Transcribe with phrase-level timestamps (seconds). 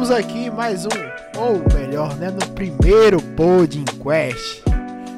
[0.00, 4.62] Estamos aqui mais um, ou melhor, né, no primeiro Pod Quest,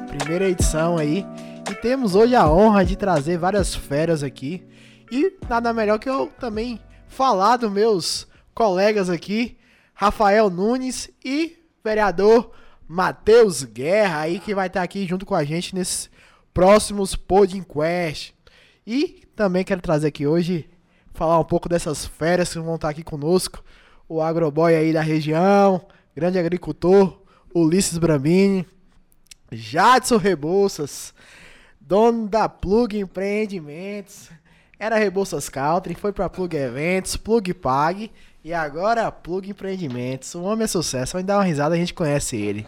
[0.09, 1.25] primeira edição aí,
[1.71, 4.61] e temos hoje a honra de trazer várias feras aqui,
[5.09, 9.57] e nada melhor que eu também falar dos meus colegas aqui,
[9.93, 12.51] Rafael Nunes e vereador
[12.85, 16.09] Matheus Guerra aí que vai estar aqui junto com a gente nesses
[16.53, 18.33] próximos Pod Quest.
[18.85, 20.69] E também quero trazer aqui hoje
[21.13, 23.63] falar um pouco dessas férias que vão estar aqui conosco
[24.13, 25.81] o agroboy aí da região,
[26.15, 27.19] grande agricultor,
[27.53, 28.63] Ulisses Brambini,
[29.51, 31.13] Jadson Rebouças,
[31.81, 34.29] dono da Plug Empreendimentos,
[34.77, 38.11] era Rebouças Country, foi para Plug Eventos, Plug Pag
[38.43, 40.35] e agora Plug Empreendimentos.
[40.35, 42.67] O homem é sucesso, vai dar uma risada, a gente conhece ele.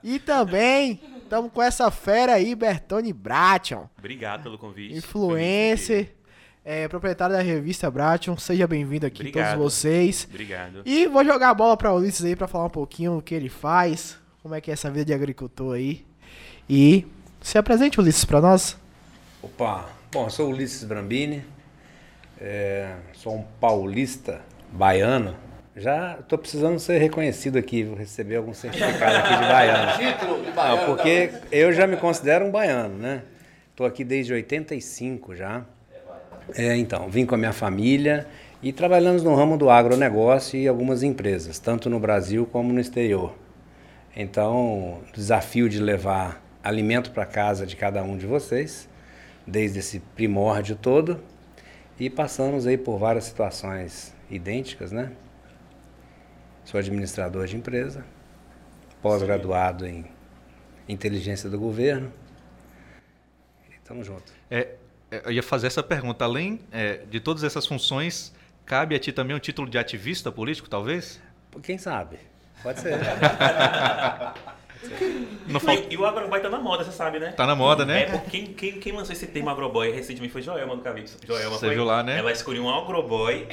[0.00, 3.88] E também estamos com essa fera aí, Bertone Bration.
[3.98, 4.96] Obrigado pelo convite.
[4.96, 6.14] Influencer
[6.64, 8.36] é, proprietário da revista Bration.
[8.36, 9.58] Seja bem-vindo aqui, Obrigado.
[9.58, 10.26] todos vocês.
[10.30, 10.82] Obrigado.
[10.84, 13.34] E vou jogar a bola para o Ulisses aí para falar um pouquinho o que
[13.34, 16.04] ele faz, como é que é essa vida de agricultor aí.
[16.68, 17.06] E
[17.40, 18.76] se apresente, Ulisses, para nós.
[19.42, 21.44] Opa, bom, eu sou Ulisses Brambini,
[22.40, 24.40] é, sou um paulista
[24.70, 25.36] baiano.
[25.74, 29.92] Já estou precisando ser reconhecido aqui, vou receber algum certificado aqui de baiano.
[30.20, 30.76] Título de baiano.
[30.76, 33.22] Não, porque eu já me considero um baiano, né?
[33.70, 35.64] Estou aqui desde 85 já.
[36.54, 38.26] É, então, vim com a minha família
[38.62, 43.34] e trabalhamos no ramo do agronegócio e algumas empresas, tanto no Brasil como no exterior.
[44.14, 48.88] Então, o desafio de levar alimento para casa de cada um de vocês,
[49.46, 51.20] desde esse primórdio todo,
[51.98, 55.12] e passamos aí por várias situações idênticas, né?
[56.64, 58.04] Sou administrador de empresa,
[59.00, 60.04] pós-graduado em
[60.88, 62.12] inteligência do governo.
[63.82, 64.32] Estamos juntos.
[64.50, 64.76] É, é,
[65.24, 66.24] eu ia fazer essa pergunta.
[66.24, 68.32] Além é, de todas essas funções,
[68.64, 71.20] cabe a ti também um título de ativista político, talvez?
[71.62, 72.18] Quem sabe?
[72.62, 72.98] Pode ser.
[75.46, 75.76] Não fal...
[75.88, 77.32] E o agroboy tá na moda, você sabe, né?
[77.32, 78.02] Tá na moda, né?
[78.02, 81.12] É, quem, quem, quem lançou esse termo agroboy recentemente foi Joelma do Cavito.
[81.24, 82.18] Joelma você foi, viu lá, né?
[82.18, 83.46] Ela escolheu um agroboy,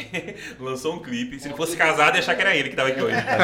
[0.59, 1.39] lançou um clipe.
[1.39, 3.15] Se ele fosse casado, ia achar que era ele que tava aqui hoje.
[3.15, 3.37] Tá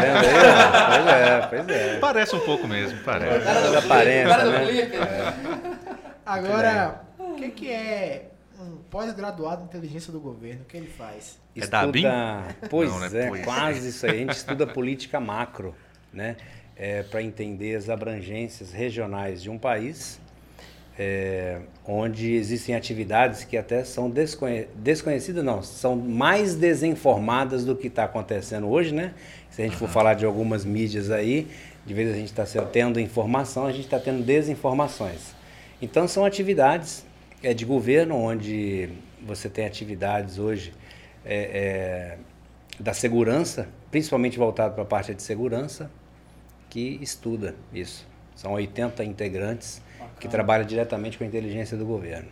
[0.89, 1.99] pois é, pois é.
[1.99, 3.37] Parece um pouco mesmo, parece.
[3.37, 4.71] O cara da aparência, né?
[4.81, 5.33] É.
[6.25, 7.01] Agora,
[7.35, 8.29] o que, que é
[8.59, 10.61] um pós-graduado em inteligência do governo?
[10.61, 11.37] O que ele faz?
[11.55, 12.01] É estuda...
[12.01, 14.11] da Pois não, é, é quase isso aí.
[14.11, 15.75] A gente estuda política macro,
[16.11, 16.37] né?
[16.77, 20.19] É, para entender as abrangências regionais de um país,
[20.99, 24.67] é, onde existem atividades que até são desconhe...
[24.75, 29.13] desconhecidas, não, são mais desinformadas do que está acontecendo hoje, né?
[29.49, 31.47] Se a gente for falar de algumas mídias aí,
[31.85, 35.33] de vez a gente está tendo informação, a gente está tendo desinformações.
[35.81, 37.04] Então são atividades
[37.45, 38.89] é, de governo, onde
[39.21, 40.73] você tem atividades hoje
[41.23, 42.17] é, é,
[42.79, 45.91] da segurança, principalmente voltado para a parte de segurança,
[46.71, 48.07] que estuda isso.
[48.35, 50.19] São 80 integrantes Bacana.
[50.19, 52.29] que trabalham diretamente com a inteligência do governo.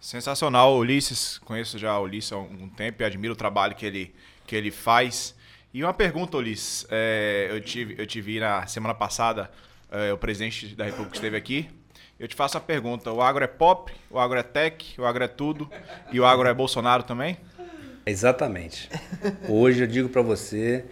[0.00, 1.38] Sensacional, Ulisses.
[1.38, 4.12] Conheço já o Ulisses há algum tempo e admiro o trabalho que ele,
[4.48, 5.32] que ele faz.
[5.72, 6.86] E uma pergunta, Ulisses.
[6.90, 9.48] É, eu, tive, eu tive na semana passada,
[9.92, 11.79] é, o presidente da República esteve aqui
[12.20, 15.24] eu te faço a pergunta: o agro é pop, o agro é tech, o agro
[15.24, 15.68] é tudo
[16.12, 17.38] e o agro é Bolsonaro também?
[18.04, 18.90] Exatamente.
[19.48, 20.84] Hoje eu digo para você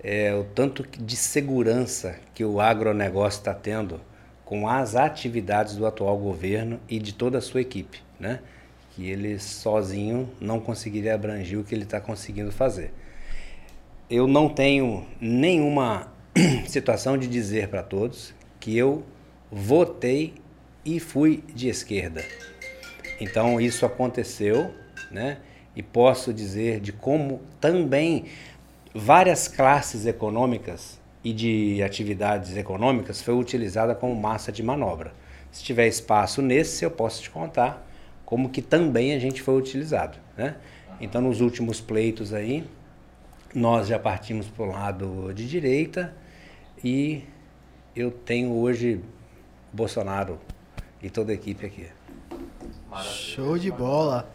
[0.00, 4.00] é, o tanto de segurança que o agronegócio está tendo
[4.44, 8.40] com as atividades do atual governo e de toda a sua equipe, né?
[8.92, 12.92] Que ele sozinho não conseguiria abranger o que ele está conseguindo fazer.
[14.08, 16.12] Eu não tenho nenhuma
[16.66, 19.04] situação de dizer para todos que eu
[19.50, 20.34] votei
[20.88, 22.24] e fui de esquerda.
[23.20, 24.74] Então isso aconteceu,
[25.10, 25.36] né?
[25.76, 28.24] E posso dizer de como também
[28.94, 35.12] várias classes econômicas e de atividades econômicas foi utilizada como massa de manobra.
[35.52, 37.86] Se tiver espaço nesse, eu posso te contar
[38.24, 40.56] como que também a gente foi utilizado, né?
[40.98, 42.64] Então nos últimos pleitos aí,
[43.54, 46.14] nós já partimos para o lado de direita
[46.82, 47.24] e
[47.94, 49.02] eu tenho hoje
[49.70, 50.38] Bolsonaro
[51.02, 51.86] e toda a equipe aqui.
[53.02, 54.28] Show de bola.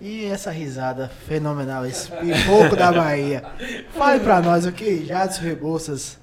[0.00, 3.42] E essa risada fenomenal, esse pipoco da Bahia.
[3.90, 6.18] Fale pra nós o que Jadson Rebouças,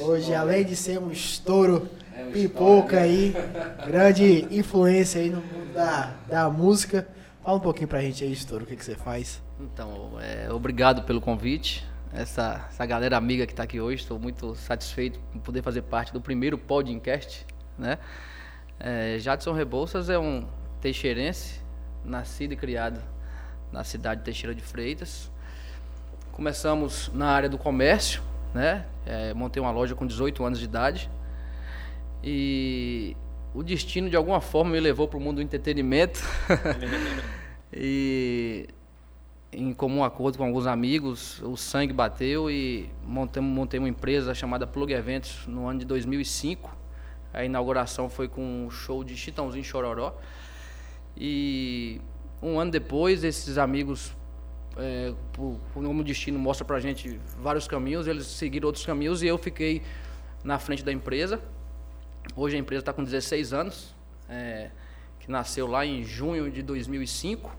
[0.00, 1.88] hoje, além de ser um estouro,
[2.32, 3.34] pipoca aí,
[3.86, 7.06] grande influência aí no mundo da, da música.
[7.44, 9.42] Fala um pouquinho pra gente aí, estouro, o que, que você faz.
[9.60, 11.86] Então, é, obrigado pelo convite.
[12.12, 16.12] Essa, essa galera amiga que está aqui hoje, estou muito satisfeito por poder fazer parte
[16.12, 17.46] do primeiro podcast,
[17.78, 17.98] né?
[18.84, 20.44] É, Jadson Rebouças é um
[20.80, 21.60] teixeirense,
[22.04, 23.00] nascido e criado
[23.70, 25.30] na cidade de Teixeira de Freitas.
[26.32, 28.20] começamos na área do comércio,
[28.52, 28.84] né?
[29.06, 31.08] É, montei uma loja com 18 anos de idade
[32.24, 33.16] e
[33.54, 36.20] o destino de alguma forma me levou para o mundo do entretenimento
[37.72, 38.66] e
[39.52, 44.66] em comum acordo com alguns amigos, o sangue bateu e montei, montei uma empresa chamada
[44.66, 46.81] Plug Eventos no ano de 2005.
[47.32, 50.14] A inauguração foi com um show de Chitãozinho Chororó.
[51.16, 52.00] E
[52.42, 54.12] um ano depois, esses amigos,
[54.76, 59.38] é, por, por destino mostra pra gente vários caminhos, eles seguiram outros caminhos e eu
[59.38, 59.82] fiquei
[60.42, 61.40] na frente da empresa.
[62.36, 63.94] Hoje a empresa está com 16 anos,
[64.28, 64.70] é,
[65.20, 67.56] que nasceu lá em junho de 2005.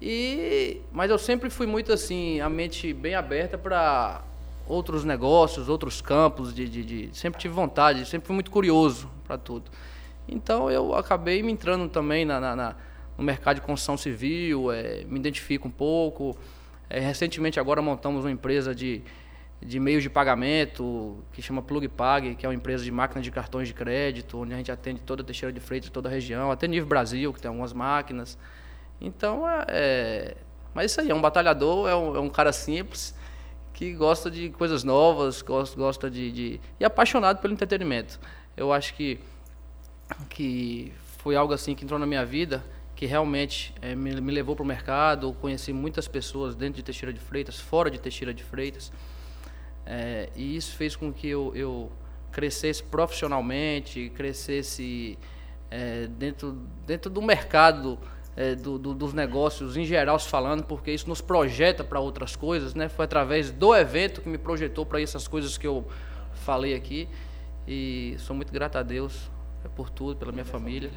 [0.00, 4.22] E, mas eu sempre fui muito assim, a mente bem aberta para
[4.66, 9.38] outros negócios, outros campos, de, de, de, sempre tive vontade, sempre fui muito curioso para
[9.38, 9.70] tudo.
[10.28, 12.76] Então eu acabei me entrando também na, na, na
[13.16, 16.36] no mercado de construção civil, é, me identifico um pouco.
[16.88, 19.02] É, recentemente agora montamos uma empresa de,
[19.60, 23.68] de meios de pagamento que chama PlugPag, que é uma empresa de máquinas de cartões
[23.68, 26.68] de crédito, onde a gente atende toda a Teixeira de Freitas, toda a região, até
[26.68, 28.38] nível Brasil, que tem algumas máquinas.
[29.00, 30.36] Então, é, é,
[30.74, 33.14] mas isso aí, é um batalhador, é um, é um, cara simples,
[33.76, 38.18] que gosta de coisas novas, gosta, gosta de, de, e apaixonado pelo entretenimento.
[38.56, 39.20] Eu acho que,
[40.30, 42.64] que foi algo assim que entrou na minha vida,
[42.94, 47.12] que realmente é, me, me, levou para o mercado, conheci muitas pessoas dentro de Teixeira
[47.12, 48.90] de Freitas, fora de Teixeira de Freitas,
[49.84, 51.92] é, e isso fez com que eu, eu
[52.32, 55.18] crescesse profissionalmente, crescesse
[55.70, 56.52] é, dentro,
[56.86, 57.98] dentro do mercado
[58.36, 62.36] é, do, do, dos negócios em geral se falando, porque isso nos projeta para outras
[62.36, 62.88] coisas, né?
[62.88, 65.88] Foi através do evento que me projetou para essas coisas que eu
[66.34, 67.08] falei aqui
[67.66, 69.30] e sou muito grato a Deus
[69.64, 70.90] é, por tudo, pela minha família.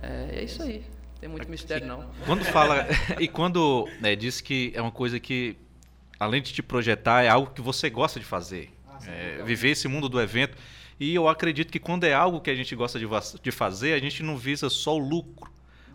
[0.00, 0.84] É, é isso aí.
[1.20, 2.08] Tem muito mistério não.
[2.26, 2.86] Quando fala
[3.18, 5.56] e quando né, diz que é uma coisa que
[6.18, 8.70] além de te projetar é algo que você gosta de fazer,
[9.06, 10.56] é, viver esse mundo do evento.
[11.00, 13.06] E eu acredito que quando é algo que a gente gosta de,
[13.42, 15.51] de fazer, a gente não visa só o lucro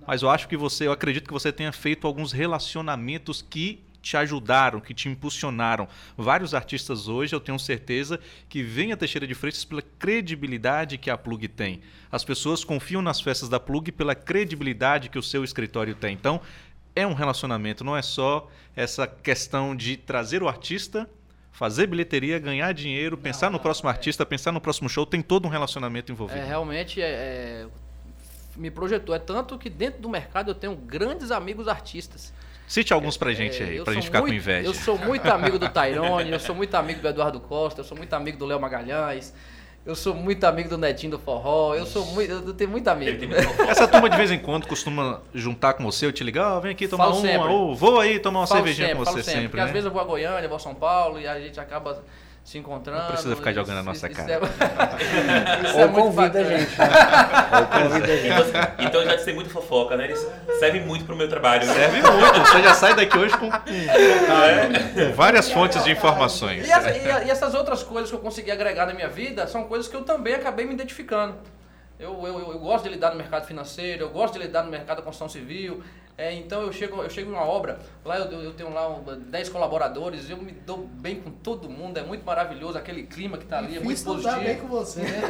[0.08, 4.16] mas eu acho que você, eu acredito que você tenha feito alguns relacionamentos que te
[4.16, 5.86] ajudaram, que te impulsionaram.
[6.16, 8.18] Vários artistas hoje, eu tenho certeza,
[8.48, 11.82] que vêm a Teixeira de Freitas pela credibilidade que a Plug tem.
[12.10, 16.14] As pessoas confiam nas festas da Plug pela credibilidade que o seu escritório tem.
[16.14, 16.40] Então,
[16.96, 21.08] é um relacionamento, não é só essa questão de trazer o artista,
[21.52, 25.50] fazer bilheteria, ganhar dinheiro, pensar no próximo artista, pensar no próximo show, tem todo um
[25.50, 26.40] relacionamento envolvido.
[26.40, 27.68] É, realmente, é, é
[28.58, 29.16] me projetou.
[29.16, 32.34] É tanto que dentro do mercado eu tenho grandes amigos artistas.
[32.68, 34.68] Cite alguns pra gente aí, é, pra gente ficar muito, com inveja.
[34.68, 37.96] Eu sou muito amigo do Tyrone, eu sou muito amigo do Eduardo Costa, eu sou
[37.96, 39.34] muito amigo do Léo Magalhães.
[39.86, 43.24] Eu sou muito amigo do Netinho do Forró, eu sou muito, eu tenho muito amigo.
[43.70, 46.74] Essa turma de vez em quando costuma juntar com você, eu te ligar, oh, vem
[46.74, 49.32] aqui tomar falo uma, ou vou aí tomar uma falo cervejinha sempre, com você sempre,
[49.32, 49.64] sempre porque né?
[49.64, 52.04] às vezes eu vou a Goiânia, vou a São Paulo e a gente acaba
[52.48, 53.02] se encontrando.
[53.02, 54.32] Não precisa ficar jogando na nossa isso cara.
[54.32, 56.80] É, isso é Ou convida a gente.
[56.80, 56.88] Né?
[57.60, 58.54] Ou convida a gente.
[58.78, 60.06] Então, então já sei muito fofoca, né?
[60.06, 60.26] Eles
[60.58, 61.68] servem muito pro meu trabalho.
[61.68, 61.74] Né?
[61.74, 62.40] Serve muito.
[62.40, 66.66] Você já sai daqui hoje com, com várias fontes de informações.
[66.66, 69.90] E, essa, e, essas outras coisas que eu consegui agregar na minha vida são coisas
[69.90, 71.36] que eu também acabei me identificando.
[72.00, 74.98] Eu, eu, eu gosto de lidar no mercado financeiro, eu gosto de lidar no mercado
[74.98, 75.84] da construção civil,
[76.18, 78.90] é, então eu chego, eu chego em uma obra, lá eu, eu tenho lá
[79.30, 83.44] 10 colaboradores, eu me dou bem com todo mundo, é muito maravilhoso aquele clima que
[83.44, 84.36] está ali, é muito positivo.
[84.36, 85.22] Tá bem com você, né?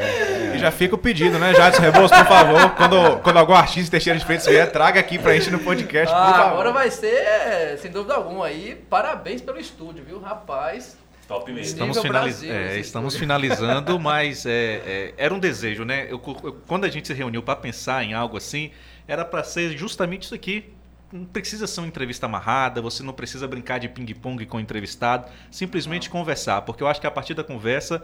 [0.00, 3.90] é, E já fica o pedido, né, Jadson Rebouças, por favor, quando, quando algum artista
[3.90, 7.90] Teixeira de Freitas vier, traga aqui pra gente no podcast, ah, Agora vai ser, sem
[7.90, 10.96] dúvida alguma, aí, parabéns pelo estúdio, viu, rapaz?
[11.28, 11.66] Top mesmo.
[11.66, 12.42] Estamos, finaliz...
[12.42, 16.06] É, estamos finalizando, mas é, é, era um desejo, né?
[16.08, 18.70] Eu, eu, quando a gente se reuniu para pensar em algo assim,
[19.06, 20.72] era para ser justamente isso aqui.
[21.12, 25.30] Não precisa ser uma entrevista amarrada, você não precisa brincar de ping-pong com o entrevistado,
[25.50, 26.12] simplesmente não.
[26.12, 28.02] conversar, porque eu acho que a partir da conversa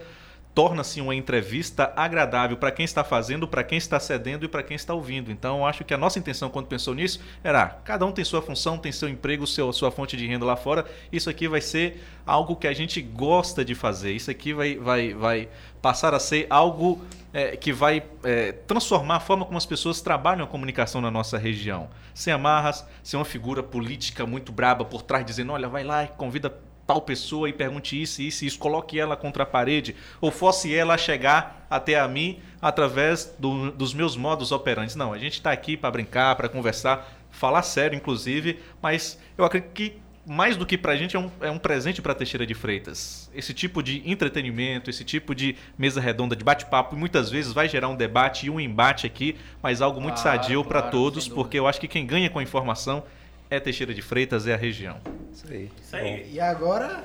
[0.58, 4.74] torna-se uma entrevista agradável para quem está fazendo, para quem está cedendo e para quem
[4.74, 5.30] está ouvindo.
[5.30, 8.42] Então, eu acho que a nossa intenção quando pensou nisso era: cada um tem sua
[8.42, 10.84] função, tem seu emprego, seu, sua fonte de renda lá fora.
[11.12, 14.12] Isso aqui vai ser algo que a gente gosta de fazer.
[14.12, 15.48] Isso aqui vai, vai, vai
[15.80, 17.00] passar a ser algo
[17.32, 21.36] é, que vai é, transformar a forma como as pessoas trabalham a comunicação na nossa
[21.38, 21.88] região.
[22.14, 26.08] Sem amarras, sem uma figura política muito braba por trás dizendo: olha, vai lá e
[26.08, 26.52] convida
[26.86, 30.96] tal pessoa e pergunte isso, isso, isso, coloque ela contra a parede, ou fosse ela
[30.96, 34.96] chegar até a mim através do, dos meus modos operantes.
[34.96, 39.72] Não, a gente está aqui para brincar, para conversar, falar sério, inclusive, mas eu acredito
[39.74, 42.54] que mais do que para a gente é um, é um presente para Teixeira de
[42.54, 43.30] Freitas.
[43.34, 47.88] Esse tipo de entretenimento, esse tipo de mesa redonda de bate-papo, muitas vezes vai gerar
[47.88, 51.58] um debate e um embate aqui, mas algo muito claro, sadio para claro, todos, porque
[51.58, 53.02] eu acho que quem ganha com a informação
[53.50, 54.98] é Teixeira de Freitas, é a região.
[55.32, 55.70] Isso aí.
[55.82, 56.30] Isso aí.
[56.32, 57.02] E agora,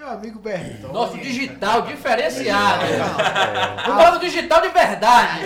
[0.00, 0.92] meu amigo Bertão.
[0.94, 2.84] Nosso digital diferenciado.
[3.86, 5.40] O nosso digital de verdade.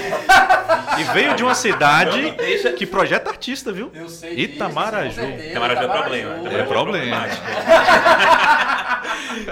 [1.01, 3.91] E veio de uma cidade deixa- que projeta artista, viu?
[3.93, 5.21] Eu sei Itamaraju.
[5.25, 6.49] Itamaraju é problema.
[6.53, 7.23] É problema.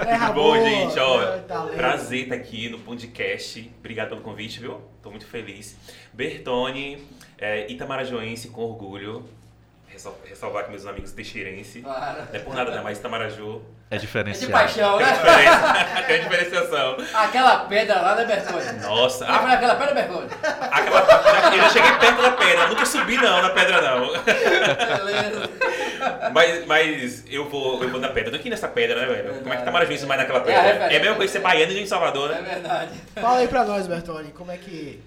[0.05, 1.75] Terra Bom, gente, ó, é, talento.
[1.75, 3.69] prazer estar aqui no podcast.
[3.79, 4.79] Obrigado pelo convite, viu?
[5.01, 5.75] Tô muito feliz.
[6.13, 7.05] Bertone,
[7.37, 9.27] é, Itamarajoense com orgulho.
[9.93, 11.81] Ressal- Ressalvar que meus amigos teixeirense.
[11.81, 12.17] Claro.
[12.17, 14.51] Não é por nada, não, mas Itamarajú É É de diferenciado.
[14.51, 15.13] paixão, tem né?
[15.13, 16.97] diferença, tem diferenciação.
[17.13, 18.79] Aquela pedra lá, né, Bertone?
[18.81, 20.29] Nossa, Ah, ah, aquela pedra, Bertone?
[20.71, 20.99] aquela,
[21.55, 24.07] eu já cheguei perto da pedra, nunca subi não na pedra não.
[24.97, 25.49] Beleza.
[26.33, 28.27] Mas, mas eu vou eu vou na pedra.
[28.29, 29.35] Eu tô aqui nessa pedra, né, velho?
[29.35, 30.61] Como é que Itamarajuense mais naquela É a pedra?
[30.61, 30.97] É, referência.
[30.97, 32.41] a mesma coisa ser baiano e em Salvador, É né?
[32.41, 32.91] verdade.
[33.15, 35.01] Fala aí pra nós, Bertone, como é que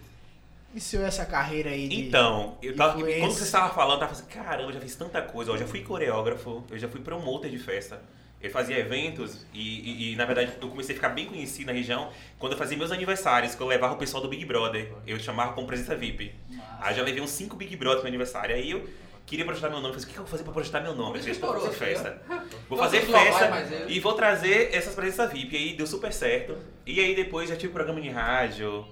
[0.76, 2.02] iniciou essa carreira aí de...
[2.08, 3.20] Então, eu tava, influência.
[3.20, 5.50] quando você estava falando, eu tava assim, caramba, eu já fiz tanta coisa.
[5.50, 8.00] ó, Eu já fui coreógrafo, eu já fui promotor de festa.
[8.42, 11.72] Eu fazia eventos e, e- e, na verdade, eu comecei a ficar bem conhecido na
[11.72, 14.92] região quando eu fazia meus aniversários, que eu levava o pessoal do Big Brother.
[15.06, 16.34] Eu chamava como presença VIP.
[16.78, 18.54] Aí eu já levei uns 5 Big Brother pro meu aniversário.
[18.54, 18.86] Aí eu
[19.24, 19.94] queria projetar meu nome.
[19.94, 21.18] Eu falei, o que que eu vou fazer pra projetar meu nome?
[21.18, 22.22] Eu falei, vou fazer festa.
[22.68, 25.54] Vou fazer festa e vou trazer essas presenças VIP.
[25.56, 26.56] E aí deu super certo.
[26.84, 28.86] E aí depois já tive programa de rádio,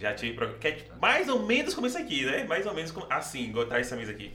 [0.00, 0.58] já tive programa.
[0.60, 2.44] Que é mais ou menos como isso aqui, né?
[2.44, 4.32] Mais ou menos como, assim, igual traz essa mesa aqui.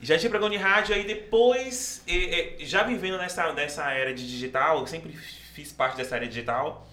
[0.00, 4.28] Já tive programa de rádio, aí depois, eh, eh, já vivendo nessa, nessa era de
[4.28, 6.86] digital, sempre fiz parte dessa área digital,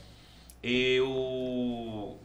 [0.64, 2.20] eu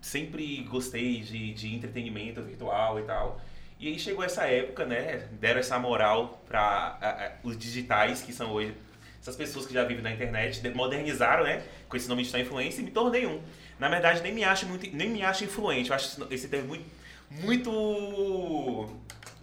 [0.00, 3.40] sempre gostei de, de entretenimento virtual e tal.
[3.78, 5.28] E aí chegou essa época, né?
[5.32, 8.74] Deram essa moral para os digitais, que são hoje
[9.22, 11.62] essas pessoas que já vivem na internet, de- modernizaram, né?
[11.88, 13.40] Com esse nome digital influencer e me tornei um.
[13.80, 15.88] Na verdade, nem me acho muito, nem me acho influente.
[15.88, 16.84] Eu acho esse termo muito,
[17.30, 18.90] muito,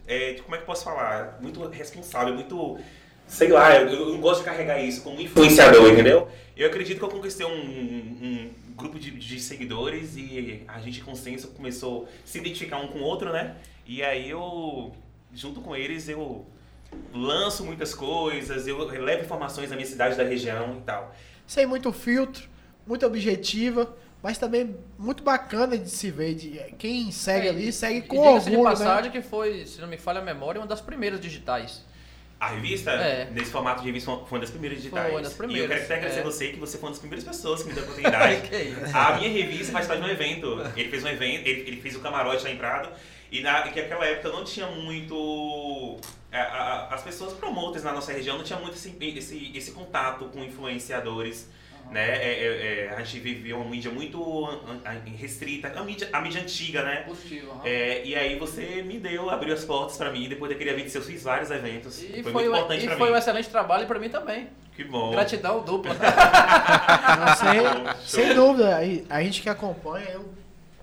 [0.07, 1.39] é, como é que eu posso falar?
[1.41, 2.77] Muito responsável, muito,
[3.27, 3.75] sei lá.
[3.75, 6.29] Eu, eu não gosto de carregar isso como influenciador, entendeu?
[6.55, 11.47] Eu acredito que eu conquistei um, um grupo de, de seguidores e a gente consenso
[11.47, 13.55] começou a se identificar um com o outro, né?
[13.87, 14.93] E aí eu,
[15.33, 16.45] junto com eles, eu
[17.11, 21.15] lanço muitas coisas, eu levo informações da minha cidade, da região e tal.
[21.47, 22.47] Sem muito filtro,
[22.85, 26.33] muito objetiva, mas também muito bacana de se ver.
[26.35, 29.11] De, quem segue É, ali, e- segue e com diga-se de orgulho, passagem né?
[29.11, 31.85] que foi, se não me falha a memória, uma das primeiras digitais.
[32.39, 33.27] A revista, É.
[33.31, 35.05] nesse formato de revista, foi uma das primeiras digitais.
[35.05, 36.21] Foi uma das E eu primeiras, quero até agradecer é.
[36.21, 38.47] a você que você foi uma das primeiras pessoas que me deu a oportunidade.
[38.47, 38.95] Que isso.
[38.95, 40.61] A minha revista participava de um evento.
[40.75, 42.89] Ele fez um evento, ele, ele fez o camarote lá em Prado.
[43.31, 45.97] E na, que naquela época não tinha muito.
[46.31, 50.25] a- a- as pessoas promoters na nossa região não tinha muito esse, esse, esse contato
[50.25, 51.49] com influenciadores.
[51.91, 52.17] Né?
[52.17, 54.21] É, é, é, a gente vivia uma mídia muito
[55.17, 56.97] restrita, a mídia, a mídia antiga, né?
[57.07, 57.61] Positivo, aham.
[57.63, 60.27] É, e aí você me deu, abriu as portas pra mim.
[60.27, 62.01] Depois daquele evento seu, eu fiz vários eventos.
[62.03, 63.13] E foi, foi, muito importante e pra foi mim.
[63.13, 64.49] um excelente trabalho para mim também.
[64.75, 65.11] Que bom.
[65.11, 65.93] Gratidão dupla.
[67.17, 68.77] Não, sem, sem dúvida,
[69.09, 70.29] a gente que acompanha, eu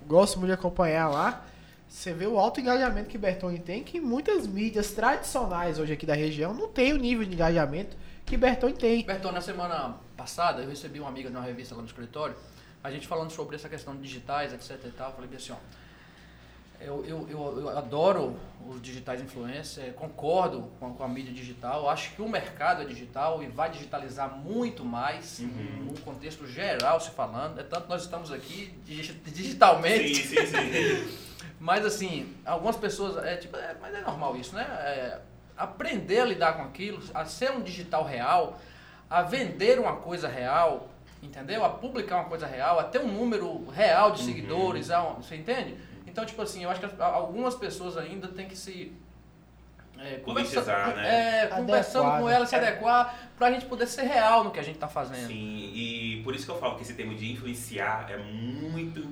[0.05, 1.45] gosto muito de acompanhar lá.
[1.87, 6.13] Você vê o alto engajamento que Bertone tem, que muitas mídias tradicionais hoje aqui da
[6.13, 7.95] região não tem o nível de engajamento
[8.25, 9.05] que Bertone tem.
[9.05, 12.35] Berton, na semana passada eu recebi uma amiga de uma revista lá no escritório,
[12.83, 15.09] a gente falando sobre essa questão de digitais, etc e tal.
[15.09, 15.55] Eu falei assim, ó,
[16.81, 18.35] eu, eu, eu, eu adoro
[18.67, 22.85] os digitais influencers, concordo com a, com a mídia digital, acho que o mercado é
[22.85, 25.85] digital e vai digitalizar muito mais, Uhum.
[25.91, 27.59] num contexto geral se falando.
[27.59, 30.15] É tanto que nós estamos aqui digi- digitalmente.
[30.25, 31.17] Sim, sim, sim.
[31.59, 34.63] Mas assim, algumas pessoas, é tipo, é, mas é normal isso, né?
[34.63, 35.19] É,
[35.57, 38.59] aprender a lidar com aquilo, a ser um digital real,
[39.09, 40.89] a vender uma coisa real,
[41.21, 41.63] entendeu?
[41.63, 44.25] A publicar uma coisa real, a ter um número real de Uhum.
[44.27, 45.75] seguidores, a- você entende?
[46.07, 48.91] Então, tipo assim, eu acho que as- algumas pessoas ainda têm que se
[49.97, 51.43] é, Politizar, conversa- né?
[51.43, 52.33] é, conversando com né?
[52.33, 55.25] ela, se adequar, pra gente poder ser real no que a gente tá fazendo.
[55.27, 59.07] Sim, e por isso que eu falo que esse termo de influenciar é muito,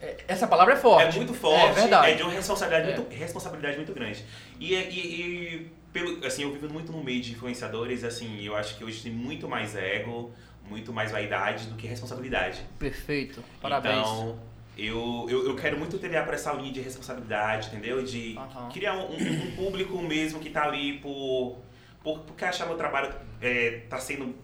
[0.00, 1.14] É, Essa palavra é forte.
[1.14, 2.10] é muito forte, É verdade.
[2.10, 2.96] é de uma responsabilidade, É.
[2.96, 4.24] muito, responsabilidade muito grande.
[4.58, 8.56] E, é- e, e pelo, assim, eu vivo muito no meio de influenciadores, assim, eu
[8.56, 10.32] acho que hoje tem muito mais ego,
[10.68, 12.62] muito mais vaidade do que responsabilidade.
[12.78, 13.42] Perfeito.
[13.60, 13.98] Parabéns.
[13.98, 14.38] Então,
[14.78, 18.02] eu, eu, eu quero muito trilhar para essa linha de responsabilidade, entendeu?
[18.02, 18.70] De Aham.
[18.72, 21.58] criar um, um- um público mesmo que tá ali por,
[22.02, 24.34] por porque achar meu trabalho é, tá sendo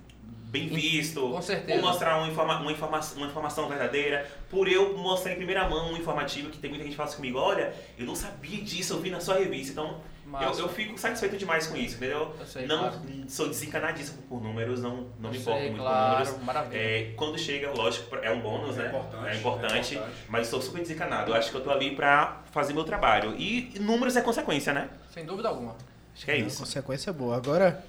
[0.50, 1.78] bem visto, Com certeza.
[1.80, 5.92] por mostrar uma, informa, uma, informa, uma informação verdadeira, por eu mostrar em primeira mão
[5.92, 8.94] um informativo que tem muita gente que fala assim comigo, olha, eu não sabia disso,
[8.94, 10.00] eu vi na sua revista, então
[10.42, 12.34] eu, eu fico satisfeito demais com isso, entendeu?
[12.38, 13.00] Eu sei, não claro.
[13.28, 16.44] sou desencanadíssimo por números, não, não me importo sei, muito claro, com números.
[16.44, 16.78] maravilha.
[16.80, 18.88] É, quando chega, lógico, é um bônus, É né?
[18.88, 20.24] importante, É importante, é importante.
[20.28, 21.30] mas estou super desencanado.
[21.30, 23.34] Eu acho que eu tô ali pra fazer meu trabalho.
[23.38, 24.88] E números é consequência, né?
[25.12, 25.74] Sem dúvida alguma.
[26.14, 26.58] Acho que é isso.
[26.58, 27.36] consequência boa.
[27.36, 27.84] Agora,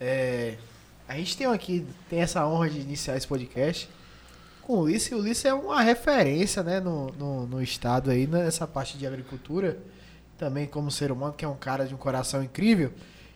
[0.00, 0.56] é,
[1.08, 3.88] a gente tem aqui, tem essa honra de iniciar esse podcast
[4.62, 5.10] com o Ulisses.
[5.10, 9.06] E o Ulisses é uma referência, né, no, no, no estado aí, nessa parte de
[9.06, 9.78] agricultura.
[10.42, 12.90] Também como ser humano, que é um cara de um coração incrível.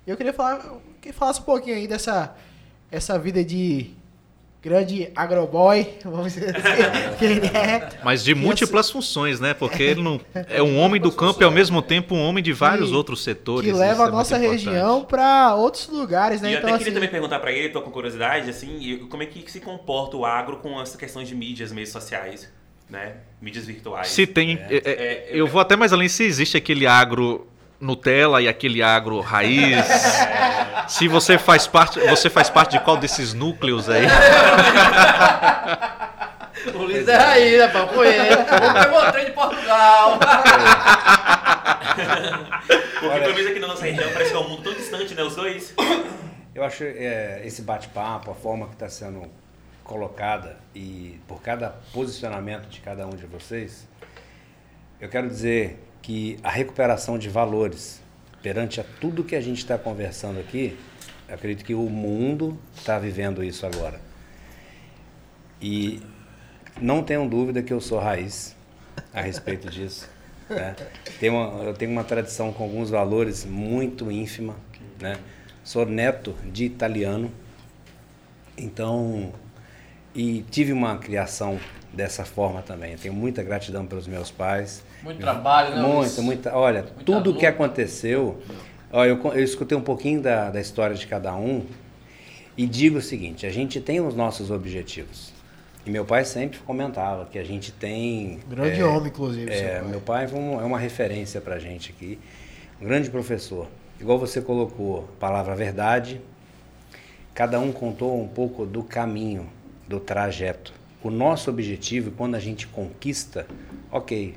[0.04, 0.60] E eu queria falar,
[1.00, 2.34] que falasse um pouquinho aí dessa
[2.90, 3.90] essa vida de
[4.60, 7.90] grande agroboy, vamos dizer assim, que ele é.
[8.02, 9.54] Mas de múltiplas funções, né?
[9.54, 12.52] Porque ele não é um homem do campo e ao mesmo tempo um homem de
[12.52, 13.70] vários Que- outros setores.
[13.70, 14.64] que leva é a nossa importante.
[14.66, 16.48] região para outros lugares, né?
[16.50, 19.22] E eu então, até queria assim, também perguntar pra ele, tô com curiosidade, assim, como
[19.22, 22.52] é que se comporta o agro com essa questão de mídias, meios sociais,
[22.88, 23.14] né?
[23.40, 24.09] Mídias virtuais.
[24.09, 24.59] Se tem.
[24.71, 27.47] é, é, É, eu vou até mais além se existe aquele agro
[27.81, 29.85] Nutella e aquele agro raiz.
[30.88, 34.07] Se você faz parte, você faz parte de qual desses núcleos aí?
[36.75, 38.35] O Ulisses é raiz, né, papo ele.
[38.35, 40.19] O trem de Portugal.
[43.00, 45.23] Porque pelo menos aqui na nossa região parece que é um mundo tão distante, né?
[45.23, 45.75] Os dois.
[46.55, 49.31] Eu acho é, esse bate-papo, a forma que está sendo
[49.87, 53.87] colocada e por cada posicionamento de cada um de vocês,
[55.00, 58.02] eu quero dizer que a recuperação de valores
[58.43, 60.76] perante a tudo que a gente está conversando aqui,
[61.28, 64.00] acredito que o mundo está vivendo isso agora.
[65.61, 66.00] E
[66.81, 68.55] não tenham dúvida que eu sou raiz
[69.12, 70.09] a respeito disso.
[70.49, 70.76] né?
[71.19, 74.55] Tem uma- eu tenho uma tradição com alguns valores muito ínfima.
[75.00, 75.19] Né?
[75.64, 77.33] Sou neto de italiano,
[78.57, 79.33] então
[80.16, 81.58] e tive uma criação
[81.92, 82.92] dessa forma também.
[82.92, 84.82] Eu tenho muita gratidão pelos meus pais.
[85.02, 86.56] Muito trabalho, né, Muita, muita.
[86.56, 87.49] Olha, Muita tudo que luta.
[87.49, 88.40] aconteceu.
[88.92, 91.64] Olha, eu, eu escutei um pouquinho da, da história de cada um
[92.56, 95.32] e digo o seguinte: a gente tem os nossos objetivos.
[95.85, 98.40] E meu pai sempre comentava que a gente tem.
[98.49, 99.46] grande é, homem, inclusive.
[99.56, 99.88] seu é, pai.
[99.88, 102.18] meu pai um- é uma referência pra gente aqui.
[102.81, 103.68] Um grande professor.
[104.00, 106.20] Igual você colocou, palavra verdade.
[107.35, 109.46] Cada um contou um pouco do caminho,
[109.88, 110.72] do trajeto.
[111.03, 113.46] O nosso objetivo, quando a gente conquista,
[113.90, 114.37] ok,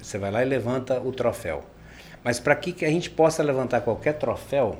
[0.00, 1.64] você vai lá e levanta o troféu.
[2.22, 4.78] Mas para que, a gente possa levantar qualquer troféu,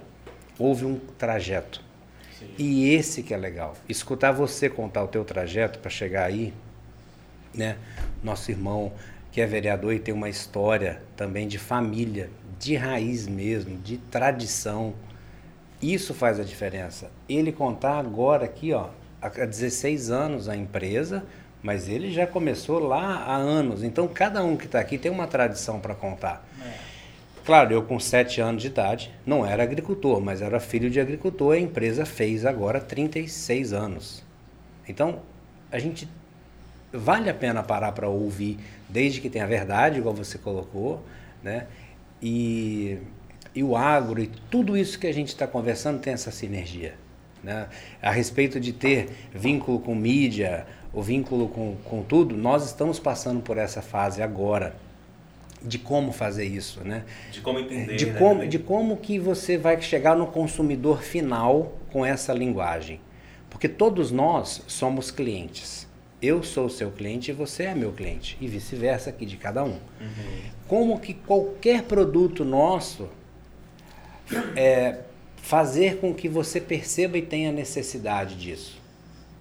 [0.59, 1.83] houve um trajeto.
[2.59, 3.75] E esse que é legal.
[3.89, 6.55] Escutar você contar o teu trajeto para chegar aí,
[7.55, 7.77] né?
[8.23, 8.93] Nosso irmão
[9.33, 14.95] que é vereador e tem uma história também de família, de raiz mesmo, de tradição.
[15.81, 17.11] Isso faz a diferença.
[17.29, 18.89] Ele contar agora aqui, ó,
[19.21, 21.25] há 16 anos a empresa,
[21.63, 23.83] mas ele já começou lá há anos.
[23.83, 26.47] Então cada um que está aqui tem uma tradição para contar.
[27.45, 31.55] Claro, eu com 7 anos de idade não era agricultor, mas era filho de agricultor.
[31.55, 34.23] A empresa fez agora 36 anos.
[34.87, 35.21] Então,
[35.71, 36.09] a gente
[36.93, 41.03] vale a pena parar para ouvir, desde que tenha verdade, igual você colocou,
[41.43, 41.67] né?
[42.21, 42.99] E,
[43.55, 46.95] e o agro e tudo isso que a gente está conversando tem essa sinergia.
[47.43, 47.69] Né?
[48.03, 53.41] A respeito de ter vínculo com mídia, o vínculo com, com tudo, nós estamos passando
[53.41, 54.75] por essa fase agora
[55.63, 57.05] de como fazer isso, né?
[57.31, 57.97] De como entender.
[57.97, 63.01] de né, como, de como que você vai chegar no consumidor final com essa linguagem.
[63.49, 65.87] Porque todos nós somos clientes.
[66.23, 68.37] Eu sou o seu cliente e você é meu cliente.
[68.41, 69.79] E vice-versa aqui de cada um.
[70.69, 73.09] Como que qualquer produto nosso
[74.55, 74.99] é
[75.43, 78.81] fazer com que você perceba e tenha necessidade disso.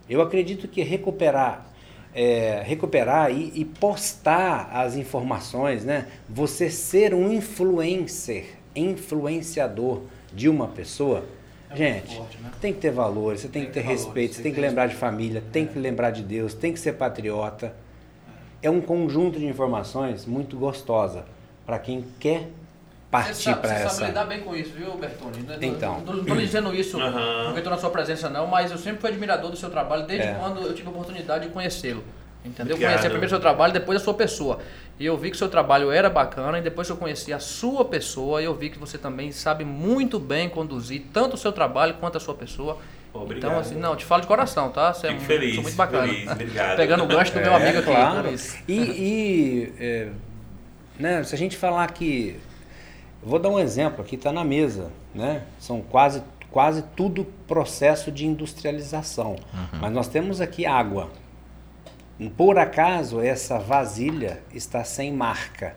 [0.10, 1.68] Eu acredito que recuperar,
[2.16, 6.08] é, recuperar e, e postar as informações, né?
[6.28, 10.02] Você ser um influencer, influenciador
[10.34, 11.26] de uma pessoa,
[11.76, 12.52] gente, forte, né?
[12.60, 14.88] tem que ter valores, você tem, que ter valores, respeito, você tem tem que lembrar
[14.88, 17.76] de família, tem que lembrar de Deus, tem que ser patriota.
[18.62, 21.26] É um conjunto de informações muito gostosa
[21.66, 22.50] para quem quer
[23.12, 23.90] partir para você essa.
[23.96, 25.44] sabe lidar bem com isso, viu, Bertone?
[25.48, 26.00] Não- Então.
[26.06, 27.44] Não estou dizendo isso Aham.
[27.46, 30.28] porque estou na sua presença, não, mas eu sempre fui admirador do seu trabalho desde
[30.28, 30.34] É.
[30.34, 32.04] quando eu tive a oportunidade de conhecê-lo.
[32.46, 32.76] Entendeu?
[32.76, 32.92] Obrigado.
[32.94, 34.60] Conhecer primeiro o seu trabalho, depois a sua pessoa.
[34.98, 37.40] E eu vi que o seu trabalho era bacana, e depois que eu conheci a
[37.40, 41.96] sua pessoa, eu vi que você também sabe muito bem conduzir tanto o seu trabalho
[41.96, 42.78] quanto a sua pessoa.
[43.14, 43.50] Obrigado.
[43.52, 44.94] Então, assim, não, te falo de coração, tá?
[44.94, 46.08] Você é Fico feliz, muito bacana.
[46.08, 46.78] feliz, obrigado.
[46.78, 47.92] Pegando o gancho do meu amigo É, aqui.
[47.92, 48.30] claro.
[48.68, 50.08] E, e, é,
[50.98, 52.40] né, se a gente falar que.
[53.22, 54.92] Vou dar um exemplo aqui, está na mesa.
[55.14, 55.44] Né?
[55.60, 59.36] São quase, quase tudo processo de industrialização.
[59.80, 61.10] Mas nós temos aqui água.
[62.36, 65.76] Por acaso, essa vasilha está sem marca.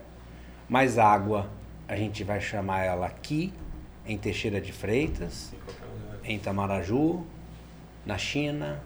[0.67, 1.49] Mas água,
[1.87, 3.53] a gente vai chamar ela aqui,
[4.05, 5.53] em Teixeira de Freitas,
[6.23, 7.25] em Itamaraju,
[8.05, 8.81] na China,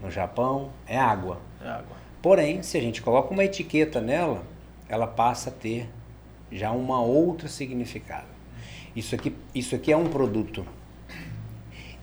[0.00, 1.40] no Japão, é água.
[1.62, 1.96] É água.
[2.22, 4.42] Porém, se a gente coloca uma etiqueta nela,
[4.88, 5.88] ela passa a ter
[6.50, 8.28] já uma outra significado.
[8.94, 10.66] Isso aqui, isso aqui é um produto.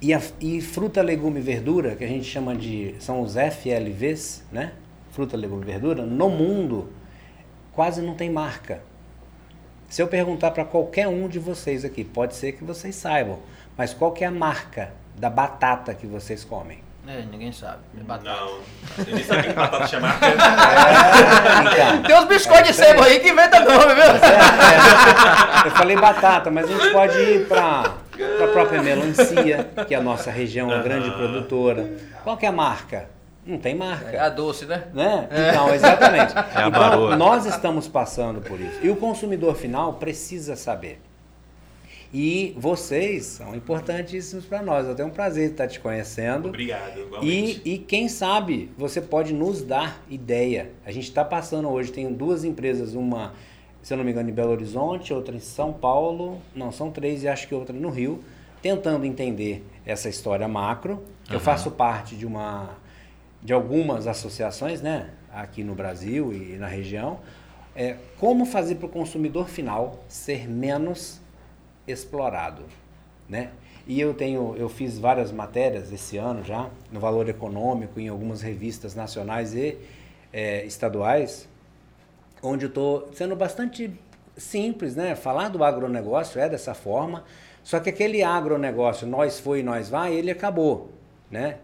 [0.02, 2.96] E, a, e fruta, legume e verdura, que a gente chama de.
[3.00, 4.74] são os FLVs, né?
[5.12, 6.90] Fruta, legume e verdura, no mundo
[7.72, 8.82] quase não tem marca.
[9.90, 13.40] Se eu perguntar para qualquer um de vocês aqui, pode ser que vocês saibam,
[13.78, 16.80] mas qual que é a marca da batata que vocês comem?
[17.06, 17.80] É, ninguém sabe.
[18.00, 18.40] É batata.
[18.40, 18.60] Não.
[19.06, 20.26] Nem sabia que batata marca.
[21.74, 24.04] É, Tem uns biscoitos de sebo aí que inventa nome, viu?
[24.04, 27.94] é, eu falei batata, mas a gente pode ir para
[28.44, 31.92] a própria melancia, que é a nossa região, uma grande produtora.
[32.24, 33.10] Qual que é a marca?
[33.46, 34.12] Não tem marca.
[34.12, 34.86] É a doce, né?
[34.94, 35.28] Né?
[35.50, 36.34] Então, exatamente.
[36.38, 38.80] a então, nós estamos passando por isso.
[38.82, 41.02] E o consumidor final precisa saber.
[42.14, 44.88] E vocês são importantíssimos para nós.
[44.88, 46.50] Eu tenho um prazer estar te conhecendo.
[46.50, 47.62] Obrigado, E, igualmente.
[47.66, 50.70] e quem sabe você pode nos dar ideia.
[50.86, 53.34] A gente está passando hoje, tem duas empresas, uma,
[53.82, 57.24] se eu não me engano, em Belo Horizonte, outra em São Paulo, não, são três
[57.24, 58.20] e acho que outra no Rio,
[58.62, 61.04] tentando entender essa história macro.
[61.32, 62.78] Eu faço parte de uma
[63.42, 67.20] de algumas associações, né, aqui no Brasil e na região.
[67.76, 71.20] É, como fazer para o consumidor final ser menos
[71.88, 72.64] explorado,
[73.28, 73.52] né?
[73.86, 78.42] E eu tenho, eu fiz várias matérias esse ano já no Valor Econômico em algumas
[78.42, 79.78] revistas nacionais e
[80.32, 81.50] eh, estaduais,
[82.42, 83.92] onde eu estou sendo bastante
[84.38, 85.16] simples, né?
[85.16, 87.26] Falar do agronegócio é dessa forma,
[87.62, 90.92] só que aquele agronegócio nós foi e nós vai, ele acabou,
[91.30, 91.58] né?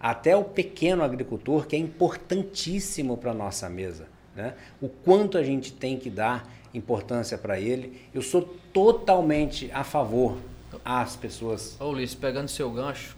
[0.00, 4.54] Até o pequeno agricultor, que é importantíssimo para a nossa mesa, né?
[4.80, 8.00] O quanto a gente tem que dar importância para ele.
[8.14, 10.38] Eu sou totalmente a favor
[10.84, 11.76] às pessoas.
[11.80, 13.16] Ô Ulisses, pegando seu gancho,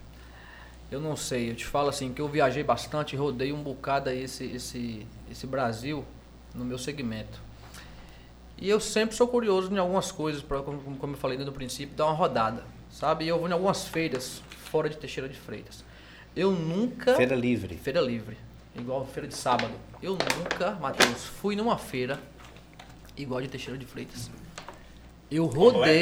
[0.91, 4.23] eu não sei, eu te falo assim, que eu viajei bastante, rodei um bocado aí
[4.23, 6.03] esse, esse, esse Brasil
[6.53, 7.39] no meu segmento.
[8.57, 11.95] E eu sempre sou curioso em algumas coisas, pra, como, como eu falei no princípio,
[11.95, 13.25] dar uma rodada, sabe?
[13.25, 15.83] E eu vou em algumas feiras fora de Teixeira de Freitas.
[16.35, 17.15] Eu nunca...
[17.15, 17.75] Feira livre.
[17.75, 18.37] Feira livre,
[18.75, 19.73] igual feira de sábado.
[20.01, 22.19] Eu nunca, Matheus, fui numa feira
[23.17, 24.29] igual de Teixeira de Freitas.
[25.29, 26.01] Eu rodei.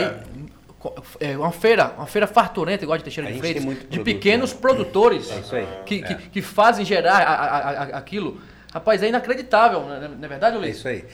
[1.19, 4.05] É uma feira, uma feira farturenta igual de Teixeira A de Freitas, muito de produto,
[4.05, 4.59] pequenos né?
[4.61, 5.67] produtores É isso aí.
[5.85, 8.39] que, que, que fazem gerar a- a- a- aquilo.
[8.71, 10.77] Rapaz, é inacreditável, não é não é verdade, É Ulisses?
[10.77, 11.05] isso aí.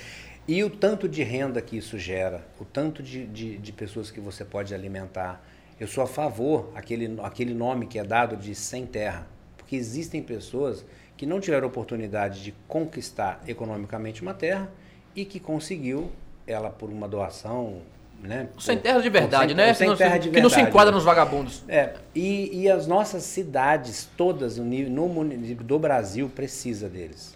[0.45, 4.19] E o tanto de renda que isso gera, o tanto de, de, de pessoas que
[4.19, 5.41] você pode alimentar.
[5.79, 9.25] Eu sou a favor aquele, aquele nome que é dado de sem terra.
[9.57, 14.69] Porque existem pessoas que não tiveram oportunidade de conquistar economicamente uma terra
[15.15, 16.11] e que conseguiu
[16.45, 17.77] ela por uma doação,
[18.21, 18.47] né?
[18.59, 19.73] Sem terra de verdade, sem- né?
[19.73, 20.95] Sem não, terra de que não se verdade, enquadra né?
[20.95, 21.63] nos vagabundos.
[21.67, 27.35] É, e, e as nossas cidades todas no, no município do Brasil precisa deles.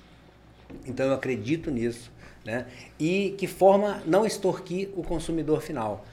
[0.86, 2.12] Então eu acredito nisso,
[2.46, 2.66] né?
[3.00, 6.06] E que forma não extorquir o consumidor final.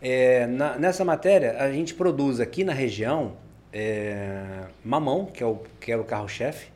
[0.00, 3.34] É, na- nessa matéria a gente produz aqui na região
[3.72, 6.70] é, mamão, que é o, que é o carro-chefe,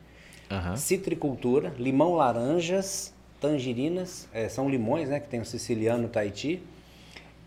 [0.50, 0.76] Aham.
[0.76, 3.12] citricultura, limão, laranjas,
[3.46, 5.20] tangerinas, é, são limões, né?
[5.20, 6.60] Que tem o siciliano, Tahiti,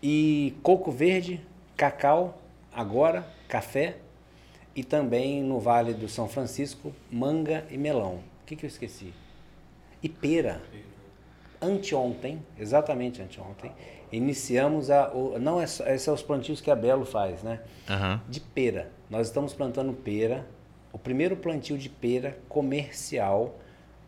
[0.02, 1.40] e coco verde,
[1.76, 2.40] cacau,
[2.72, 3.96] agora café
[4.74, 8.14] e também no Vale do São Francisco manga e melão.
[8.14, 9.12] O que, que eu esqueci?
[10.02, 10.62] E pera.
[11.60, 13.70] Anteontem, exatamente anteontem,
[14.10, 15.12] iniciamos a.
[15.12, 17.60] O, não é esses são os plantios que a Belo faz, né?
[17.86, 18.22] Aham.
[18.26, 18.90] de pera.
[19.10, 20.46] Nós estamos plantando pera,
[20.90, 23.58] o primeiro plantio de pera comercial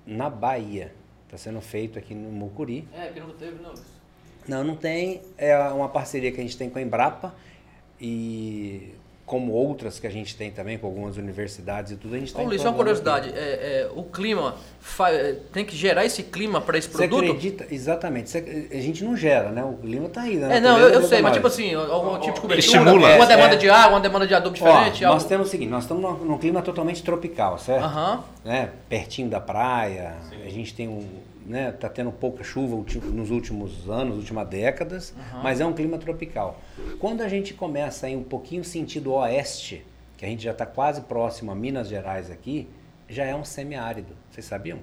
[0.07, 0.94] na Bahia.
[1.33, 2.87] Está sendo feito aqui no Mucuri.
[2.95, 3.73] É, que não teve, não.
[4.47, 5.23] Não, não tem.
[5.38, 7.35] É uma parceria que a gente tem com a Embrapa
[7.99, 8.90] e
[9.25, 12.42] como outras que a gente tem também com algumas universidades e tudo, a gente está
[12.42, 13.31] Ô, Ulisses, uma curiosidade.
[13.31, 17.25] É, é, o clima fa- é, tem que gerar esse clima para esse Você produto?
[17.31, 17.66] acredita?
[17.71, 18.29] Exatamente.
[18.29, 19.64] Você- a gente não gera, né?
[19.64, 20.59] O clima está aí, né?
[20.59, 22.92] É, não, eu, eu sei, mas tipo assim, algum tipo de cobertura, Estimula.
[23.16, 23.57] uma É, demanda é.
[23.57, 25.03] de água, uma demanda de adubo Ó, diferente.
[25.03, 27.85] nós algo- temos o seguinte, nós estamos num, num clima totalmente tropical, certo?
[27.85, 28.25] Aham.
[28.45, 30.16] né, pertinho da praia.
[30.45, 31.07] A gente tem um,
[31.46, 32.76] né, tá tendo pouca chuva
[33.12, 36.61] nos últimos anos, últimas décadas, mas é um clima tropical.
[36.98, 39.85] Quando a gente começa ir um pouquinho sentido oeste,
[40.16, 42.68] que a gente já está quase próximo a Minas Gerais aqui,
[43.09, 44.16] já é um semiárido.
[44.31, 44.78] Vocês sabiam?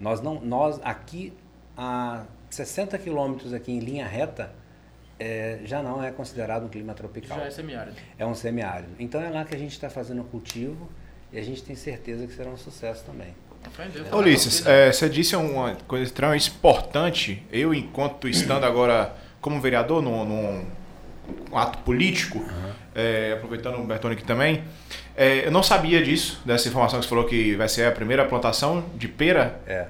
[0.00, 1.32] Nós não, nós aqui
[1.76, 4.52] a 60 quilômetros aqui em linha reta
[5.18, 7.96] é, já não é considerado um clima tropical Já é semiárido.
[8.18, 8.92] é um semiárido.
[8.98, 10.88] Então é lá que a gente está fazendo o cultivo
[11.32, 13.34] e a gente tem certeza que será um sucesso também.
[13.66, 14.04] Aprendeu.
[14.18, 17.42] Ulisses, é, você disse uma coisa extremamente importante.
[17.52, 20.64] Eu, enquanto estando agora como vereador num, num
[21.56, 22.44] ato político,
[22.94, 24.64] é, aproveitando o Bertone aqui também,
[25.16, 28.24] é, eu não sabia disso, dessa informação que você falou que vai ser a primeira
[28.24, 29.60] plantação de pera.
[29.66, 29.86] É.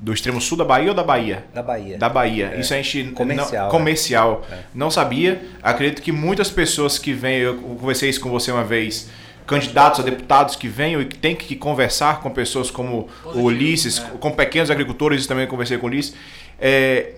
[0.00, 1.44] do extremo sul da Bahia ou da Bahia?
[1.52, 1.98] Da Bahia.
[1.98, 2.54] Da Bahia.
[2.56, 3.10] Isso a gente É.
[3.12, 3.70] Comercial, não, é.
[3.70, 4.46] comercial.
[4.72, 5.42] Não sabia.
[5.60, 9.08] Acredito que muitas pessoas que vêm, eu conversei isso com você uma vez,
[9.48, 13.98] candidatos a deputados que venham e que tem que conversar com pessoas como o Ulisses,
[14.20, 16.14] com pequenos agricultores, também conversei com o Ulisses.
[16.60, 17.14] É,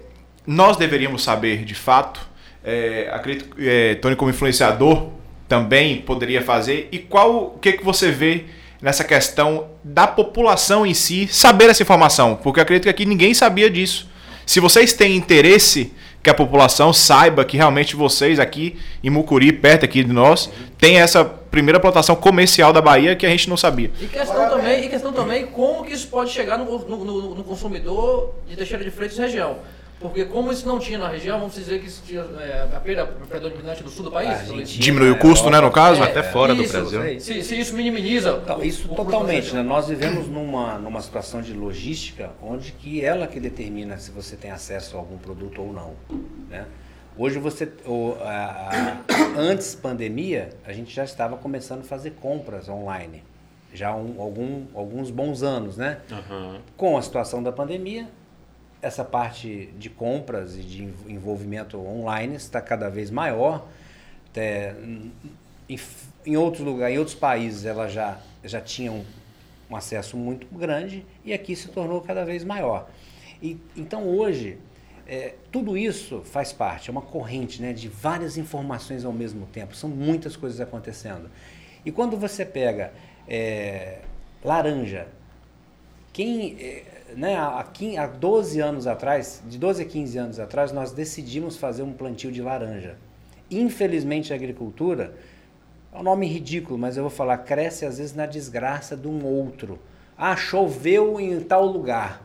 [0.46, 2.20] nós deveríamos saber de fato.
[2.64, 5.08] É, acredito que é, Tony como influenciador
[5.48, 6.88] também poderia fazer.
[6.92, 8.44] E qual o que, que você vê
[8.80, 12.36] nessa questão da população em si saber essa informação?
[12.36, 14.08] Porque eu acredito que aqui ninguém sabia disso.
[14.46, 19.84] Se vocês têm interesse que a população saiba que realmente vocês aqui em Mucuri, perto
[19.84, 23.90] aqui de nós, tem essa primeira plantação comercial da Bahia que a gente não sabia.
[24.00, 28.34] E questão, também, e questão também como que isso pode chegar no, no- no- consumidor
[28.48, 29.56] de Teixeira de Freitas região.
[30.00, 33.04] Porque como isso não tinha na região, vamos dizer que isso tinha é, a pera
[33.06, 34.30] predominante do sul do país.
[34.30, 36.02] Argentina, Diminui o custo, né, no caso?
[36.02, 37.20] É, Até fora do isso, Brasil.
[37.20, 38.40] Se, se isso minimiza.
[38.42, 39.62] Então, isso o- o totalmente, região.
[39.62, 39.68] né?
[39.68, 44.50] Nós vivemos numa, numa situação de logística onde que ela que determina se você tem
[44.50, 45.92] acesso a algum produto ou não,
[46.48, 46.64] né?
[47.18, 52.70] Hoje você, o- a- a- antes pandemia, a gente já estava começando a fazer compras
[52.70, 53.22] online,
[53.74, 55.98] já há um- algum, alguns bons anos, né?
[56.10, 56.56] Aham.
[56.74, 58.08] Com a situação da pandemia,
[58.82, 63.66] essa parte de compras e de env- envolvimento online está cada vez maior.
[64.30, 64.74] Até,
[65.68, 65.78] em,
[66.26, 69.04] em outros lugares, em outros países, ela já, já tinha um,
[69.70, 72.88] um acesso muito grande e aqui se tornou cada vez maior.
[73.42, 74.58] E, então hoje,
[75.06, 79.74] é, tudo isso faz parte, é uma corrente né, de várias informações ao mesmo tempo,
[79.74, 81.30] são muitas coisas acontecendo.
[81.84, 82.92] E quando você pega
[83.26, 83.98] é,
[84.44, 85.08] laranja,
[86.12, 86.84] quem, eh,
[87.16, 91.56] né, há, quin- há 12 anos atrás, de 12 a 15 anos atrás, nós decidimos
[91.56, 92.96] fazer um plantio de laranja.
[93.50, 95.14] Infelizmente, a agricultura,
[95.92, 99.24] é um nome ridículo, mas eu vou falar, cresce às vezes na desgraça de um
[99.24, 99.78] outro.
[100.16, 102.22] Ah, choveu em tal lugar,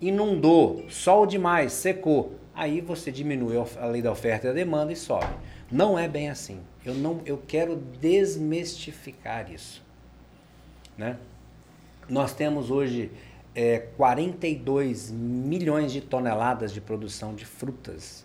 [0.00, 2.34] inundou, sol demais, secou.
[2.54, 5.26] Aí você diminui a lei da oferta e da demanda e sobe.
[5.70, 6.60] Não é bem assim.
[6.86, 9.82] Eu, não, eu quero desmistificar isso.
[10.96, 11.16] Né?
[12.08, 13.10] Nós temos hoje
[13.54, 18.24] é, 42 milhões de toneladas de produção de frutas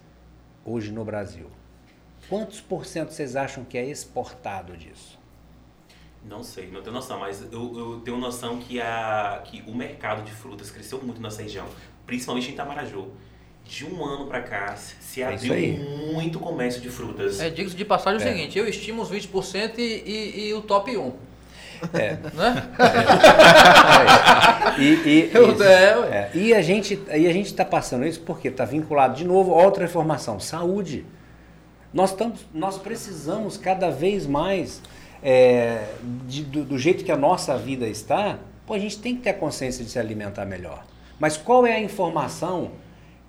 [0.66, 1.48] hoje no Brasil.
[2.28, 5.18] Quantos por cento vocês acham que é exportado disso?
[6.26, 10.24] Não sei, não tenho noção, mas eu, eu tenho noção que, a, que o mercado
[10.24, 11.66] de frutas cresceu muito nessa região,
[12.06, 13.08] principalmente em Itamaraju.
[13.64, 15.54] De um ano pra cá, se É abriu
[16.12, 17.40] muito comércio de frutas.
[17.40, 18.34] É, diga-se de passagem o É.
[18.34, 21.14] seguinte, eu estimo os 20% e, e, e o top 1.
[21.94, 22.18] É.
[22.34, 22.70] Né?
[24.78, 25.64] E, e- Eu- isso.
[25.64, 26.30] é.
[26.34, 29.54] É, e a gente e a gente está passando isso porque está vinculado de novo
[29.54, 31.06] a outra informação, saúde.
[31.94, 34.82] Nós estamos, nós precisamos cada vez mais
[35.24, 35.84] é,
[36.28, 38.38] de- do, do jeito que a nossa vida está.
[38.66, 40.86] Pô, a gente tem que ter a consciência de se alimentar melhor.
[41.20, 42.72] Mas qual é a informação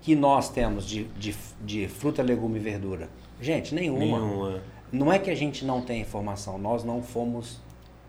[0.03, 3.09] que nós temos de, de, de fruta, legume e verdura?
[3.41, 3.99] Gente, nenhuma.
[4.01, 4.61] Nenhuma.
[4.93, 7.59] Não é que a gente não tem informação, nós não fomos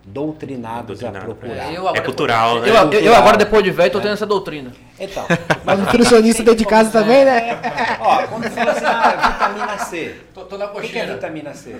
[0.03, 1.71] doutrinados a Doutrinado, procurar.
[1.71, 2.69] É, eu agora- cultural, né?
[2.69, 4.71] Eu, eu- eu agora, depois de velho, tô tendo essa doutrina.
[4.99, 5.25] Então,
[5.63, 7.59] Mas nutricionista dentro de casa também, né?
[7.99, 10.15] ó, quando fala assim, ah, vitamina C.
[10.33, 11.13] Tô, tô na O que é coxinha.
[11.13, 11.75] vitamina C?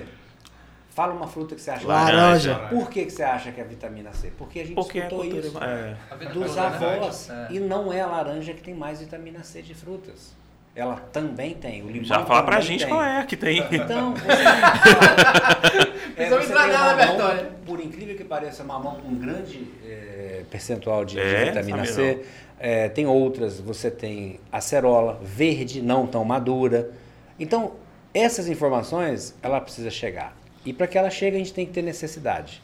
[0.94, 1.86] Fala uma fruta que você acha.
[1.86, 2.54] Laranja.
[2.68, 4.30] Por que, que você acha que é vitamina C?
[4.36, 5.46] Porque a gente Porque é escutou cultura.
[5.46, 6.26] isso É.
[6.26, 7.28] dos É avós.
[7.50, 10.34] E não é a laranja que tem mais vitamina C de frutas.
[10.74, 11.82] Ela também tem.
[11.82, 12.88] O limão Já fala pra gente tem.
[12.88, 13.58] qual é que tem.
[13.72, 17.48] Então, você, é, Precisamos você entrar tem mamão, Bertone.
[17.66, 22.24] por incrível que pareça, mamão com grande é, percentual de, de É, vitamina sabia C.
[22.58, 26.90] É, tem outras, você tem acerola, verde, não tão madura.
[27.38, 27.72] Então,
[28.14, 30.34] essas informações, ela precisa chegar.
[30.64, 32.62] E para que ela chegue, a gente tem que ter necessidade.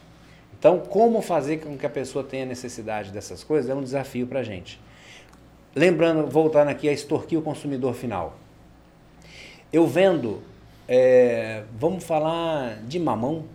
[0.57, 4.39] Então, como fazer com que a pessoa tenha necessidade dessas coisas é um desafio para
[4.39, 4.79] a gente.
[5.75, 8.35] Lembrando, voltando aqui a extorquir o consumidor final.
[9.71, 10.41] Eu vendo,
[10.87, 13.45] é, vamos falar de mamão.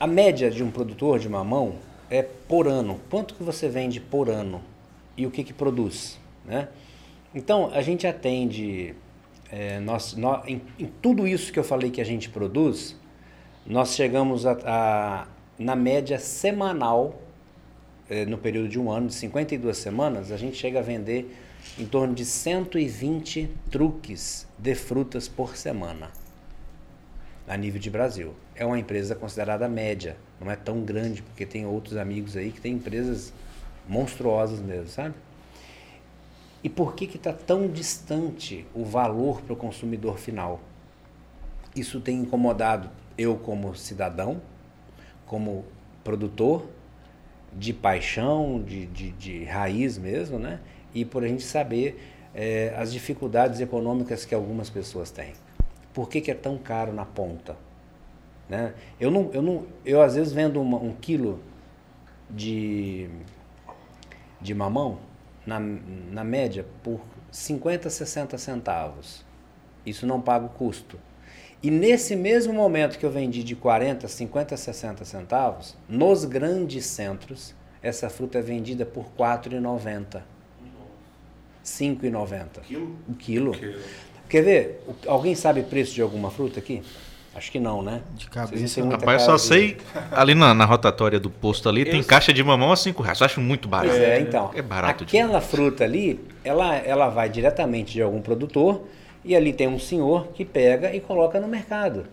[0.00, 1.74] A média de um produtor de mamão
[2.10, 3.00] é por ano.
[3.10, 4.62] Quanto que você vende por ano
[5.16, 6.68] e o que que produz, né?
[7.34, 8.94] Então a gente atende,
[9.52, 12.96] é, nós, nó- em, em tudo isso que eu falei que a gente produz,
[13.66, 15.26] nós chegamos a, a-
[15.58, 17.20] na média semanal
[18.26, 21.36] no período de um ano, de 52 semanas, a gente chega a vender
[21.78, 26.10] em torno de 120 truques de frutas por semana,
[27.46, 28.34] a nível de Brasil.
[28.54, 32.60] É uma empresa considerada média, não é tão grande, porque tem outros amigos aí que
[32.60, 33.32] têm empresas
[33.88, 35.14] monstruosas mesmo, sabe?
[36.64, 40.60] E por que está tão distante o valor para o consumidor final?
[41.76, 44.40] Isso tem incomodado eu como cidadão,
[45.26, 45.64] como
[46.02, 46.66] produtor
[47.52, 50.60] de paixão, de, de, de raiz mesmo, né?
[50.94, 52.00] E por a gente saber
[52.34, 55.32] é, as dificuldades econômicas que algumas pessoas têm.
[55.92, 57.56] Por que, que é tão caro na ponta?
[58.48, 58.74] Né?
[58.98, 61.40] Eu, não, eu, não, eu às vezes vendo uma, um quilo
[62.30, 63.08] de,
[64.40, 64.98] de mamão,
[65.44, 69.24] na, na média, por 50, 60 centavos.
[69.84, 70.98] Isso não paga o custo.
[71.62, 77.54] E nesse mesmo momento que eu vendi de 40, 50, 60 centavos, nos grandes centros,
[77.82, 80.16] essa fruta é vendida por R$ 4,90.
[80.16, 80.22] R$
[81.64, 82.60] 5,90.
[82.62, 82.96] Quilo?
[83.08, 83.52] O quilo.
[84.28, 84.84] Quer ver?
[85.06, 86.82] Alguém sabe o preço de alguma fruta aqui?
[87.34, 88.02] Acho que não, né?
[88.16, 88.80] De cabeça.
[88.80, 89.76] não Rapaz, eu só sei,
[90.10, 93.20] ali na, na rotatória do posto ali, tem Eu- caixa de mamão a 5 reais.
[93.20, 93.90] Eu acho muito barato.
[93.90, 94.50] Pois é, então.
[94.54, 95.24] É barato demais.
[95.28, 98.86] Aquela fruta ali, ela, ela vai diretamente de algum produtor
[99.28, 102.06] e ali tem um senhor que pega e coloca no mercado.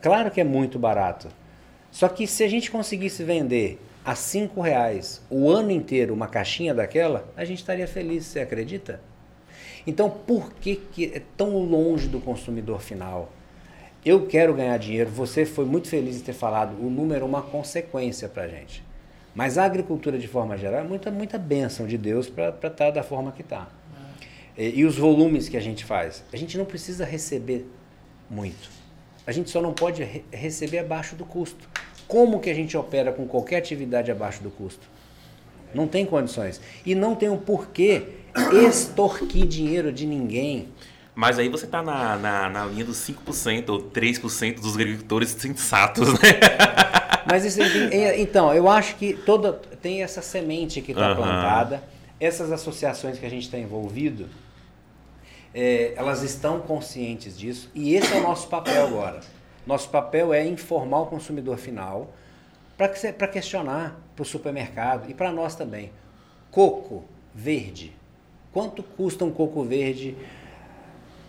[0.00, 1.28] Claro que é muito barato.
[1.90, 6.72] Só que se a gente conseguisse vender a cinco reais o ano inteiro uma caixinha
[6.72, 9.02] daquela, a gente estaria feliz, você acredita?
[9.86, 13.30] Então, por que, que é tão longe do consumidor final?
[14.02, 15.10] Eu quero ganhar dinheiro.
[15.10, 16.74] Você foi muito feliz em ter falado.
[16.80, 18.82] O número é uma consequência para a gente.
[19.34, 23.02] Mas a agricultura, de forma geral, é muita, muita bênção de Deus para estar da
[23.02, 23.68] forma que está.
[24.56, 26.24] E, e os volumes que a gente faz.
[26.32, 27.66] A gente não precisa receber
[28.30, 28.68] muito.
[29.26, 31.68] A gente só não pode re- receber abaixo do custo.
[32.06, 34.86] Como que a gente opera com qualquer atividade abaixo do custo?
[35.74, 36.60] Não tem condições.
[36.84, 38.04] E não tem um porquê
[38.66, 40.68] extorquir dinheiro de ninguém.
[41.14, 46.12] Mas aí você tá na, na, na linha dos 5% ou 3% dos agricultores sensatos,
[46.14, 46.18] né?
[47.28, 51.16] Mas isso, é- então, eu acho que toda tem essa semente que está Aham.
[51.16, 51.82] plantada,
[52.20, 54.28] essas associações que a gente está envolvido,
[55.56, 59.20] é, elas estão conscientes disso e esse é o nosso papel agora.
[59.66, 62.12] Nosso papel é informar o consumidor final
[62.76, 65.90] para questionar para o supermercado e para nós também.
[66.50, 67.96] Coco verde.
[68.52, 70.14] Quanto custa um coco verde?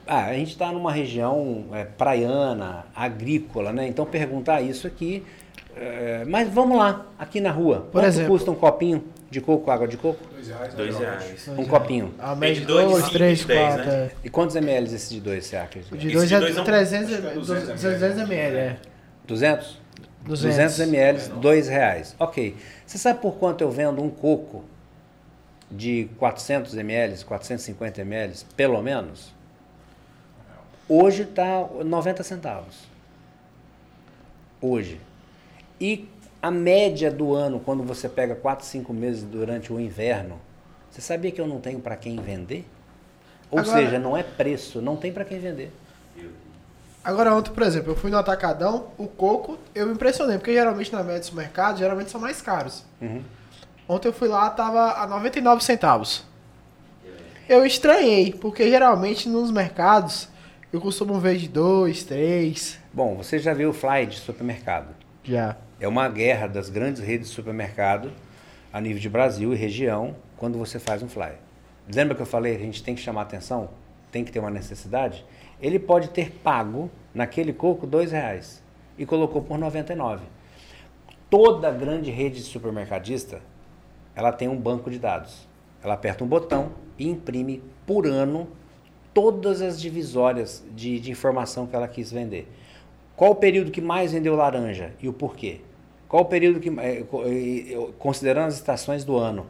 [0.06, 3.88] Ah, a gente está numa região é, praiana, agrícola, né?
[3.88, 5.24] Então perguntar isso aqui.
[5.76, 7.80] é, mas vamos lá, aqui na rua.
[7.80, 8.32] Por Quanto exemplo.
[8.32, 10.20] custa um copinho de coco, água de coco?
[10.76, 11.48] Dois reais.
[11.50, 12.14] Um copinho.
[12.20, 13.86] A média de dois, de 2, cinco, 3, de dez, 4.
[13.86, 14.12] né?
[14.24, 15.80] E quantos ml esse de dois, você acha?
[15.92, 18.18] O de Esse 2 de é dois é um- 300, acho que é 200 200
[18.30, 18.78] ml, é.
[19.28, 19.80] 200?
[20.24, 20.52] 200.
[20.76, 22.16] 200 ml, dois reais.
[22.20, 22.56] Ok.
[22.86, 24.64] Você sabe por quanto eu vendo um coco
[25.70, 29.34] de 400 ml, 450 ml, pelo menos?
[30.90, 32.76] Hoje está 90 centavos.
[34.62, 35.00] Hoje.
[35.80, 36.08] E
[36.42, 40.40] a média do ano, quando você pega 4, 5 meses durante o inverno,
[40.92, 42.66] você sabia que eu não tenho para quem vender?
[43.50, 45.72] Ou Agora- seja, não é preço, não tem para quem vender.
[47.04, 50.92] Agora ontem, por exemplo, eu fui no Atacadão, o coco, eu me impressionei, porque geralmente
[50.92, 52.84] na média dos mercados, geralmente são mais caros.
[53.02, 53.22] Uhum.
[53.88, 56.26] Ontem eu fui lá, tava a 99 centavos.
[57.48, 60.28] Eu estranhei, porque geralmente nos mercados
[60.74, 62.78] eu costumo ver de 2, 3.
[62.92, 64.88] Bom, você já viu o fly de supermercado?
[65.24, 65.56] Já.
[65.80, 68.12] É uma guerra das grandes redes de supermercado
[68.74, 71.34] a nível de Brasil e região quando você faz um fly.
[71.94, 73.70] Lembra que eu falei a gente tem que chamar atenção?
[74.12, 75.24] Tem que ter uma necessidade?
[75.62, 78.64] Ele pode ter pago naquele coco dois reais
[78.98, 80.26] e colocou por 99.
[81.30, 83.40] Toda grande rede de supermercadista
[84.16, 85.48] ela tem um banco de dados.
[85.84, 88.48] Ela aperta um botão e imprime por ano
[89.14, 92.52] todas as divisórias de, de informação que ela quis vender.
[93.18, 95.62] Qual o período que mais vendeu laranja e o porquê?
[96.08, 99.48] Qual o período que, eh, eh, considerando as estações do ano,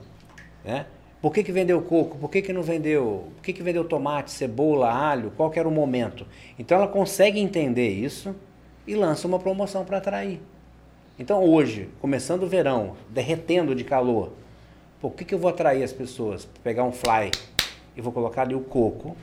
[0.64, 0.86] né?
[1.22, 2.18] Por que, que vendeu coco?
[2.18, 3.26] Por que, que não vendeu?
[3.36, 5.34] Por que, que vendeu tomate, cebola, alho?
[5.36, 6.26] Qual era o momento?
[6.58, 8.34] Então ela consegue entender isso
[8.88, 10.40] e lança uma promoção para atrair.
[11.20, 14.32] Então hoje, começando o verão, derretendo de calor,
[15.02, 16.48] por que, que eu vou atrair as pessoas?
[16.64, 17.32] Pegar um fly
[17.98, 19.18] e vou colocar ali o coco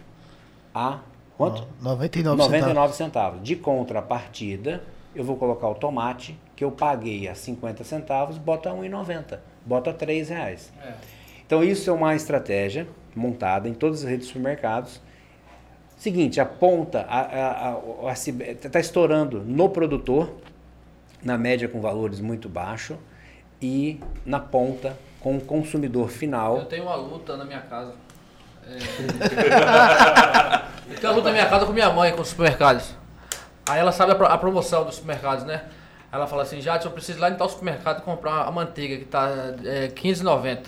[0.74, 1.00] a
[1.37, 1.66] quanto?
[1.81, 2.53] 99 centavos.
[2.53, 3.42] 99 centavos.
[3.42, 4.82] De contrapartida,
[5.14, 9.39] eu vou colocar o tomate, que eu paguei a 50 centavos, bota a 1,90.
[9.64, 10.72] Bota a 3 reais.
[11.47, 15.01] Então isso é uma estratégia montada em todas as redes de supermercados.
[15.97, 17.07] Seguinte, a ponta
[18.62, 20.35] está estourando no produtor,
[21.22, 22.97] na média com valores muito baixos,
[23.62, 26.64] e na ponta com o consumidor Eu final.
[26.66, 27.95] tenho uma luta na minha casa.
[28.66, 28.74] É...
[31.05, 32.84] eu tenho uma luta na minha casa com minha mãe, com os supermercados.
[33.68, 35.62] Aí ela sabe a, pro- a promoção dos supermercados, né?
[36.12, 39.05] Ela fala assim, Jadson, eu preciso ir lá em tal supermercado comprar a manteiga que
[39.05, 39.28] tá
[39.64, 40.59] é, 15,90.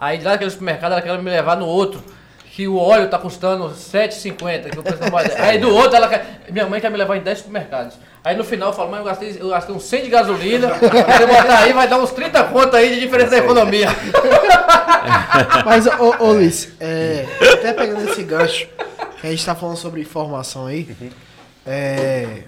[0.00, 2.02] Aí lá naquele supermercado ela quer me levar no outro,
[2.50, 6.08] que o óleo tá custando 7,50, que o preço não vai Aí do outro, ela
[6.08, 7.96] quer, minha mãe quer me levar em 10 supermercados.
[8.24, 11.26] Aí no final eu falo, mãe, eu gastei, eu gastei uns 100 de gasolina, você
[11.26, 13.88] botar aí, vai dar uns 30 conto aí de diferença da economia.
[15.64, 18.66] Mas, ô, ô Luiz, é, até pegando esse gancho,
[19.26, 20.94] a gente tá falando sobre informação aí,
[21.66, 22.44] é,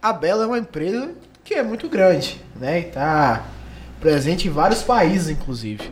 [0.00, 1.10] a Bela é uma empresa
[1.42, 2.80] que é muito grande, né?
[2.80, 3.46] E tá
[4.00, 5.90] presente em vários países, inclusive.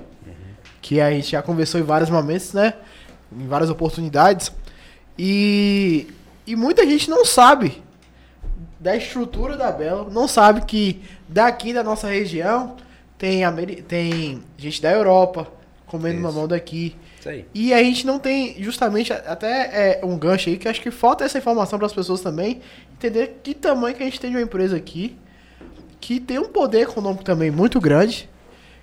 [0.83, 2.75] Que a gente já conversou em vários momentos, né?
[3.33, 4.53] Em várias oportunidades.
[5.19, 6.07] E,
[6.47, 7.83] e muita gente não sabe
[8.79, 12.77] da estrutura da Bela, não sabe que daqui da nossa região
[13.17, 15.49] tem, Ameri tem gente da Europa
[15.87, 16.23] comendo Isso.
[16.23, 16.95] mamão daqui.
[17.27, 17.45] Isso aí.
[17.55, 21.25] E a gente não tem justamente até é, um gancho aí que acho que falta
[21.25, 22.61] essa informação para as pessoas também
[22.93, 25.17] entender que tamanho que a gente tem de uma empresa aqui
[26.01, 28.29] que tem um poder econômico também muito grande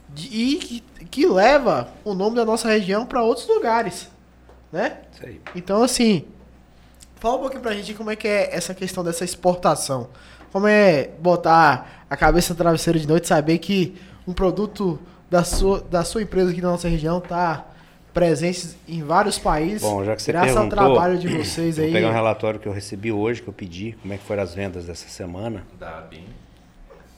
[0.10, 4.10] de- e que, que leva o nome da nossa região para outros lugares,
[4.72, 4.98] né?
[5.14, 5.41] Isso aí.
[5.56, 6.26] Então assim,
[7.16, 10.10] fala um pouquinho pra gente como é que é essa questão dessa exportação.
[10.52, 13.96] Como é botar a cabeça no travesseiro de noite e saber que
[14.28, 17.66] um produto da sua, da sua empresa aqui na nossa região tá
[18.14, 19.82] presente em vários países.
[19.82, 21.91] Bom, já que você graças perguntou, ao trabalho de vocês vou aí.
[21.91, 24.53] pegar um relatório que eu recebi hoje, que eu pedi, como é que foram as
[24.53, 25.66] vendas dessa semana.
[25.80, 26.26] Dá bem.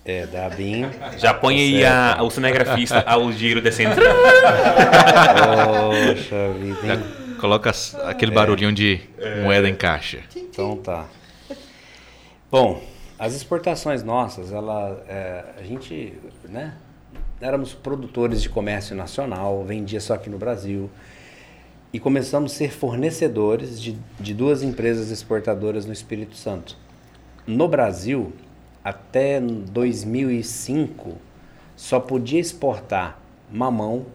[0.05, 0.85] É, da ABIN.
[1.17, 3.95] Já põe aí a, o cinegrafista ao giro descendo.
[6.05, 6.97] Poxa vida, Já
[7.41, 7.71] coloca
[8.03, 9.01] aquele barulhinho de
[9.43, 10.19] moeda em caixa.
[10.35, 11.05] Então tá.
[12.51, 12.83] Bom,
[13.17, 16.13] as exportações nossas, ela, é, a gente,
[16.47, 16.75] né,
[17.39, 20.89] éramos produtores de comércio nacional, vendia só aqui no Brasil.
[21.91, 26.77] E começamos a ser fornecedores de, de duas empresas exportadoras no Espírito Santo.
[27.47, 28.33] No Brasil,
[28.83, 31.13] até 2005,
[31.75, 33.19] só podia exportar
[33.51, 34.05] mamão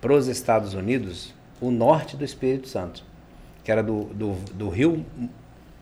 [0.00, 3.04] para os Estados Unidos o norte do Espírito Santo,
[3.64, 5.04] que era do, do, do Rio,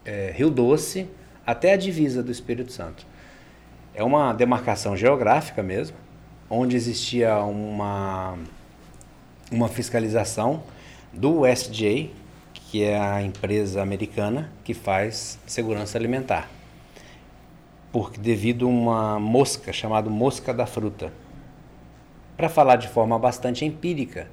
[0.04, 1.08] é, Rio Doce
[1.46, 3.06] até a divisa do Espírito Santo.
[3.94, 5.96] É uma demarcação geográfica mesmo,
[6.48, 8.36] onde existia uma,
[9.50, 10.62] uma fiscalização
[11.12, 12.10] do USDA,
[12.52, 16.48] que é a empresa americana que faz segurança alimentar
[17.96, 21.10] porque devido a uma mosca chamada mosca da fruta.
[22.36, 24.28] Para falar de forma bastante empírica,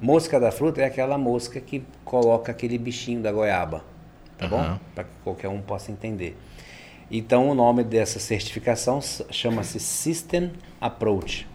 [0.00, 3.84] mosca da fruta é aquela mosca que coloca aquele bichinho da goiaba,
[4.38, 4.56] tá bom?
[4.56, 4.80] Aham.
[4.94, 6.34] Para que qualquer um possa entender.
[7.10, 9.00] Então o nome dessa certificação
[9.30, 11.46] chama-se System Approach.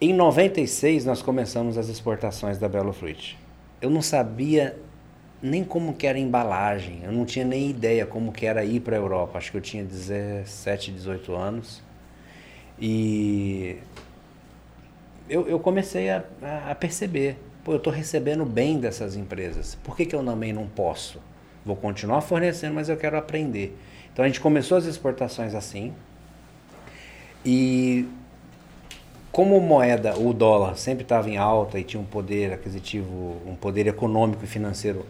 [0.00, 3.38] Em 96 nós começamos as exportações da Belo Fruit.
[3.80, 4.78] Eu não sabia
[5.42, 8.80] nem como que era a embalagem, eu não tinha nem ideia como que era ir
[8.80, 9.38] para a Europa.
[9.38, 11.82] Acho que eu tinha 17, 18 anos.
[12.78, 13.78] E
[15.28, 16.24] eu, eu comecei a-
[16.70, 19.76] a perceber, pô, eu estou recebendo bem dessas empresas.
[19.82, 21.20] Por que, que eu também não posso?
[21.64, 23.76] Vou continuar fornecendo, mas eu quero aprender.
[24.16, 25.92] Então a gente começou as exportações assim.
[27.44, 28.08] E
[29.30, 33.86] como moeda, o dólar sempre estava em alta e tinha um poder aquisitivo, um poder
[33.86, 35.04] econômico e financeiro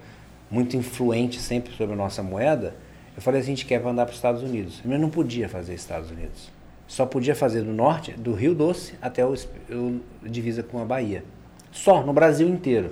[0.51, 2.75] muito influente sempre sobre a nossa moeda,
[3.15, 4.81] eu falei assim, a gente quer mandar para os Estados Unidos.
[4.85, 6.51] Mas não podia fazer Estados Unidos.
[6.89, 9.35] Só podia fazer do norte, do Rio Doce até o,
[9.71, 11.23] o divisa com a Bahia.
[11.71, 12.91] Só, no Brasil inteiro.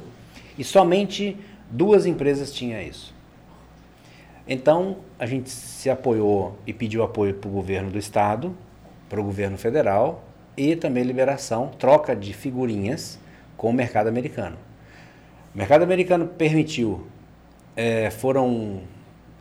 [0.57, 1.37] E somente
[1.69, 3.14] duas empresas tinham isso.
[4.47, 8.55] Então, a gente se apoiou e pediu apoio para o governo do estado,
[9.09, 10.23] para o governo federal
[10.57, 13.19] e também liberação, troca de figurinhas
[13.57, 14.57] com o mercado americano.
[15.55, 17.07] O mercado americano permitiu,
[17.77, 18.83] eh, foram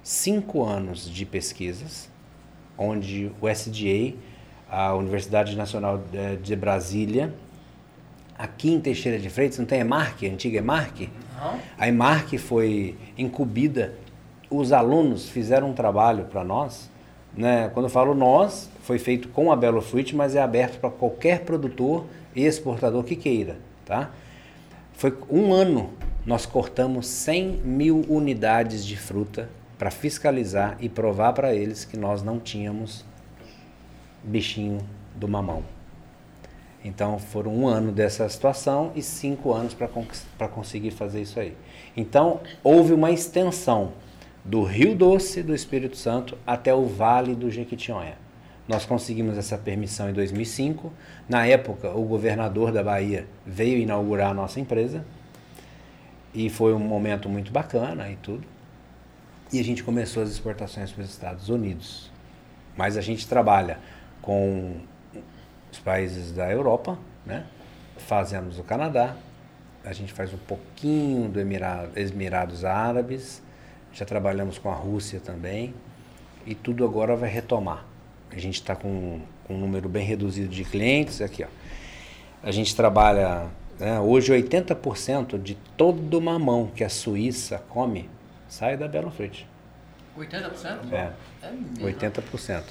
[0.01, 2.09] cinco anos de pesquisas,
[2.77, 4.15] onde o SDA,
[4.69, 7.33] a Universidade Nacional eh, de Brasília,
[8.37, 11.09] aqui em Teixeira de Freitas, não tem EMARC, a antiga EMARC?
[11.77, 13.95] A EMARC foi incumbida,
[14.55, 16.89] os alunos fizeram um trabalho para nós,
[17.35, 17.69] né?
[17.73, 21.39] quando eu falo nós, foi feito com a Belo Fruit, mas é aberto para qualquer
[21.39, 23.57] produtor e exportador que queira.
[23.83, 24.11] Tá?
[24.93, 25.89] Foi um ano,
[26.25, 32.21] nós cortamos 100 mil unidades de fruta para fiscalizar e provar para eles que nós
[32.21, 33.03] não tínhamos
[34.23, 34.77] bichinho
[35.15, 35.63] do mamão.
[36.85, 41.55] Então foram um ano dessa situação e cinco anos para conseguir fazer isso aí.
[41.95, 43.93] Então houve uma extensão
[44.43, 48.17] do Rio Doce do Espírito Santo até o Vale do Jequitinhonha.
[48.67, 50.91] Nós conseguimos essa permissão em 2005.
[51.27, 55.05] Na época, o governador da Bahia veio inaugurar a nossa empresa
[56.33, 58.45] e foi um momento muito bacana e tudo.
[59.51, 62.09] E a gente começou as exportações para os Estados Unidos.
[62.75, 63.79] Mas a gente trabalha
[64.21, 64.77] com
[65.71, 67.45] os países da Europa, né?
[67.97, 69.15] fazemos o Canadá,
[69.83, 73.42] a gente faz um pouquinho do Emirado, Emirados Árabes,
[73.93, 75.73] já trabalhamos com a Rússia também,
[76.45, 77.85] e tudo agora vai retomar.
[78.31, 81.43] A gente está com, com, um número bem reduzido de clientes aqui.
[81.43, 81.47] Ó.
[82.41, 83.47] A gente trabalha,
[83.79, 88.09] né, hoje 80% de todo mamão que a Suíça come
[88.49, 89.45] sai da Belo Freitas.
[90.17, 90.91] 80%?
[90.91, 91.11] É,
[91.79, 92.63] 80%.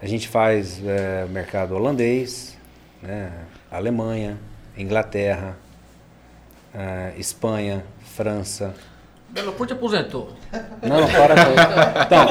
[0.00, 2.56] A gente faz é, mercado holandês,
[3.02, 3.32] né,
[3.70, 4.38] Alemanha,
[4.76, 5.56] Inglaterra,
[6.74, 8.74] é, Espanha, França.
[9.32, 10.30] Belo Porto aposentou.
[10.82, 11.52] Não, para com
[12.02, 12.26] Então,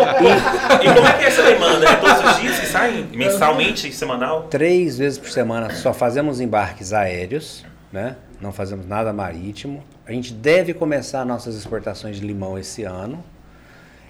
[0.83, 1.89] E como é que é essa demanda?
[1.89, 3.07] É todos os dias que saem?
[3.11, 4.43] Mensalmente, semanal?
[4.43, 8.17] três vezes por semana só fazemos embarques aéreos, né?
[8.39, 9.83] Não fazemos nada marítimo.
[10.05, 13.23] A gente deve começar nossas exportações de limão esse ano.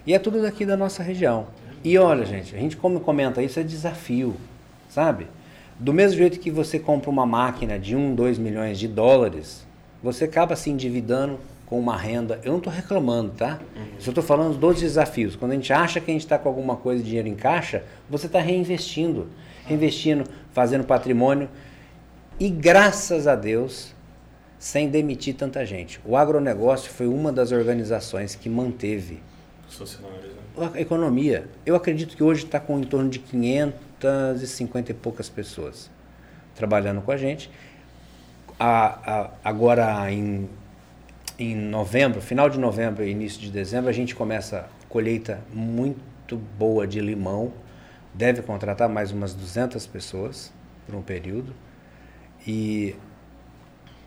[0.06, 1.46] E é tudo daqui da nossa região.
[1.82, 4.36] E olha, gente, a gente como comenta isso é desafio,
[4.90, 5.28] sabe?
[5.78, 9.66] Do mesmo jeito que você compra uma máquina de 1, 2 milhões de dólares,
[10.02, 11.38] você acaba se endividando
[11.72, 12.38] com uma renda.
[12.44, 13.58] Eu não estou reclamando, tá?
[13.94, 15.36] Eu estou falando dos desafios.
[15.36, 17.82] Quando a gente acha que a gente está com alguma coisa de dinheiro em caixa,
[18.10, 19.30] você está reinvestindo.
[19.64, 21.48] Reinvestindo, fazendo patrimônio.
[22.38, 23.94] E graças a Deus,
[24.58, 25.98] sem demitir tanta gente.
[26.04, 29.22] O agronegócio foi uma das organizações que manteve
[30.58, 30.70] né?
[30.74, 31.48] a economia.
[31.64, 35.90] Eu acredito que hoje está com em torno de 550 e poucas pessoas
[36.54, 37.50] trabalhando com a gente.
[38.60, 40.50] A, a, agora em,
[41.42, 46.36] em novembro, final de novembro e início de dezembro, a gente começa a colheita muito
[46.58, 47.52] boa de limão.
[48.14, 50.52] Deve contratar mais umas 200 pessoas
[50.86, 51.52] por um período.
[52.46, 52.94] E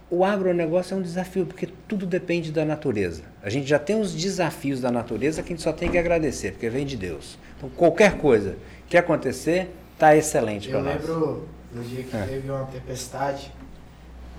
[0.09, 3.23] o agronegócio é um desafio, porque tudo depende da natureza.
[3.41, 6.51] A gente já tem os desafios da natureza que a gente só tem que agradecer,
[6.51, 7.37] porque vem de Deus.
[7.57, 8.57] Então, qualquer coisa
[8.87, 10.95] que acontecer, está excelente para Eu nós.
[11.01, 12.21] lembro do dia que É.
[12.21, 13.51] teve uma tempestade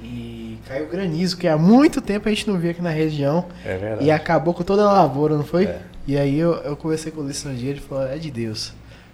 [0.02, 3.46] e caiu granizo, que há muito tempo a gente não via aqui na região.
[3.64, 4.04] É verdade.
[4.04, 5.64] E acabou com toda a lavoura, não foi?
[5.64, 5.78] É.
[6.06, 8.72] E aí eu, eu conversei com o Ulisses um dia, ele falou, é de Deus.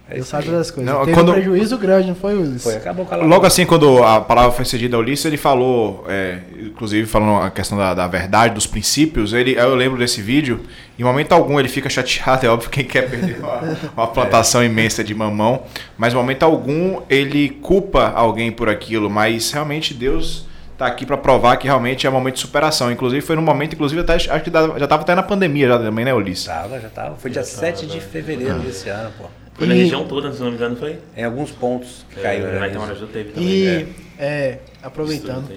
[0.09, 0.93] É Deus sabe das coisas.
[0.93, 2.63] Não, Teve quando- um prejuízo grande, não foi, Ulisses?
[2.63, 6.03] Foi, acabou com a Logo assim, quando a palavra foi cedida ao Ulisses, ele falou,
[6.09, 10.59] é, inclusive falando a questão da, da verdade, dos princípios, ele, eu lembro desse vídeo,
[10.99, 13.61] em momento algum ele fica chateado, é óbvio quem quer perder uma,
[13.95, 15.63] uma plantação imensa de mamão,
[15.97, 21.17] mas em momento algum ele culpa alguém por aquilo, mas realmente Deus está aqui para
[21.17, 22.91] provar que realmente é um momento de superação.
[22.91, 26.03] Inclusive foi num momento, inclusive até, acho que já estava até na pandemia já também,
[26.05, 26.45] né, Ulisses?
[26.45, 27.15] Tava, já tava.
[27.15, 29.25] Foi dia 7 de fevereiro desse ano, pô.
[29.53, 30.97] Foi na E- região toda, se não me engano, foi?
[31.15, 32.41] Em alguns pontos que caiu.
[32.47, 32.75] É, na granizo.
[32.79, 33.47] Itamaraju teve também.
[33.49, 34.25] E, é.
[34.25, 35.47] é, aproveitando,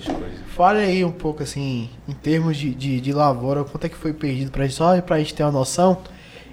[0.55, 4.13] fale aí um pouco, assim, em termos de, de, de lavoura, quanto é que foi
[4.13, 5.99] perdido pra gente, só pra gente ter uma noção.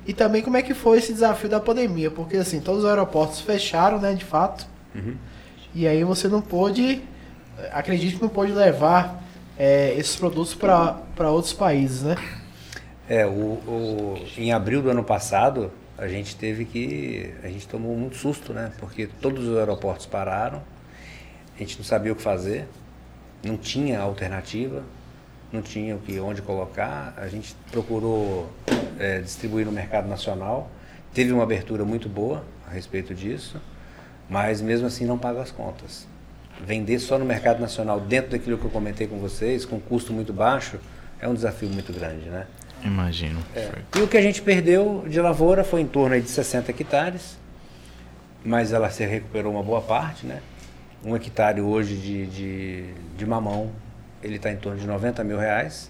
[0.08, 3.42] E também como é que foi esse desafio da pandemia, porque assim, todos os aeroportos
[3.42, 4.66] fecharam, né, de fato.
[4.96, 5.16] Uhum.
[5.76, 7.02] E aí você não pôde,
[7.72, 9.24] acredito que não pôde levar
[9.58, 12.16] é, esses produtos para outros países, né?
[13.08, 17.34] É, o, o- em abril do ano passado, a gente teve que.
[17.44, 18.72] A gente tomou muito susto, né?
[18.80, 20.62] Porque todos os aeroportos pararam,
[21.56, 22.68] a gente não sabia o que fazer,
[23.44, 24.84] não tinha alternativa,
[25.52, 27.14] não tinha o que, onde colocar.
[27.18, 28.50] A gente procurou
[28.98, 30.70] é, distribuir no mercado nacional,
[31.14, 33.62] teve uma abertura muito boa a respeito disso,
[34.30, 36.08] mas mesmo assim não paga as contas.
[36.66, 40.32] Vender só no mercado nacional, dentro daquilo que eu comentei com vocês, com custo muito
[40.32, 40.78] baixo,
[41.20, 42.46] é um desafio muito grande, né?
[42.84, 43.40] Imagino.
[43.98, 47.38] E o que a gente perdeu de lavoura foi em torno de 60 hectares,
[48.44, 50.42] mas ela se recuperou uma boa parte, né?
[51.04, 53.72] Um hectare hoje de, de, de mamão,
[54.22, 55.90] ele está em torno de 90 mil reais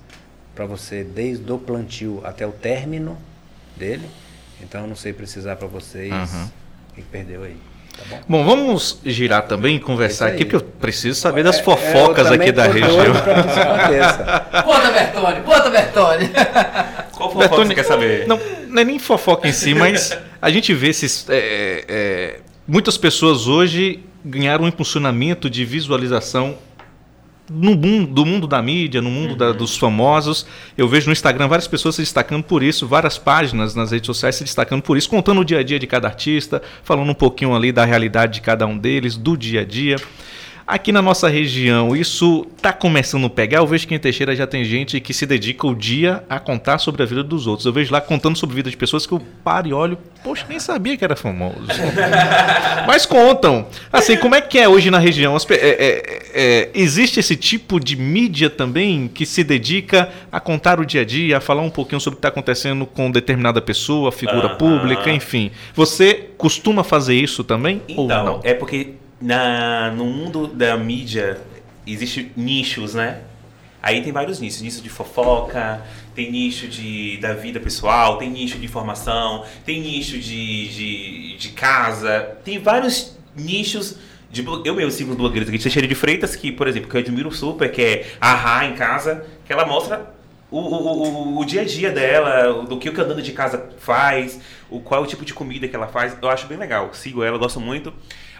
[0.55, 3.17] para você desde o plantio até o término
[3.75, 4.07] dele.
[4.61, 6.45] Então eu não sei precisar para vocês Uhum.
[6.91, 7.57] o que perdeu aí,
[7.97, 8.19] tá bom?
[8.27, 12.33] Bom, vamos girar também e conversar aqui, porque eu preciso saber das É, fofocas eu
[12.33, 13.13] aqui da região.
[13.23, 14.45] pra que isso aconteça.
[14.63, 16.29] Conta, Bertone, conta, Bertone.
[17.15, 18.27] Qual fofoca Bertone, você quer saber?
[18.27, 21.25] Não, não é nem fofoca em si, mas a gente vê esses.
[21.29, 26.55] é, é, muitas pessoas hoje ganharam um impulsionamento de visualização
[27.49, 30.45] no mundo, do mundo da mídia, no mundo da- dos famosos.
[30.77, 34.35] Eu vejo no Instagram várias pessoas se destacando por isso, várias páginas nas redes sociais
[34.35, 37.55] se destacando por isso, contando o dia a dia de cada artista, falando um pouquinho
[37.55, 39.97] ali da realidade de cada um deles, do dia a dia.
[40.65, 43.57] Aqui na nossa região, isso está começando a pegar.
[43.57, 46.77] Eu vejo que em Teixeira já tem gente que se dedica o dia a contar
[46.77, 47.65] sobre a vida dos outros.
[47.65, 50.45] Eu vejo lá contando sobre a vida de pessoas que eu paro e olho, poxa,
[50.47, 51.67] nem sabia que era famoso.
[52.87, 53.67] Mas contam.
[53.91, 55.35] Assim, como é que é hoje na região?
[55.35, 60.79] As é- é- é, existe esse tipo de mídia também que se dedica a contar
[60.79, 63.61] o dia a dia, a falar um pouquinho sobre o que está acontecendo com determinada
[63.61, 64.55] pessoa, figura Aham.
[64.55, 65.51] pública, enfim.
[65.75, 67.81] Você costuma fazer isso também?
[67.97, 68.39] ou Então, não?
[68.43, 68.93] é porque
[69.23, 71.39] na, no mundo da mídia
[71.87, 73.21] existe nichos, né?
[73.81, 75.81] Aí tem vários nichos, nicho de fofoca,
[76.13, 81.49] tem nicho de, da vida pessoal, tem nicho de informação, tem nicho de, de, de
[81.49, 83.97] casa, tem vários nichos
[84.29, 87.31] de eu mesmo sigo blogueiros aqui, Teixeira de Freitas, que, por exemplo, que eu admiro
[87.31, 90.11] super, que é a Rá em casa, que ela mostra
[90.49, 93.31] o, o, o, o dia a dia dela, do que o que a dona de
[93.31, 96.17] casa faz, o qual é o tipo de comida que ela faz.
[96.19, 96.93] Eu acho bem legal.
[96.93, 97.93] Sigo ela, gosto muito.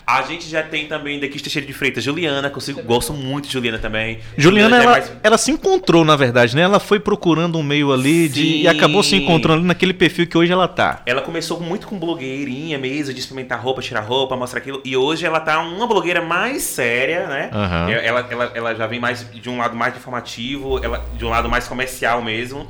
[0.05, 3.47] A gente já tem também daqui Teixeira de Freitas, Juliana, que eu sigo, gosto muito
[3.47, 4.19] de Juliana também.
[4.37, 6.61] Juliana, é ela, mais- ela se encontrou, na verdade, né?
[6.63, 10.51] Ela foi procurando um meio ali de, e acabou se encontrando naquele perfil que hoje
[10.51, 11.01] ela tá.
[11.05, 14.81] Ela começou muito com blogueirinha mesmo, de experimentar roupa, tirar roupa, mostrar aquilo.
[14.83, 17.49] E hoje ela tá uma blogueira mais séria, né?
[17.53, 17.89] Aham.
[17.91, 21.47] Ela, ela, ela já vem mais de um lado mais informativo, ela, de um lado
[21.49, 22.67] mais comercial mesmo.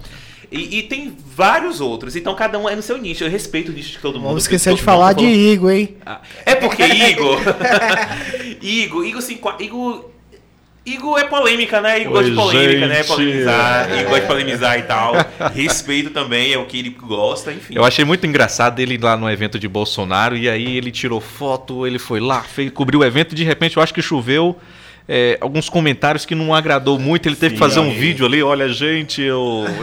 [0.54, 2.16] E, e tem vários outros.
[2.16, 3.24] Então cada um é no seu nicho.
[3.24, 4.28] Eu respeito o nicho de todo mundo.
[4.30, 5.98] Vamos esquecer de mundo falar de falou- Igor, hein?
[6.06, 7.40] Ah, É porque Igor.
[8.62, 10.10] Igor, Igor, sim, Igor.
[10.86, 12.02] Igor é polêmica, né?
[12.02, 12.96] Igor gosta de polêmica, né?
[12.98, 13.08] gente.
[13.08, 13.90] Polemizar.
[13.90, 15.14] Igor gosta de polemizar e tal.
[15.56, 17.74] Respeito também, é o que ele gosta, enfim.
[17.76, 21.88] Eu achei muito engraçado ele lá no evento de Bolsonaro e aí ele tirou foto,
[21.88, 24.58] ele foi lá, fez, cobriu o evento, de repente eu acho que choveu
[25.08, 28.00] é, alguns comentários que não agradou muito, ele teve que Sim, fazer um amigo.
[28.00, 29.66] vídeo ali, olha gente, eu...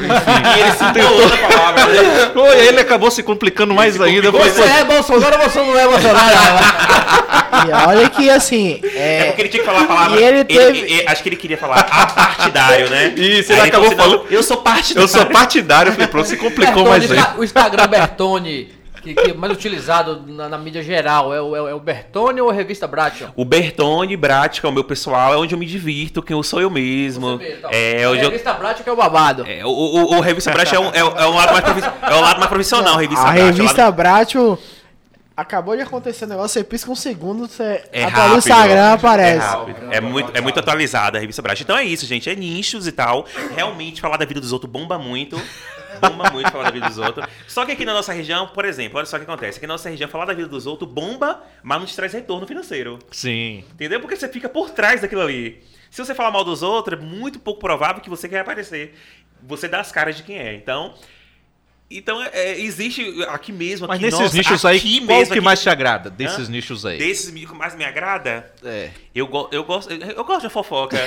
[0.57, 2.01] E ele se na palavra, né?
[2.01, 2.39] Enfim.
[2.41, 4.31] Oi, aí ele acabou se complicando mais se ainda.
[4.33, 6.21] Foi- Você é Bolsonaro ou você não é Bolsonaro?
[7.69, 8.81] E olha que assim.
[8.95, 10.19] É É, porque ele tinha que falar a palavra.
[10.21, 13.13] E ele teve- ele- acho que ele queria falar apartidário, né?
[13.19, 15.05] Isso, Aí ele acabou assim, "Não, falando- Eu sou partidário.
[15.05, 17.41] Eu sou partidário, eu falei, pronto, se complicou mais Bertone, ainda.
[17.41, 18.69] o Instagram Bertone,
[19.03, 22.41] que, que é mais utilizado na, na mídia geral, é o, é o- é Bertone
[22.41, 23.31] ou a revista Bration?
[23.35, 26.43] O Bertone Brat, que é o meu pessoal, é onde eu me divirto, que eu
[26.43, 27.39] sou eu mesmo.
[27.39, 27.71] Vê, então.
[27.73, 28.13] É, a eu.
[28.15, 29.45] revista Bration que é o babado.
[29.47, 31.91] É, o, o, o Revista Brat é um, é, um- é um lado mais profi-
[32.03, 33.39] é o lado mais profissional, a revista a Brat.
[33.39, 34.59] é o lado- revista Bratio.
[35.37, 38.93] Acabou de acontecer um negócio, você pisca um segundo, você É rápido, o Instagram, É,
[38.93, 39.39] aparece.
[39.47, 39.77] rápido.
[39.91, 41.59] É muito, é muito atualizada a revista Brat.
[41.63, 42.29] Então é isso, gente.
[42.29, 43.25] É nichos e tal.
[43.57, 45.41] Realmente falar da vida dos outros bomba muito.
[46.01, 47.27] Bomba muito falar da vida dos outros.
[47.47, 49.59] Só que aqui na nossa região, por exemplo, olha só o que acontece.
[49.59, 52.47] Aqui na nossa região, falar da vida dos outros bomba, mas não te traz retorno
[52.47, 52.99] financeiro.
[53.11, 53.65] Sim.
[53.73, 54.01] Entendeu?
[54.01, 55.63] Porque você fica por trás daquilo ali.
[55.91, 58.95] Se você falar mal dos outros, é muito pouco provável que você quer aparecer.
[59.43, 60.55] Você dá as caras de quem é.
[60.55, 60.95] Então.
[61.93, 63.89] Então, é, é, existe aqui mesmo.
[63.89, 66.49] Mas aqui, nesses nossa, nichos aí, aqui qual mesmo, que aqui- mais te agrada desses
[66.49, 66.99] nichos aí?
[66.99, 68.91] Desses que mais me agrada, É.
[69.13, 69.93] eu, go eu gosto.
[69.93, 70.97] Eu, gosto de fofoca.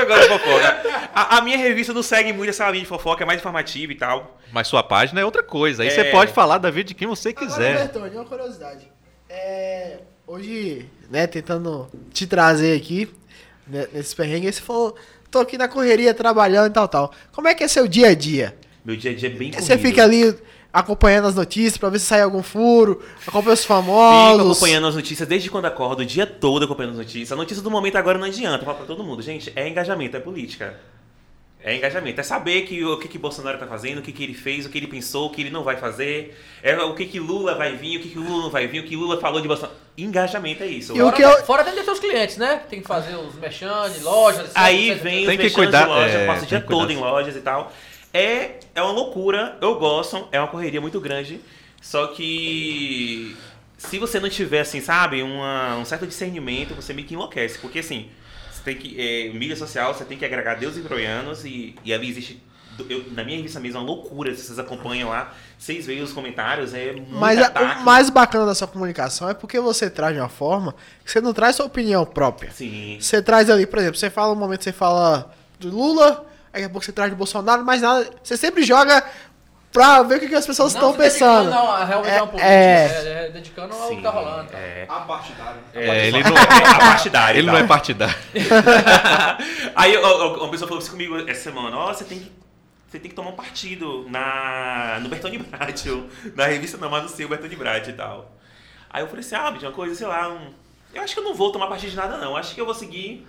[0.00, 1.08] eu gosto de fofoca.
[1.14, 3.96] A, a minha revista não segue muito essa linha de fofoca, é mais informativa e
[3.96, 4.38] tal.
[4.50, 5.82] Mas sua página é outra coisa.
[5.82, 6.10] Aí você É.
[6.10, 7.78] pode falar da vida de quem você Agora, quiser.
[7.78, 8.90] Bertone, uma curiosidade.
[9.28, 13.10] É, hoje, né, tentando te trazer aqui,
[13.66, 14.96] né, nesse perrengue, você falou,
[15.32, 17.12] tô aqui na correria, trabalhando e tal, tal.
[17.32, 18.54] Como é que é seu dia a dia?
[18.84, 19.80] Meu dia a dia é bem Você corrido.
[19.80, 20.34] fica ali
[20.72, 24.40] acompanhando as notícias pra ver se sai algum furo, acompanha os Fico famosos.
[24.52, 27.32] acompanhando as notícias desde quando acordo, o dia todo acompanhando as notícias.
[27.32, 29.22] A notícia do momento agora não adianta, eu falo pra todo mundo.
[29.22, 30.78] Gente, é engajamento, é política.
[31.64, 34.34] É engajamento, é saber que, o que, que Bolsonaro tá fazendo, o que, que ele
[34.34, 37.20] fez, o que ele pensou, o que ele não vai fazer, é o que, que
[37.20, 39.46] Lula vai vir, o que, que Lula não vai vir, o que Lula falou de
[39.46, 39.74] Bolsonaro.
[39.96, 40.92] Engajamento é isso.
[40.96, 42.62] E o Fora, que eu- fora atender seus clientes, né?
[42.68, 44.50] Tem que fazer os merchan lojas.
[44.56, 45.24] Aí etc, vem.
[45.26, 47.40] Tem os que cuidar- de loja, é, eu passo o dia todo em lojas e
[47.40, 47.72] tal.
[48.12, 51.40] É, é uma loucura, eu gosto, é uma correria muito grande.
[51.80, 53.36] Só que
[53.78, 57.58] se você não tiver, assim, sabe, uma- um certo discernimento, você meio que enlouquece.
[57.58, 58.08] Porque assim,
[58.62, 58.96] você tem que.
[59.00, 62.42] É, mídia social, você tem que agregar deuses e troianos e, e ali existe.
[62.88, 66.12] eu- na minha revista mesmo é uma loucura, se vocês acompanham lá, vocês veem os
[66.12, 67.82] comentários, é muito Mas ataque.
[67.82, 71.20] o mais bacana da sua comunicação é porque você traz de uma forma que você
[71.20, 72.50] não traz sua opinião própria.
[72.50, 72.96] Sim.
[73.00, 76.64] Você traz ali, por exemplo, você fala um momento, você fala do Lula, aí daqui
[76.64, 78.08] a pouco você traz do Bolsonaro, mas nada.
[78.22, 79.04] Você sempre joga
[79.72, 81.52] pra ver o que, que as pessoas Não estão pensando.
[81.52, 82.84] a realmente É- a um política, é.
[82.84, 84.50] é, é, dedicando ao que tá rolando.
[84.50, 84.58] tá?
[84.58, 85.60] É, A partidário.
[85.74, 87.38] É, ele não, a partidária.
[87.38, 88.14] ele não é partidário.
[89.74, 92.42] Aí uma pessoa falou isso comigo essa semana, ó, você tem que.
[92.88, 96.10] Você tem que tomar um partido na, no Bertone Bratio.
[96.36, 98.30] Na revista não, mas no seu Bertone Bratio e tal.
[98.90, 100.52] Aí eu falei assim, ah, de uma coisa, sei lá, um,
[100.92, 102.36] eu acho que eu não vou tomar partido de nada, não.
[102.36, 103.26] Acho que eu vou seguir.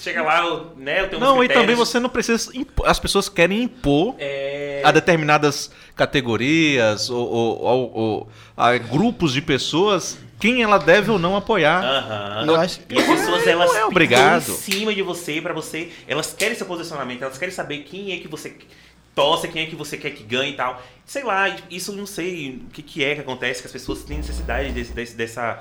[0.00, 2.50] Chega lá, eu, né, eu tenho Não, e também você não precisa.
[2.56, 9.32] impor- As pessoas querem impor É, a determinadas categorias ou, ou- ou- ou a grupos
[9.32, 11.82] de pessoas quem ela deve ou não apoiar.
[11.82, 12.44] Aham.
[12.46, 14.42] Eu acho E as pessoas, elas Não é obrigado.
[14.42, 15.90] em cima de você, pra você.
[16.06, 18.54] Elas querem seu posicionamento, elas querem saber quem é que você
[19.14, 20.82] torce, quem é que você quer que ganhe e tal.
[21.06, 24.02] Sei lá, isso eu não sei o que, que é que acontece, que as pessoas
[24.02, 25.60] têm necessidade desse, desse- dessa.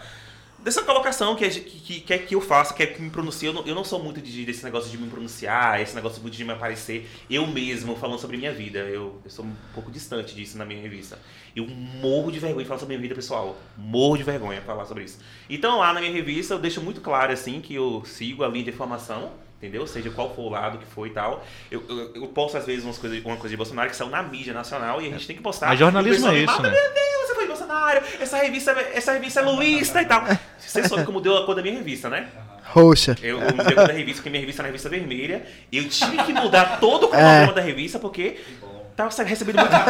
[0.63, 3.49] Dessa colocação que, é, que, que, é que eu faço, que é que me pronuncia.
[3.49, 6.35] Eu não, eu não sou muito de, desse negócio de me pronunciar, esse negócio muito
[6.35, 8.79] de me aparecer eu mesmo falando sobre minha vida.
[8.79, 11.19] Eu, eu sou um pouco distante disso na minha revista.
[11.55, 13.57] Eu morro de vergonha de falar sobre minha vida pessoal.
[13.77, 15.19] Morro de vergonha de falar sobre isso.
[15.49, 18.63] Então lá na minha revista eu deixo muito claro assim que eu sigo a linha
[18.63, 19.31] de informação
[19.63, 19.87] entendeu?
[19.87, 21.45] Seja qual for o lado que foi e tal.
[21.71, 24.21] Eu, eu, eu posto às vezes umas coisas, uma coisa de Bolsonaro que são na
[24.21, 25.67] mídia nacional e a gente tem que postar.
[25.67, 26.69] Mas jornalismo é isso, mata, né?
[26.69, 30.25] Meu Deus, você foi Bolsonaro, essa revista, essa revista é lulista e tal.
[30.59, 32.27] Você sabe como deu a cor da minha revista, né?
[32.65, 33.15] Roxa.
[33.21, 35.45] Eu mudei a cor da revista, porque minha revista é na revista vermelha.
[35.71, 37.55] Eu tive que mudar todo o cronograma É.
[37.55, 38.41] da revista porque
[38.97, 39.71] tava recebendo muito.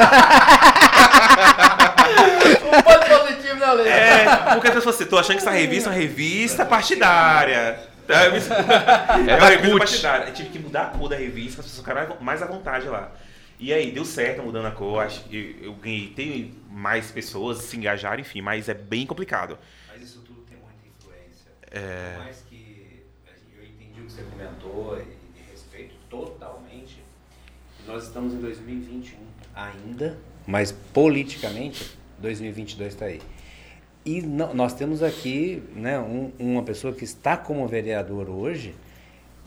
[2.64, 3.88] Um ponto positivo na lei.
[3.88, 7.93] É, porque as pessoas assim, tô achando que essa revista é uma revista partidária.
[8.08, 9.80] É uma da revista CUT.
[9.80, 10.28] partidária.
[10.28, 13.12] Eu tive que mudar a cor da revista, as pessoas ficaram mais à vontade lá.
[13.60, 17.78] E aí, deu certo mudando a cor, acho que eu ganhei, tem mais pessoas se
[17.78, 19.58] engajaram, enfim, mas é bem complicado.
[19.91, 21.51] Mas isso tudo tem muita influência.
[21.72, 22.16] É...
[22.16, 23.04] Por mais que
[23.58, 27.01] eu entendi o que você comentou e, e respeito totalmente,
[27.88, 29.18] nós estamos em 2021
[29.56, 33.22] ainda, mas politicamente 2022 está aí.
[34.06, 38.76] E no- nós temos aqui né, um- uma pessoa que está como vereador hoje,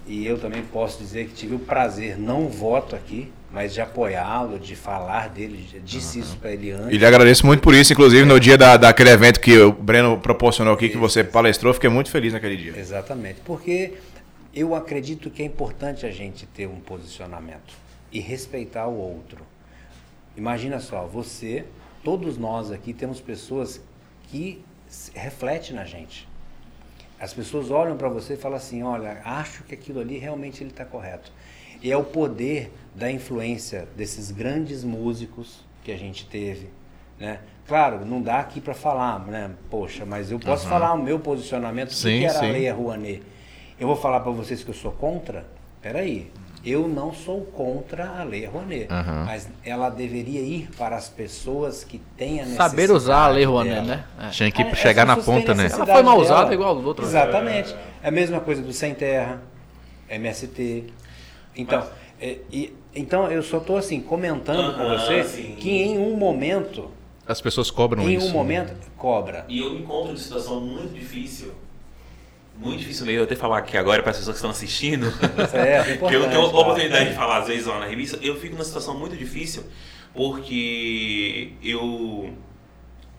[0.06, 4.58] e eu também posso dizer que tive o prazer, não voto aqui, mas de apoiá-lo,
[4.58, 6.92] de falar dele, disse isso para ele antes.
[6.92, 10.16] E lhe agradeço muito por isso, inclusive no dia da, daquele evento que o Breno
[10.18, 12.78] proporcionou aqui, que você palestrou, fiquei muito feliz naquele dia.
[12.78, 13.94] Exatamente, porque
[14.54, 17.74] eu acredito que é importante a gente ter um posicionamento
[18.12, 19.38] e respeitar o outro.
[20.36, 21.64] Imagina só, você,
[22.04, 23.80] todos nós aqui temos pessoas
[24.28, 24.64] que
[25.14, 26.28] refletem na gente.
[27.18, 30.70] As pessoas olham para você e falam assim, olha, acho que aquilo ali realmente ele
[30.70, 31.32] está correto.
[31.82, 36.68] E é o poder da influência desses grandes músicos que a gente teve,
[37.18, 37.40] né?
[37.66, 39.50] Claro, não dá aqui para falar, né?
[39.70, 42.48] Poxa, mas eu posso falar o meu posicionamento, Sim, que era sim.
[42.48, 43.22] a Lei Rouanet.
[43.78, 45.46] Eu vou falar para vocês que eu sou contra?
[45.82, 46.30] Peraí,
[46.68, 49.24] eu não sou contra a Lei Rouanet, Aham.
[49.24, 53.44] mas ela deveria ir para as pessoas que têm a necessidade Saber usar a lei
[53.44, 53.86] Rouanet, dela.
[53.86, 54.04] né?
[54.26, 54.30] É.
[54.30, 55.68] Tinha que as chegar na ponta, né?
[55.72, 56.16] Ela foi mal dela.
[56.16, 57.08] usada igual os outros.
[57.08, 57.74] Exatamente.
[58.02, 59.40] É a mesma coisa do Sem Terra,
[60.08, 60.84] MST.
[61.56, 61.86] Então,
[62.20, 65.54] é, e- então eu só estou assim comentando com Aham, você sim.
[65.58, 66.90] que em um momento,
[67.26, 68.26] As pessoas cobram em isso.
[68.26, 69.44] um momento cobra.
[69.48, 71.52] E eu me encontro em situação muito difícil.
[72.58, 73.20] Muito difícil mesmo.
[73.20, 75.12] Eu até falar aqui agora para as pessoas que estão assistindo.
[75.52, 78.18] É, é que eu importante, tenho a oportunidade de falar às vezes lá na revista.
[78.22, 79.64] Eu fico numa situação muito difícil
[80.14, 82.32] porque eu.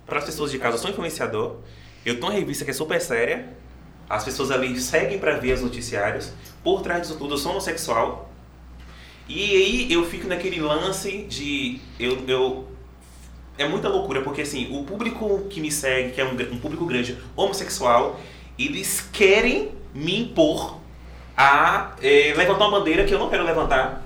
[0.05, 1.57] Para as pessoas de casa, eu sou influenciador.
[2.05, 3.49] Eu tenho uma revista que é super séria.
[4.09, 6.31] As pessoas ali seguem para ver os noticiários.
[6.63, 8.31] Por trás disso tudo, eu sou homossexual.
[9.27, 11.81] E aí eu fico naquele lance de.
[11.99, 12.67] Eu, eu
[13.57, 16.85] é muita loucura, porque assim, o público que me segue, que é um, um público
[16.85, 18.19] grande homossexual,
[18.57, 20.77] eles querem me impor
[21.35, 24.03] a eh, levantar uma bandeira que eu não quero levantar.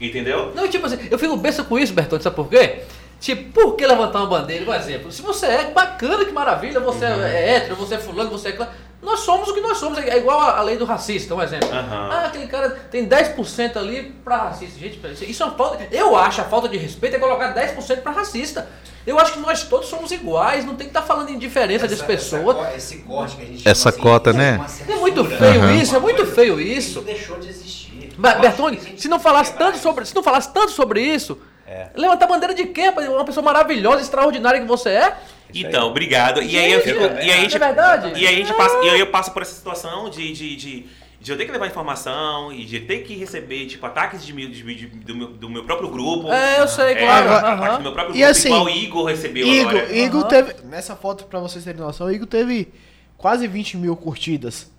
[0.00, 0.52] Entendeu?
[0.54, 2.82] Não, tipo assim, eu fico besta com isso, Bertone, sabe por quê?
[3.20, 4.68] Tipo, por que levantar uma bandeira?
[4.68, 8.48] Um exemplo, se você é bacana, que maravilha, você é hétero, você é fulano, você
[8.48, 8.52] é...
[8.52, 8.68] clã,
[9.04, 11.68] Nós somos o que nós somos, é igual a, a lei do racista, um exemplo.
[11.70, 12.08] Aham.
[12.10, 14.78] Ah, aquele cara tem 10% ali pra racista.
[14.80, 14.98] Gente,
[15.30, 15.86] isso é uma falta...
[15.92, 18.66] Eu acho a falta de respeito é colocar 10% pra racista.
[19.06, 22.00] Eu acho que nós todos somos iguais, não tem que estar falando em diferença das
[22.00, 22.74] pessoas.
[22.74, 24.66] esse corte que a gente Essa chama, cota, isso né?
[24.88, 25.74] É muito feio Aham.
[25.74, 27.00] isso, é muito feio isso.
[27.02, 28.14] deixou de existir.
[28.16, 29.82] Bertone, a se não falasse tanto isso.
[29.82, 31.88] sobre, se não falasse tanto sobre isso, É.
[31.94, 32.86] levantar bandeira de quê?
[32.86, 33.06] rapaz?
[33.08, 35.16] Uma pessoa maravilhosa, extraordinária que você é.
[35.52, 36.42] Então, obrigado.
[36.42, 37.00] E aí eu fico.
[37.00, 38.12] E aí a gente, é verdade?
[38.20, 38.76] E aí a gente passa.
[38.84, 40.86] E aí eu passo por essa situação de, de, de,
[41.20, 44.62] de eu ter que levar informação e de ter que receber, tipo, ataques de, de,
[44.74, 46.32] de- do, meu, do meu próprio grupo.
[46.32, 47.76] É, eu sei, É, claro.
[47.76, 49.96] do meu próprio E grupo, assim, igual o Igor recebeu Igor, agora.
[49.96, 50.28] Igor Aham.
[50.28, 50.54] teve.
[50.64, 52.68] Nessa foto, pra vocês terem noção, o Igor teve
[53.16, 54.70] quase 20 mil curtidas.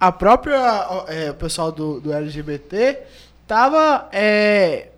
[0.00, 0.54] A própria.
[1.08, 3.00] é, o pessoal do, do LGBT
[3.48, 4.08] tava.
[4.12, 4.88] É,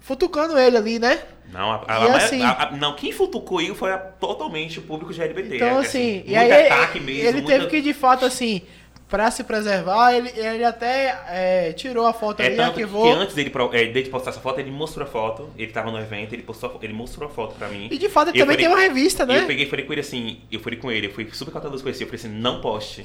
[0.00, 1.20] futucando ele ali, né?
[1.52, 3.90] Não, a, a- assim- a- não, quem futucou Igor foi
[4.20, 5.56] totalmente o público de LGBT.
[5.56, 7.10] Então, é, assim, e aí ele, mesmo.
[7.28, 8.62] ele muita- teve que, de fato, assim,
[9.08, 13.12] pra se preservar, ele, ele até é, tirou a foto É ali, tanto que arquivou.
[13.12, 15.50] antes dele, é, dele postar essa foto, ele mostrou a foto.
[15.58, 17.88] Ele tava no evento, ele, postou, ele mostrou a foto pra mim.
[17.90, 19.38] E de fato ele também falei- tem uma revista, E né?
[19.40, 21.82] eu peguei e falei com ele assim, eu falei com ele, eu fui super cauteloso
[21.82, 23.04] com ele, eu falei assim, não poste.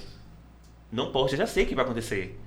[0.91, 2.39] Não poste, eu já sei o que vai acontecer.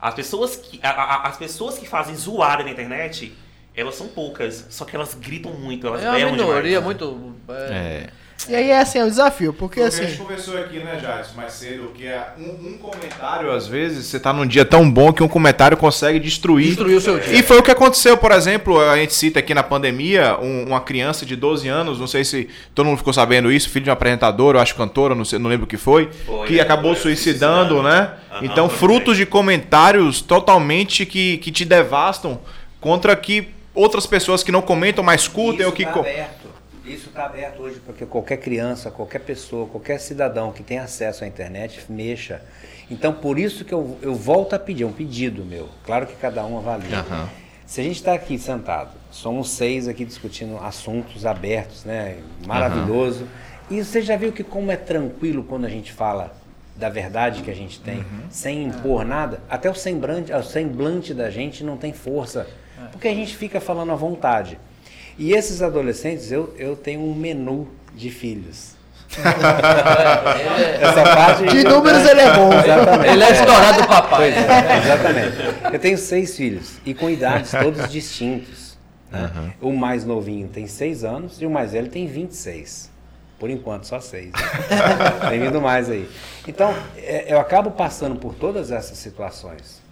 [0.00, 3.32] As pessoas que, a- a- as pessoas que fazem zoada na internet,
[3.76, 6.84] elas são poucas, só que elas gritam muito, elas É uma minoria demais.
[6.84, 7.34] muito.
[7.48, 8.06] é, É.
[8.48, 10.22] E aí é assim, é o desafio, porque Porque a gente assim.
[10.22, 14.32] conversou aqui, né, Jais, mais cedo, que é um, um comentário, às vezes, você tá
[14.32, 16.66] num dia tão bom que um comentário consegue destruir.
[16.66, 17.32] Destruir o seu dia.
[17.32, 20.80] E foi o que aconteceu, por exemplo, a gente cita aqui na pandemia, um- uma
[20.80, 23.92] criança de 12 anos, não sei se todo mundo ficou sabendo isso, filho de um
[23.94, 26.92] apresentador, eu acho cantora, não, sei, não lembro o que foi, Foi, que é, acabou
[26.94, 28.14] foi, suicidando, né?
[28.32, 32.40] Aham, então, frutos de comentários totalmente que, que te devastam
[32.80, 35.82] contra que outras pessoas que não comentam, mas curtem ou que...
[35.82, 36.54] Está aberto.
[36.84, 41.26] Isso está aberto hoje porque qualquer criança, qualquer pessoa, qualquer cidadão que tem acesso à
[41.26, 42.42] internet mexa.
[42.90, 45.68] Então, por isso que eu, eu volto a pedir, é um pedido meu.
[45.84, 46.98] Claro que cada um avalia.
[46.98, 47.28] Aham.
[47.66, 52.18] Se a gente está aqui sentado, somos seis aqui discutindo assuntos abertos, né?
[52.46, 53.26] Maravilhoso.
[53.70, 56.36] E você já viu que como é tranquilo quando a gente fala
[56.76, 59.40] da verdade que a gente tem, sem impor nada?
[59.48, 62.46] Até o semblante, o semblante da gente não tem força,
[62.92, 64.58] porque a gente fica falando à vontade.
[65.18, 68.74] E esses adolescentes, eu, eu tenho um menu de filhos.
[69.14, 72.52] Essa parte De números ele é bom.
[72.52, 73.10] Exatamente.
[73.12, 74.32] Ele é estourado do papai.
[74.32, 75.36] Pois é, exatamente.
[75.72, 78.76] Eu tenho seis filhos e com idades todos distintos.
[79.10, 79.52] né?
[79.60, 82.90] O mais novinho tem seis anos e o mais velho tem 26.
[83.38, 84.32] Por enquanto, só seis.
[84.32, 85.28] né?
[85.30, 86.08] tem vindo mais aí.
[86.48, 89.82] Então, é, eu acabo passando por todas essas situações.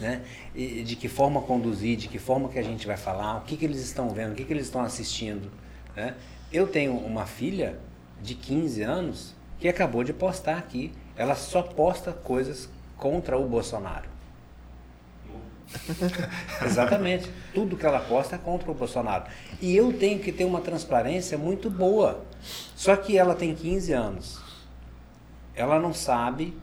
[0.00, 0.20] Né?
[0.58, 3.64] De que forma conduzir, de que forma que a gente vai falar, o que, que
[3.64, 5.48] eles estão vendo, o que, que eles estão assistindo.
[5.94, 6.16] Né?
[6.52, 7.78] Eu tenho uma filha
[8.20, 10.92] de 15 anos que acabou de postar aqui.
[11.16, 14.08] Ela só posta coisas contra o Bolsonaro.
[16.64, 17.30] Exatamente.
[17.54, 19.24] Tudo que ela posta é contra o Bolsonaro.
[19.60, 22.24] E eu tenho que ter uma transparência muito boa.
[22.74, 24.40] Só que ela tem 15 anos.
[25.54, 26.56] Ela não sabe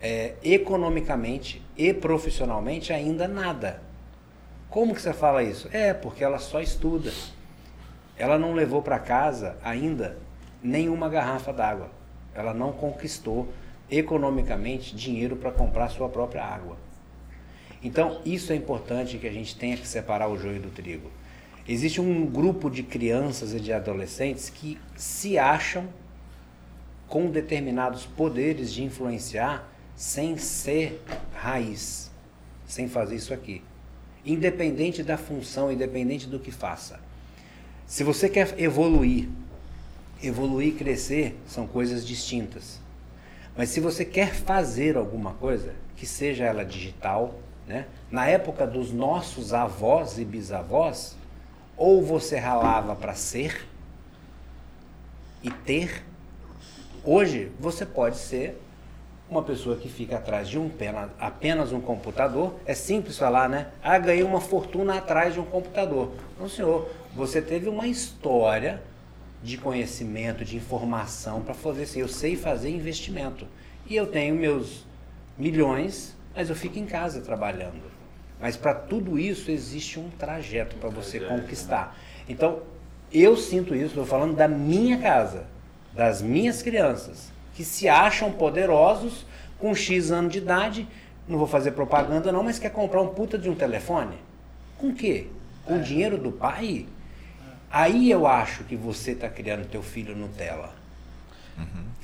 [0.00, 3.80] é, economicamente e profissionalmente ainda nada.
[4.68, 5.66] Como que você fala isso?
[5.72, 7.10] É, porque ela só estuda.
[8.18, 10.18] Ela não levou para casa ainda
[10.62, 11.90] nenhuma garrafa d'água.
[12.34, 13.48] Ela não conquistou
[13.90, 16.76] economicamente dinheiro para comprar sua própria água.
[17.82, 21.10] Então, isso é importante que a gente tenha que separar o joio do trigo.
[21.66, 25.88] Existe um grupo de crianças e de adolescentes que se acham
[27.08, 29.69] com determinados poderes de influenciar
[30.00, 30.98] sem ser
[31.34, 32.10] raiz,
[32.66, 33.62] sem fazer isso aqui.
[34.24, 36.98] Independente da função, independente do que faça.
[37.86, 39.28] Se você quer evoluir,
[40.22, 42.80] evoluir e crescer são coisas distintas.
[43.54, 47.38] Mas se você quer fazer alguma coisa, que seja ela digital,
[47.68, 47.84] né?
[48.10, 51.14] na época dos nossos avós e bisavós,
[51.76, 53.68] ou você ralava para ser
[55.42, 56.02] e ter,
[57.04, 58.58] hoje você pode ser
[59.30, 62.56] uma pessoa que fica atrás de um pena, apenas um computador.
[62.66, 63.68] É simples falar, né?
[63.80, 66.12] Ah, ganhei uma fortuna atrás de um computador.
[66.38, 68.82] Não, senhor, você teve uma história
[69.42, 72.00] de conhecimento, de informação para fazer assim.
[72.00, 73.46] Eu sei fazer investimento.
[73.86, 74.84] E eu tenho meus
[75.38, 77.90] milhões, mas eu fico em casa trabalhando.
[78.40, 81.96] Mas para tudo isso existe um trajeto para você conquistar.
[82.28, 82.62] Então,
[83.12, 85.46] eu sinto isso, estou falando da minha casa,
[85.92, 89.26] das minhas crianças, que se acham poderosos
[89.58, 90.88] com X anos de idade,
[91.28, 94.16] não vou fazer propaganda não, mas quer comprar um puta de um telefone?
[94.78, 95.26] Com quê?
[95.66, 96.86] Com o dinheiro do pai?
[97.70, 100.70] Aí eu acho que você está criando teu filho Nutella.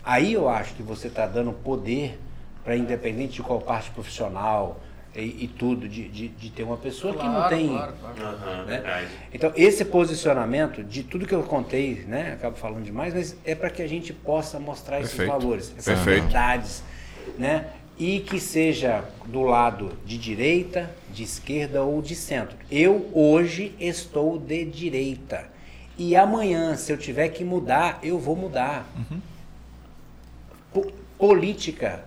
[0.04, 2.20] Aí eu acho que você está dando poder
[2.62, 4.78] para, independente de qual parte profissional
[5.22, 7.68] e, e tudo, de, de, de ter uma pessoa que não Claro, tem.
[7.68, 8.66] claro, claro.
[8.66, 9.08] Né?
[9.32, 12.32] Então, esse posicionamento, de tudo que eu contei, né?
[12.34, 15.40] Acabo falando demais, mas é para que a gente possa mostrar esses Perfeito.
[15.40, 16.22] valores, essas Perfeito.
[16.22, 16.82] verdades,
[17.38, 17.68] né?
[17.98, 22.56] E que seja do lado de direita, de esquerda ou de centro.
[22.70, 25.48] Eu hoje estou de direita.
[25.96, 28.86] E amanhã, se eu tiver que mudar, eu vou mudar.
[30.74, 32.04] Po- política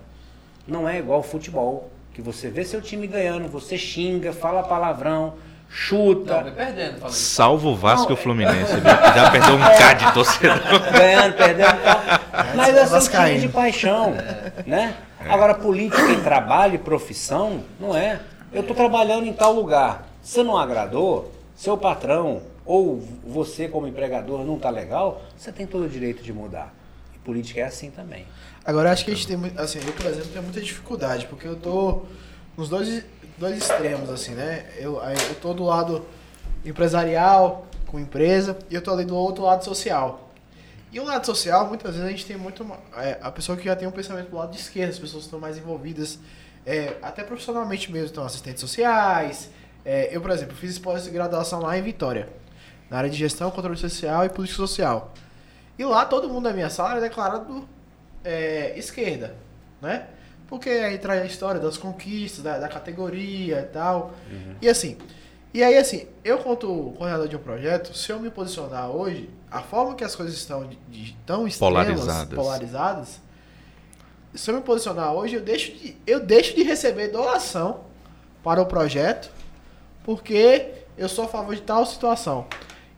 [0.66, 1.90] não é igual futebol.
[2.14, 5.34] Que você vê seu time ganhando, você xinga, fala palavrão,
[5.68, 6.42] chuta.
[6.42, 7.14] Não, perdendo, falei.
[7.14, 8.82] Salvo o Vasco Não, e o Fluminense, viu?
[8.82, 10.92] que já perdeu um K de torcedor.
[10.92, 12.00] ganhando, perdendo tal.
[12.56, 14.14] Mas é só um time de paixão,
[14.66, 14.94] né?
[15.28, 18.20] Agora, política em trabalho e profissão, não é.
[18.52, 20.06] Eu estou trabalhando em tal lugar.
[20.22, 25.84] Se não agradou, seu patrão ou você como empregador não está legal, você tem todo
[25.84, 26.72] o direito de mudar.
[27.14, 28.24] E política é assim também.
[28.64, 29.36] Agora acho que a gente tem.
[29.56, 32.02] Assim, eu, por exemplo, tenho muita dificuldade, porque eu tô
[32.56, 33.04] nos dois,
[33.38, 34.66] dois extremos, assim, né?
[34.76, 36.04] Eu, eu tô do lado
[36.64, 40.30] empresarial, com empresa, e eu tô ali do outro lado social.
[40.92, 42.66] E o lado social, muitas vezes a gente tem muito.
[42.96, 45.38] é, a pessoa que já tem um pensamento do lado de esquerda, as pessoas estão
[45.38, 46.18] mais envolvidas,
[46.66, 49.50] é, até profissionalmente mesmo, então assistentes sociais.
[49.84, 52.28] É, eu, por exemplo, fiz pós-graduação lá em Vitória,
[52.90, 55.14] na área de gestão, controle social e política social.
[55.78, 57.66] E lá todo mundo da minha sala é declarado
[58.24, 59.34] é, esquerda,
[59.80, 60.06] né?
[60.48, 64.12] Porque aí traz a história das conquistas, da, da categoria e tal.
[64.60, 64.96] E assim,
[65.54, 66.66] e aí assim, eu quanto
[66.96, 70.66] coordenador de um projeto, se eu me posicionar hoje, a forma que as coisas estão
[70.66, 72.34] de, de- tão Polarizadas.
[72.34, 73.20] polarizadas,
[74.34, 77.80] se eu me posicionar hoje, eu deixo de, eu deixo de receber doação
[78.44, 79.30] para o projeto,
[80.04, 82.46] porque eu sou a favor de tal situação.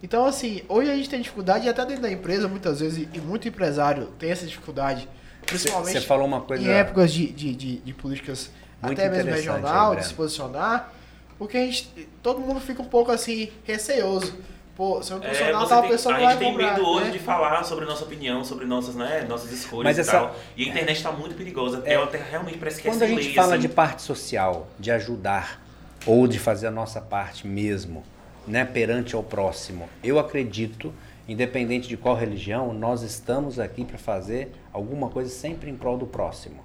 [0.03, 3.21] Então, assim, hoje a gente tem dificuldade, e até dentro da empresa, muitas vezes, e
[3.21, 5.09] muito empresário tem essa dificuldade,
[5.47, 6.63] principalmente falou uma coisa.
[6.63, 8.51] em épocas de, de, de, de políticas
[8.83, 10.93] Muito até mesmo interessante aí, regional, de se posicionar,
[11.39, 14.35] porque a gente, todo mundo fica um pouco assim, receoso.
[14.75, 16.57] Pô, se eu me É, posicionar, você tal tem- pessoa a não vai gente tem
[16.57, 17.11] medo hoje né?
[17.13, 20.37] de falar sobre nossa opinião, sobre nossas, né, nossas escolhas Mas e essa- tal.
[20.57, 21.83] E a internet está muito perigosa.
[21.85, 21.93] É.
[21.93, 23.61] Ela realmente parece que é Quando a gente lei, fala assim.
[23.61, 25.63] de parte social, de ajudar
[26.07, 28.03] ou de fazer a nossa parte mesmo,
[28.47, 30.93] né, perante ao próximo, eu acredito,
[31.29, 36.07] independente de qual religião, nós estamos aqui para fazer alguma coisa sempre em prol do
[36.07, 36.57] próximo.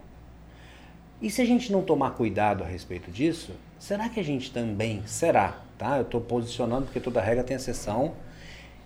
[1.22, 5.02] E se a gente não tomar cuidado a respeito disso, será que a gente também
[5.06, 5.98] será, tá?
[5.98, 8.14] Eu estou posicionando porque toda regra tem exceção.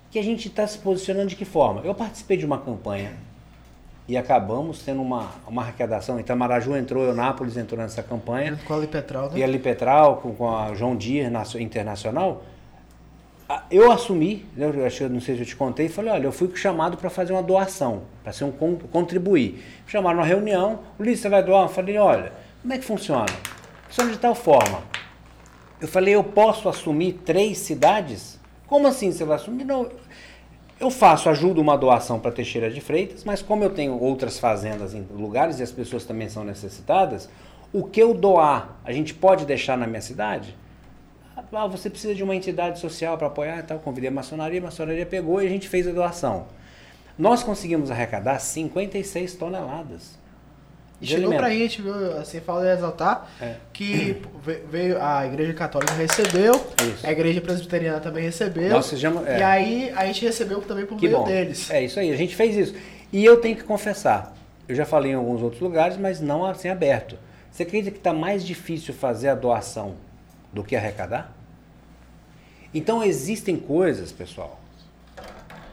[0.09, 1.81] Que a gente está se posicionando de que forma?
[1.81, 3.13] Eu participei de uma campanha
[4.07, 6.19] e acabamos tendo uma, uma arrecadação.
[6.19, 8.59] Itamaraju entrou, Eunápolis entrou nessa campanha.
[8.65, 9.39] Com a Lipetral, né?
[9.39, 10.97] E a Lipetral, com, com a João
[11.31, 12.43] nacio- Internacional.
[13.69, 16.31] Eu assumi, né, eu acho que não sei se eu te contei, falei, olha, eu
[16.31, 19.63] fui chamado para fazer uma doação, para ser um con- contribuir.
[19.87, 21.63] Chamaram numa reunião, Ulisses, você vai doar?
[21.63, 22.31] Eu falei, olha,
[22.61, 23.25] como é que funciona?
[23.87, 24.81] Funciona de tal forma.
[25.79, 28.39] Eu falei, eu posso assumir três cidades?
[28.67, 29.65] Como assim você vai assumir?
[29.65, 29.89] Não,
[30.79, 34.93] eu faço, ajudo uma doação para Teixeira de Freitas, mas como eu tenho outras fazendas
[34.93, 37.29] em lugares e as pessoas também são necessitadas,
[37.73, 40.55] o que eu doar, a gente pode deixar na minha cidade?
[41.53, 43.79] Ah, você precisa de uma entidade social para apoiar e tal.
[43.79, 46.45] Convidei a maçonaria, a maçonaria pegou e a gente fez a doação.
[47.17, 50.19] Nós conseguimos arrecadar 56 toneladas.
[51.01, 51.39] E chegou alimento.
[51.39, 52.17] pra gente, viu?
[52.19, 53.55] Assim, fala de exaltar É.
[53.73, 57.05] que ve- veio a igreja católica recebeu, Isso.
[57.07, 58.69] a igreja presbiteriana também recebeu.
[58.69, 59.39] Nós fizemos- é.
[59.39, 61.25] E aí a gente recebeu também por Que meio bom.
[61.25, 61.71] deles.
[61.71, 62.75] É isso aí, a gente fez isso.
[63.11, 64.31] E eu tenho que confessar,
[64.69, 67.17] eu já falei em alguns outros lugares, mas não assim aberto.
[67.51, 69.95] Você acredita que está mais difícil fazer a doação
[70.51, 71.33] do que arrecadar?
[72.73, 74.59] Então existem coisas, pessoal.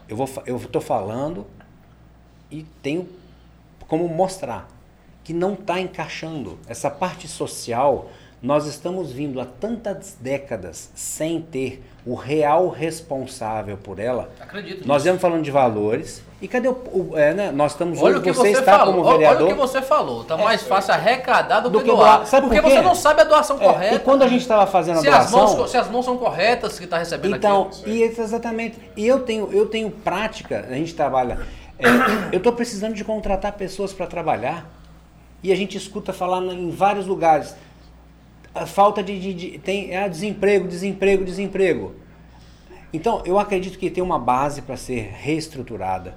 [0.08, 1.46] Eu vou eu estou falando
[2.50, 3.08] e tenho
[3.86, 4.68] como mostrar
[5.24, 8.10] que não está encaixando essa parte social.
[8.40, 14.32] Nós estamos vindo há tantas décadas sem ter o real responsável por ela.
[14.40, 14.86] Acredito.
[14.86, 16.22] Nós viemos falando de valores.
[16.40, 16.72] E cadê o.
[16.72, 17.50] o- é, né?
[17.50, 18.94] Nós estamos Olha hoje, você, você, está falou.
[18.94, 19.42] como olha- vereador.
[19.42, 20.22] Olha o que você falou.
[20.24, 22.24] Tá mais fácil arrecadar do, Do que, que doar.
[22.26, 22.74] Sabe por porque quê?
[22.76, 23.94] você não sabe a doação É, correta.
[23.96, 25.56] e quando a gente estava fazendo a se as, doação.
[25.58, 27.88] mãos, se as mãos são corretas que está recebendo Então, aquilo.
[27.88, 28.78] e exatamente.
[28.96, 31.40] E eu tenho, eu tenho prática, a gente trabalha.
[31.76, 31.86] é,
[32.32, 34.64] eu estou precisando de contratar pessoas para trabalhar.
[35.42, 37.54] E a gente escuta falar em vários lugares.
[38.54, 39.18] A falta de.
[39.18, 41.94] de- de- tem ah, desemprego, desemprego, desemprego.
[42.92, 46.14] Então, eu acredito que tem uma base para ser reestruturada.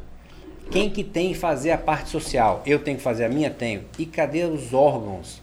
[0.72, 2.62] Quem que tem que fazer a parte social?
[2.66, 3.50] Eu tenho que fazer a minha?
[3.50, 3.84] Tenho.
[4.00, 5.42] E cadê os órgãos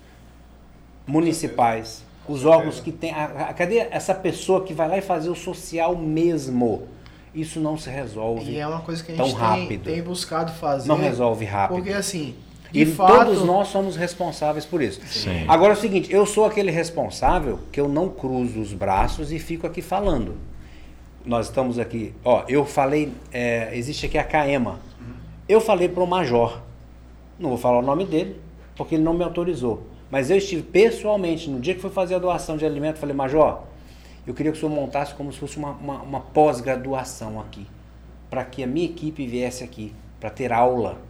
[1.07, 2.03] municipais?
[2.29, 3.13] Os órgãos que tem.
[3.13, 6.83] A, a- cadê essa pessoa que vai lá e fazer o social mesmo?
[7.35, 8.51] Isso não se resolve.
[8.53, 9.85] E é uma coisa que a tão gente tem, rápido.
[9.85, 10.89] tem buscado fazer.
[10.89, 11.77] Não resolve rápido.
[11.77, 12.35] Porque assim,
[12.73, 13.13] de E fato.
[13.27, 15.01] todos nós somos responsáveis por isso.
[15.07, 15.45] Sim.
[15.47, 19.39] Agora é o seguinte, eu sou aquele responsável que eu não cruzo os braços e
[19.39, 20.37] fico aqui falando.
[21.25, 24.81] Nós estamos aqui, ó, eu falei, é, existe aqui a CAEMA.
[25.49, 26.61] Eu falei para o Major,
[27.39, 28.39] não vou falar o nome dele,
[28.77, 29.83] porque ele não me autorizou.
[30.11, 33.63] Mas eu estive pessoalmente, no dia que foi fazer a doação de alimento, falei, Major,
[34.27, 37.67] eu queria que o senhor montasse como se fosse uma, uma, uma pós-graduação aqui.
[38.29, 41.01] Para que a minha equipe viesse aqui, para ter aula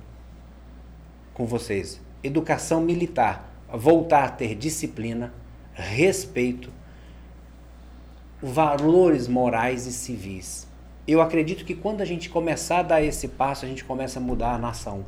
[1.34, 2.00] com vocês.
[2.22, 3.52] Educação militar.
[3.72, 5.34] Voltar a ter disciplina,
[5.74, 6.70] respeito,
[8.40, 10.67] valores morais e civis.
[11.08, 14.22] Eu acredito que quando a gente começar a dar esse passo, a gente começa a
[14.22, 15.06] mudar a nação.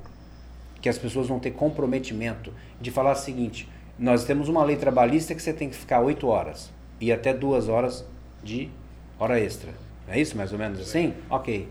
[0.80, 5.34] Que as pessoas vão ter comprometimento de falar o seguinte: nós temos uma lei trabalhista
[5.34, 8.02] que você tem que ficar oito horas e até duas horas
[8.42, 8.70] de
[9.18, 9.74] hora extra.
[10.08, 11.12] É isso mais ou menos assim?
[11.28, 11.68] Ok.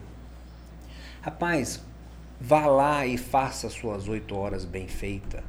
[1.24, 1.84] Rapaz,
[2.40, 5.44] vá lá e faça suas oito horas bem feita.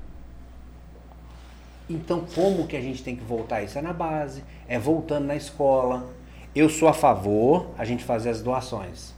[1.89, 3.63] Então, como que a gente tem que voltar?
[3.63, 6.09] Isso é na base, é voltando na escola.
[6.55, 9.15] Eu sou a favor a gente fazer as doações,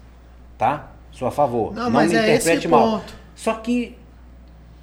[0.59, 0.91] tá?
[1.11, 1.73] Sou a favor.
[1.75, 2.99] Não, mas me é esse interprete mal.
[3.01, 3.15] ponto.
[3.35, 3.97] Só que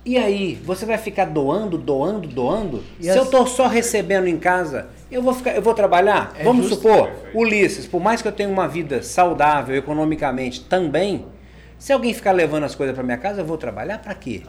[0.05, 2.83] e aí, você vai ficar doando, doando, doando?
[2.99, 6.31] E Se as- eu tô só recebendo em casa, eu vou ficar, eu vou trabalhar?
[6.37, 6.81] É Vamos justo.
[6.81, 11.25] supor, Ulisses, por mais que eu tenha uma vida saudável economicamente também,
[11.77, 14.41] Se alguém ficar levando as coisas para minha casa, eu vou trabalhar para quê?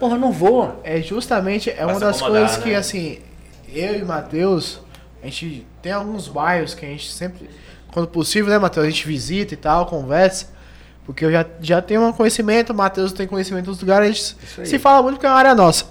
[0.00, 0.80] Porra, não vou.
[0.82, 2.74] É justamente, é Pra uma das acomodar, coisas que, né?
[2.76, 3.18] assim,
[3.72, 4.80] eu e Matheus,
[5.22, 7.48] a gente tem alguns bairros que a gente sempre,
[7.92, 10.48] quando possível, né, Matheus, a gente visita e tal, conversa,
[11.04, 14.68] porque eu já, já tenho um conhecimento, o Matheus tem conhecimento dos lugares, a gente
[14.68, 15.86] se fala muito porque é uma área nossa.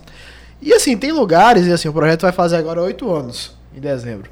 [0.61, 4.29] E, assim, tem lugares, e assim, o projeto vai fazer agora oito anos, em dezembro.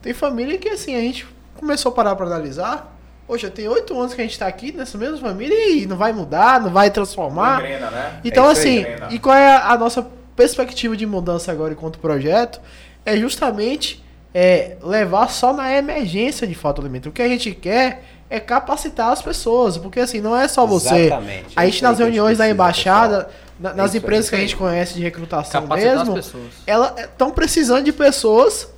[0.00, 2.92] Tem família que, assim, a gente começou a parar pra analisar,
[3.26, 6.12] Poxa, tem oito anos que a gente tá aqui nessa mesma família e não vai
[6.12, 7.60] mudar, não vai transformar.
[7.60, 8.20] Engrena, né?
[8.24, 10.06] Então, É assim, e qual é a, a nossa
[10.36, 12.60] perspectiva de mudança agora enquanto projeto?
[13.06, 14.04] É justamente
[14.34, 17.08] é, levar só na emergência de falta de alimento.
[17.08, 21.06] O que a gente quer é capacitar as pessoas, porque assim, não é só você.
[21.06, 21.52] Exatamente.
[21.54, 23.28] A É gente nas reuniões da precisa, embaixada,
[23.60, 26.18] na- É nas empresas que a gente conhece de recrutação Capacitar mesmo,
[26.66, 28.68] elas estão precisando de pessoas.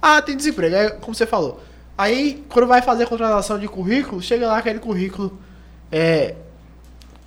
[0.00, 1.60] Ah, tem desemprego, é como você falou.
[1.96, 5.38] Aí, quando vai fazer a contratação de currículo, chega lá aquele currículo
[5.92, 6.34] é,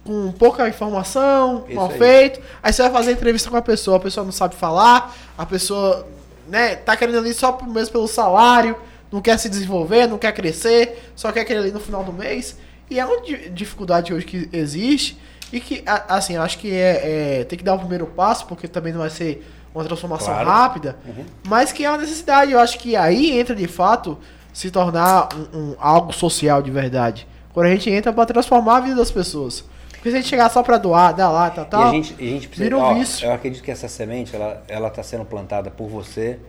[0.04, 1.98] com pouca informação, Isso mal aí.
[1.98, 2.42] feito.
[2.62, 6.06] Aí você vai fazer entrevista com a pessoa, a pessoa não sabe falar, a pessoa
[6.48, 8.76] né, tá querendo ali só mesmo pelo salário,
[9.12, 12.58] não quer se desenvolver, não quer crescer, só quer aquele ali no final do mês.
[12.90, 15.18] E é uma di- dificuldade hoje que existe
[15.52, 18.92] e que, assim, acho que é, é- tem que dar o primeiro passo, porque também
[18.94, 20.50] não vai ser uma transformação Claro.
[20.50, 21.24] rápida, Uhum.
[21.48, 22.52] mas que é uma necessidade.
[22.52, 24.18] Eu acho que aí entra de fato
[24.54, 27.28] se tornar um, um- algo social de verdade.
[27.54, 29.64] Quando a gente entra para transformar a vida das pessoas.
[30.08, 31.84] Porque se a gente chegar só para doar, dar lá, tal, E tal.
[31.84, 32.64] a gente, e a gente precisa.
[32.70, 33.26] vira um ó, vício.
[33.28, 36.40] eu acredito que essa semente ela ela está sendo plantada por você,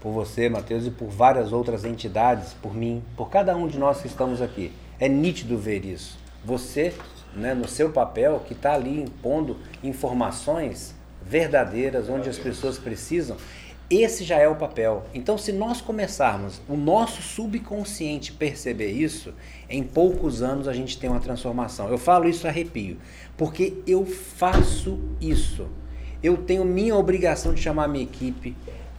[0.00, 4.00] por você, Matheus, e por várias outras entidades, por mim, por cada um de nós
[4.02, 4.70] que estamos aqui.
[5.00, 6.18] É nítido ver isso.
[6.44, 6.92] Você,
[7.34, 13.36] né, no seu papel, que está ali impondo informações verdadeiras, onde as pessoas precisam.
[13.90, 15.04] Esse já é o papel.
[15.12, 19.34] Então, se nós começarmos o nosso subconsciente perceber isso,
[19.68, 21.88] em poucos anos a gente tem uma transformação.
[21.88, 22.96] Eu falo isso arrepio,
[23.36, 25.66] porque eu faço isso.
[26.22, 28.56] Eu tenho minha obrigação de chamar minha equipe,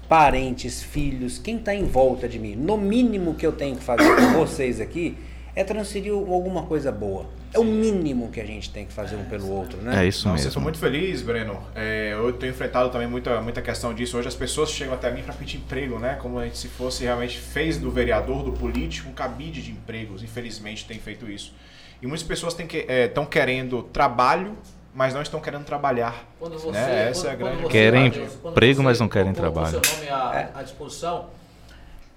[0.07, 2.55] parentes, filhos, quem está em volta de mim.
[2.55, 5.17] No mínimo que eu tenho que fazer com vocês aqui
[5.55, 7.25] é transferir alguma coisa boa.
[7.55, 10.03] É o mínimo que a gente tem que fazer um pelo outro, né?
[10.03, 10.47] É isso Não, mesmo.
[10.49, 11.63] Estou muito feliz, Breno.
[11.73, 14.17] É, eu tenho enfrentado também muita, muita questão disso.
[14.17, 16.17] Hoje as pessoas chegam até mim para pedir emprego, né?
[16.21, 20.21] Como a gente se fosse realmente fez do vereador, do político, um cabide de empregos.
[20.21, 21.53] Infelizmente tem feito isso.
[22.01, 24.57] E muitas pessoas estão que, é, querendo trabalho,
[24.93, 26.25] mas não estão querendo trabalhar.
[26.39, 27.09] Quando você, Né?
[27.09, 29.81] Essa quando- é a grande Querem emprego, você mas não querem trabalho.
[29.81, 31.27] seu nome à, à disposição,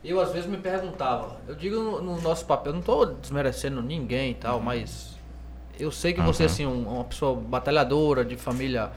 [0.05, 3.83] eu às vezes me perguntava, eu digo no, no nosso papel, eu não estou desmerecendo
[3.83, 5.18] ninguém e tal, mas
[5.79, 6.47] eu sei que você Uhum.
[6.47, 8.91] assim, um- uma pessoa batalhadora, de família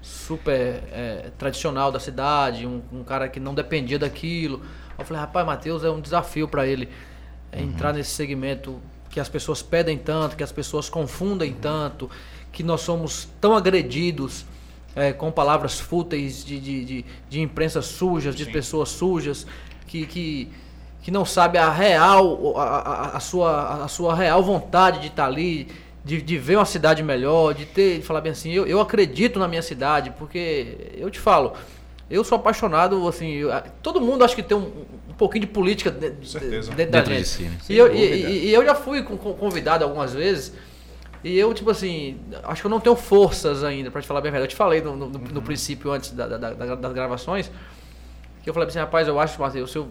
[0.00, 4.62] super é, tradicional da cidade, um, um cara que não dependia daquilo.
[4.98, 6.88] Eu falei, rapaz, Matheus, é um desafio para ele
[7.52, 8.80] é, entrar nesse segmento
[9.10, 12.10] que as pessoas pedem tanto, que as pessoas confundem tanto,
[12.50, 14.44] que nós somos tão agredidos
[14.96, 19.46] é, com palavras fúteis de, de, de, de imprensa sujas, de pessoas sujas,
[19.86, 20.48] que, que,
[21.02, 25.26] que não sabe a real, a, a, a sua, a sua real vontade de estar
[25.26, 25.68] ali,
[26.04, 29.38] de, de ver uma cidade melhor, de ter, de falar bem assim, eu, eu acredito
[29.38, 31.52] na minha cidade, porque eu te falo,
[32.10, 33.50] eu sou apaixonado, assim, eu-
[33.82, 37.10] todo mundo acho que tem um, um pouquinho de política de- de- dentro da Dentro
[37.12, 37.28] de gente.
[37.28, 37.56] si, né?
[37.68, 40.52] E eu, e, e- eu já fui con- con- convidado algumas vezes,
[41.22, 44.30] e eu, tipo assim, acho que eu não tenho forças ainda, pra te falar bem
[44.30, 44.48] a verdade.
[44.50, 47.48] Eu te falei no, no- no- no princípio, antes da- da- da- das gravações,
[48.42, 49.88] que eu falei assim, rapaz, eu acho, Matheus, se eu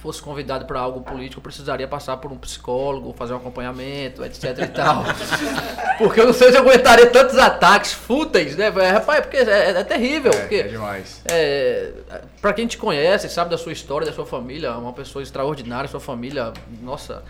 [0.00, 4.56] fosse convidado para algo político, eu precisaria passar por um psicólogo, fazer um acompanhamento, etc
[4.60, 5.02] e tal.
[5.98, 8.66] porque eu não sei se eu aguentaria tantos ataques fúteis, né?
[8.76, 10.30] É, Rapaz, porque é, é terrível.
[10.32, 11.20] É, porque é demais.
[11.26, 11.92] é,
[12.40, 15.98] pra quem te conhece, sabe da sua história, da sua família, uma pessoa extraordinária, sua
[16.00, 17.24] família, nossa,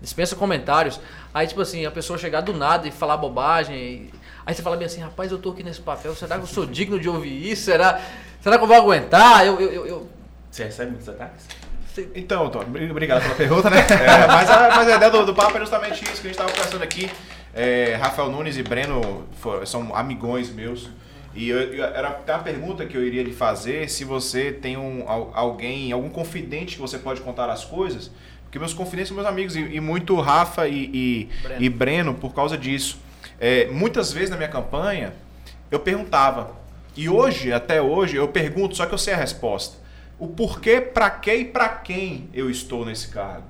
[0.00, 0.98] dispensa comentários.
[1.32, 3.76] Aí, tipo assim, a pessoa chegar do nada e falar bobagem.
[3.76, 4.10] e-
[4.46, 6.64] aí você fala bem assim, rapaz, eu tô aqui nesse papel, será que eu sou
[6.64, 7.64] digno de ouvir isso?
[7.64, 8.00] Será,
[8.40, 9.46] será que eu vou aguentar?
[9.46, 10.08] Eu, eu, eu, eu-
[10.50, 11.46] Você recebe muitos ataques?
[12.14, 13.78] Então, Tom, obri- obrigado pela pergunta, né?
[13.80, 16.30] É, mas, a, mas a ideia do, do papo é justamente isso que a gente
[16.32, 17.10] estava conversando aqui.
[17.54, 20.88] É, Rafael Nunes e Breno for- são amigões meus.
[21.34, 24.76] E eu, eu- era até uma pergunta que eu iria lhe fazer se você tem
[24.76, 28.10] um, al- alguém, algum confidente que você pode contar as coisas.
[28.44, 31.62] Porque meus confidentes são meus amigos, e, e muito Rafa e, e, Breno.
[31.64, 32.98] e Breno por causa disso.
[33.40, 35.12] É, muitas vezes na minha campanha
[35.70, 36.52] eu perguntava.
[36.96, 39.76] E hoje, até hoje, eu pergunto, só que eu sei a resposta.
[40.18, 43.44] O porquê, pra quê e pra quem eu estou nesse cargo.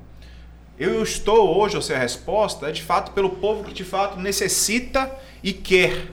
[0.78, 4.18] Eu estou hoje, eu sei a resposta, é de fato pelo povo que de fato
[4.18, 5.10] necessita
[5.42, 6.08] e quer.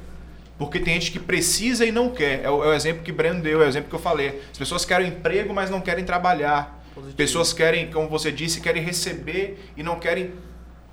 [0.60, 2.44] Porque tem gente que precisa e não quer.
[2.44, 4.40] É o, é o exemplo que Breno deu, é o exemplo que eu falei.
[4.52, 6.80] As pessoas querem emprego, mas não querem trabalhar.
[6.94, 7.18] Positivo.
[7.18, 10.32] Pessoas querem, como você disse, querem receber e não querem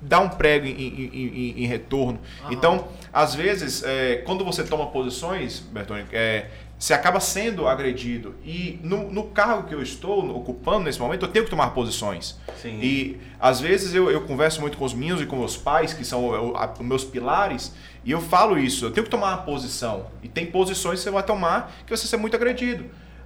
[0.01, 2.19] dá um prego em, em- em- em retorno.
[2.49, 6.45] Então, às vezes, é, quando você toma posições, Bertoni, é,
[6.79, 8.35] você acaba sendo agredido.
[8.43, 12.39] E no, no cargo que eu estou ocupando nesse momento, eu tenho que tomar posições.
[12.61, 12.79] Sim.
[12.81, 16.05] E às vezes eu, eu converso muito com os meus e com meus pais, que
[16.05, 17.73] são a- os meus pilares,
[18.05, 20.05] e eu falo isso, eu tenho que tomar uma posição.
[20.23, 22.85] E tem posições que você vai tomar que você vai ser muito agredido.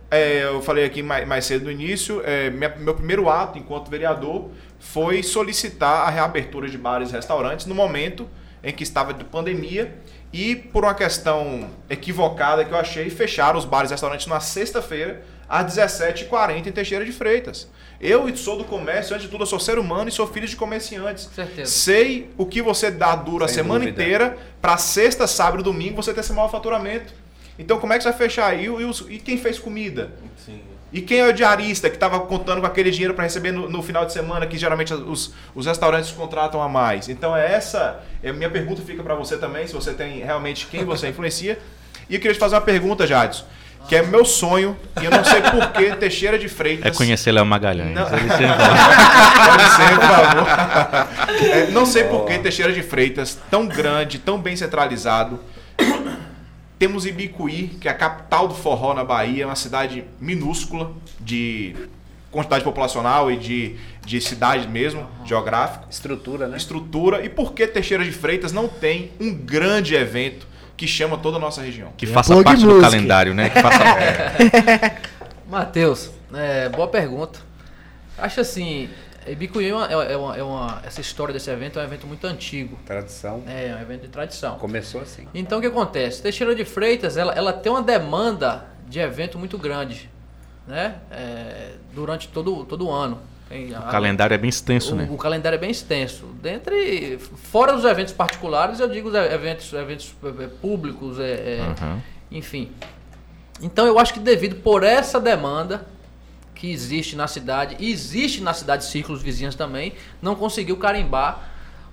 [0.10, 3.88] É, eu falei aqui mais, mais cedo no início, é, minha- meu primeiro ato enquanto
[3.90, 4.50] vereador
[4.80, 8.28] foi solicitar a reabertura de bares e restaurantes no momento
[8.64, 9.96] em que estava de pandemia
[10.34, 15.24] e por uma questão equivocada que eu achei, fecharam os bares e restaurantes na sexta-feira
[15.48, 17.68] às 17h40 em Teixeira de Freitas.
[18.02, 20.56] Eu sou do comércio, antes de tudo eu sou ser humano e sou filho de
[20.56, 21.30] comerciantes.
[21.34, 21.72] Certeza.
[21.72, 24.02] Sei o que você dá duro a Sem semana dúvida.
[24.02, 27.14] inteira para sexta, sábado e domingo você ter esse maior faturamento.
[27.58, 28.66] Então como é que você vai fechar aí?
[28.66, 30.12] E, os- e quem fez comida?
[30.44, 30.60] Sim.
[30.94, 33.82] E quem é o diarista que estava contando com aquele dinheiro para receber no, no
[33.82, 37.10] final de semana, que geralmente os, os restaurantes contratam a mais?
[37.10, 38.00] Então é essa.
[38.22, 41.58] É, minha pergunta fica para você também, se você tem realmente quem você influencia.
[42.08, 43.44] E eu queria te fazer uma pergunta, Jadson,
[43.88, 46.94] que é meu sonho, e eu não sei por que Teixeira de Freitas.
[46.94, 47.96] É conhecer Léo Magalhães.
[47.96, 48.08] Não.
[48.08, 48.54] Ele sempre-
[50.08, 50.48] favor.
[51.52, 55.40] É, não sei por que Teixeira de Freitas, tão grande, tão bem centralizado.
[56.84, 61.74] Temos Ibicuí, que é a capital do forró na Bahia, uma cidade minúscula de
[62.30, 66.58] quantidade populacional e de, de cidade mesmo, geográfica, Estrutura, né?
[66.58, 67.24] estrutura.
[67.24, 70.46] E por que Teixeira de Freitas não tem um grande evento
[70.76, 71.94] que chama toda a nossa região?
[71.96, 73.50] que É faça parte do calendário, né?
[73.50, 73.80] Que faça...
[75.50, 77.40] Matheus, é, boa pergunta.
[78.18, 78.90] Acho assim,
[79.28, 82.26] Ibicuí é uma, é uma- é uma- essa história desse evento é um evento muito
[82.28, 82.78] antigo.
[82.86, 83.44] Tradição.
[83.48, 84.58] É um evento de tradição.
[84.58, 85.28] Começou assim.
[85.34, 86.22] Então o que acontece?
[86.22, 90.10] Teixeira de Freitas, ela, ela tem uma demanda de evento muito grande,
[90.68, 90.96] né?
[91.12, 93.20] É, durante todo, todo o ano.
[93.50, 95.08] Tem O a- calendário é bem extenso, o, né?
[95.12, 96.26] o calendário é bem extenso.
[96.42, 102.00] Dentre, fora os eventos particulares, eu digo os eventos, eventos eh, públicos, é, é, Uhum.
[102.32, 102.72] enfim.
[103.62, 105.86] Então eu acho que devido por essa demanda
[106.64, 109.92] que existe na cidade, e existe na cidade círculos vizinhos também,
[110.22, 111.50] não conseguiu carimbar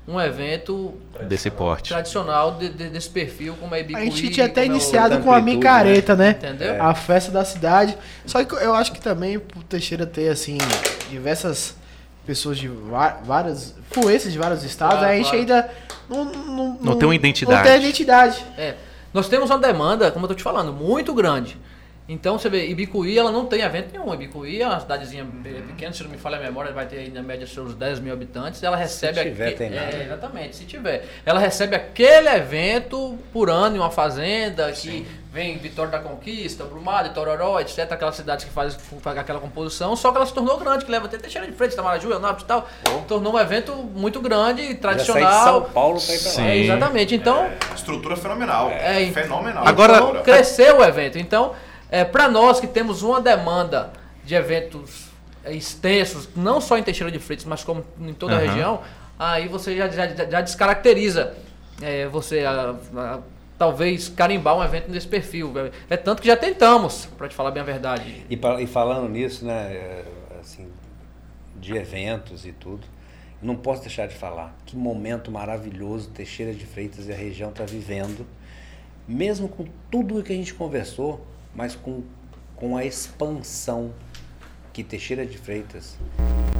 [0.07, 0.95] um evento
[1.29, 1.89] Desse porte.
[1.89, 4.01] tradicional de- de- desse perfil como é Ibicuí.
[4.01, 6.37] A gente tinha até é o- iniciado da com a micareta, né?
[6.39, 6.81] Entendeu?
[6.81, 7.99] A festa da cidade.
[8.25, 10.57] Só que eu acho que também o Teixeira ter, assim,
[11.11, 11.75] diversas
[12.25, 13.75] pessoas de várias.
[13.91, 15.39] fluências de vários estados, Claro, a gente claro.
[15.41, 15.71] ainda
[16.09, 17.57] não, não, Não tem uma identidade.
[17.57, 18.45] Não tem identidade.
[18.57, 18.77] É.
[19.13, 21.59] Nós temos uma demanda, como eu tô te falando, muito grande.
[22.13, 24.13] Então você vê, Ibicuí ela não tem evento nenhum.
[24.13, 27.11] Ibicuí é uma cidadezinha pe- pequena, se não me falha a memória, vai ter aí
[27.11, 28.61] na média seus 10 mil habitantes.
[28.65, 29.97] Ela recebe tiver, aque- tem nada.
[29.97, 31.05] É, exatamente, se tiver.
[31.25, 37.11] Ela recebe aquele evento por ano em uma fazenda que vem Vitória da Conquista, Brumado,
[37.15, 37.93] Tororó, etc.
[37.93, 38.77] Aquelas cidades que fazem
[39.17, 42.11] aquela composição, só que ela se tornou grande, que leva até Teixeira de Freitas, Tamaraju,
[42.11, 42.69] Eunápolis e tal.
[43.07, 45.45] Tornou um evento muito grande, Já saí de tradicional.
[45.63, 46.35] São Paulo pra ir pra lá.
[46.35, 46.43] Sim.
[46.49, 47.15] É, exatamente.
[47.15, 48.69] Então, Estrutura fenomenal.
[48.71, 49.65] É, fenomenal.
[49.65, 51.17] Agora- então, cresceu o evento.
[51.17, 51.55] Então,
[51.91, 53.93] é, para nós que temos uma demanda
[54.25, 55.09] de eventos
[55.45, 58.47] é, extensos, não só em Teixeira de Freitas, mas como em toda a Aham.
[58.47, 58.81] região,
[59.19, 61.35] aí você já, já, já descaracteriza
[61.83, 63.19] é, você a- a-
[63.59, 65.53] talvez carimbar um evento nesse perfil.
[65.89, 68.25] É tanto que já tentamos, para te falar bem a verdade.
[68.31, 70.05] E, e falando nisso, né, é,
[70.41, 70.69] assim,
[71.57, 72.87] de eventos e tudo,
[73.43, 77.65] não posso deixar de falar que momento maravilhoso Teixeira de Freitas e a região está
[77.65, 78.27] vivendo,
[79.09, 82.03] mesmo com tudo o que a gente conversou, mas com,
[82.57, 83.93] com a expansão
[84.73, 85.97] que Teixeira de Freitas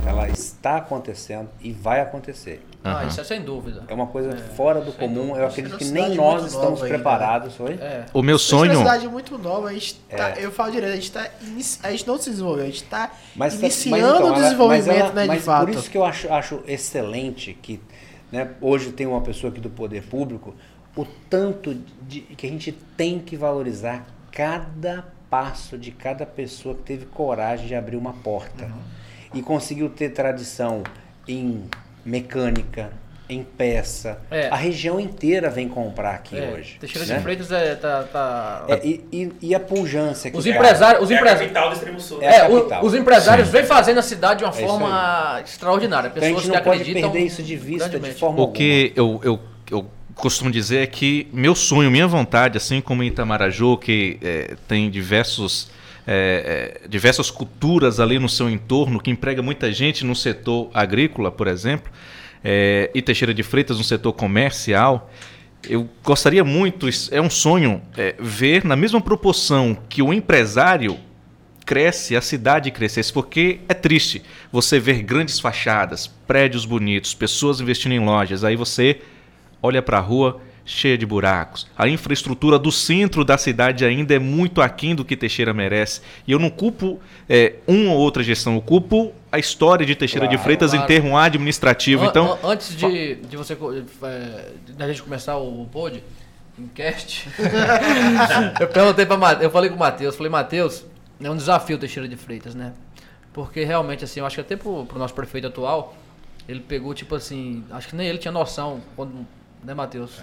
[0.07, 2.65] ela está acontecendo e vai acontecer.
[2.83, 3.09] Ah, Aham.
[3.09, 3.85] isso é sem dúvida.
[3.87, 5.37] É uma coisa fora do comum.
[5.37, 7.75] Eu acredito que nem nós estamos ainda, preparados, oi?
[7.75, 8.07] É.
[8.13, 8.81] O meu Teixeira é sonho.
[8.81, 10.45] uma cidade muito nova, a gente tá, É.
[10.45, 13.13] eu falo direto, a gente tá inici- a gente não se desenvolveu, a gente tá
[13.37, 15.67] Mas, tá- iniciando mas então, o ela- desenvolvimento, mas ela- né, de mas fato.
[15.67, 17.81] Por isso que eu acho, acho excelente que
[18.33, 20.55] né, hoje tem uma pessoa aqui do poder público,
[20.97, 21.75] o tanto
[22.09, 27.67] de, que a gente tem que valorizar cada passo de cada pessoa que teve coragem
[27.67, 28.73] de abrir uma porta Uhum.
[29.35, 30.83] e conseguiu ter tradição
[31.29, 31.65] em
[32.05, 32.91] mecânica,
[33.29, 34.19] em peça.
[34.29, 34.49] É.
[34.49, 36.79] A região inteira vem comprar aqui É, hoje.
[36.81, 37.17] Teixeira né?
[37.17, 41.11] de Freitas é, tá, tá- É, e, e- e a pujança que Os empresários, os
[41.11, 42.19] é a empresários, capital do extremo sul.
[42.21, 46.09] É É, o- os empresários vêm fazendo a cidade de uma É forma extraordinária.
[46.09, 48.51] Então a Pessoas gente que não pode acreditam perder isso de vista de forma O
[48.51, 49.39] que eu, eu,
[49.71, 49.85] eu
[50.21, 54.91] costumo dizer é que meu sonho, minha vontade, assim como em Itamaraju, que eh, tem
[54.91, 55.71] diversos,
[56.07, 61.31] eh, eh, diversas culturas ali no seu entorno, que emprega muita gente no setor agrícola,
[61.31, 61.91] por exemplo,
[62.45, 65.11] eh, e Teixeira de Freitas no setor comercial,
[65.69, 70.99] eu gostaria muito, é um sonho, eh, ver na mesma proporção que o empresário
[71.67, 77.93] cresce, a cidade crescesse, porque é triste você ver grandes fachadas, prédios bonitos, pessoas investindo
[77.93, 79.01] em lojas, aí você
[79.63, 81.67] olha para a rua cheia de buracos.
[81.77, 86.01] A infraestrutura do centro da cidade ainda é muito aquém do que Teixeira merece.
[86.29, 90.27] E eu não culpo é, uma ou outra gestão, eu culpo a história de Teixeira
[90.27, 90.85] Claro, de Freitas claro.
[90.85, 92.05] em termo administrativo.
[92.05, 96.05] An- Então, an- antes de, de você é, da gente começar o pod,
[96.75, 97.27] cast,
[98.61, 100.85] eu perguntei para Matheus, eu falei com o Matheus, falei, Matheus,
[101.23, 102.73] é um desafio Teixeira de Freitas, né?
[103.33, 105.97] Porque realmente, assim, eu acho que até pro, pro nosso prefeito atual,
[106.49, 109.27] ele pegou, tipo assim, acho que nem ele tinha noção, quando,
[109.63, 110.19] né, Matheus?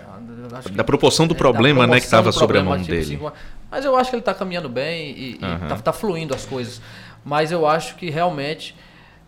[0.52, 2.64] Eu acho que- da proporção do é, da problema né, que proporção estava sobre a
[2.64, 3.16] mão tipo dele.
[3.16, 3.38] assim,
[3.70, 5.68] mas eu acho que ele tá caminhando bem e, e Aham.
[5.68, 6.82] tá, tá fluindo as coisas.
[7.24, 8.76] Mas eu acho que realmente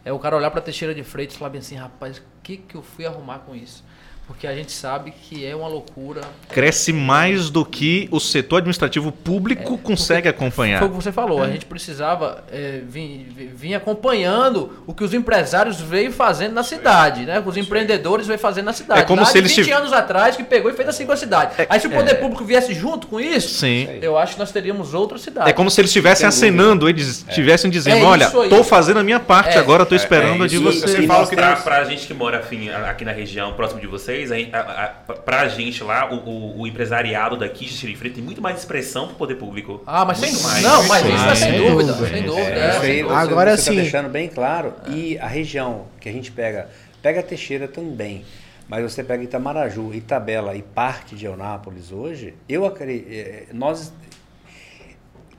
[0.05, 2.57] é o cara olhar pra Teixeira de Freitas e falar bem assim, rapaz, o que,
[2.57, 3.83] que eu fui arrumar com isso?
[4.29, 6.21] Porque a gente sabe que é uma loucura.
[6.49, 10.77] Cresce mais do que o setor administrativo público consegue acompanhar.
[10.79, 15.13] Foi o que você falou, a gente precisava é, vir, vir- acompanhando o que os
[15.13, 17.39] empresários veio fazendo na cidade, né?
[17.39, 19.01] O que os empreendedores veio fazendo na cidade.
[19.01, 21.05] É como Lá se de eles 20 tiv- anos atrás que pegou e fez assim
[21.05, 21.53] com a cidade.
[21.69, 23.87] Aí se o poder público viesse junto com isso, Sim.
[24.01, 25.49] eu acho que nós teríamos outra cidade.
[25.49, 29.19] É como se eles estivessem acenando, eles estivessem dizendo, É olha, tô fazendo a minha
[29.19, 29.59] parte, É.
[29.59, 30.63] agora tô esperando é a de isso.
[30.63, 31.07] você.
[31.07, 34.18] Fala que Deus- pra gente que mora assim, a- aqui na região, próximo de vocês,
[34.31, 38.41] a, a, a, pra gente lá, o, o, o empresariado daqui de Xerifre tem muito
[38.41, 39.81] mais expressão pro poder público.
[39.85, 40.63] Ah, mas Muito sem mais.
[40.63, 42.09] Não, mas isso é sem Sem dúvida, dúvida.
[42.15, 42.49] sem dúvida.
[42.49, 43.03] É, é.
[43.15, 43.75] Agora você sim.
[43.75, 44.73] tá deixando bem claro.
[44.87, 46.69] E a região que a gente pega,
[47.01, 48.23] pega Teixeira também,
[48.67, 53.07] mas você pega Itamaraju, Itabela e parte de Eunápolis hoje, eu acredito,
[53.53, 53.91] nós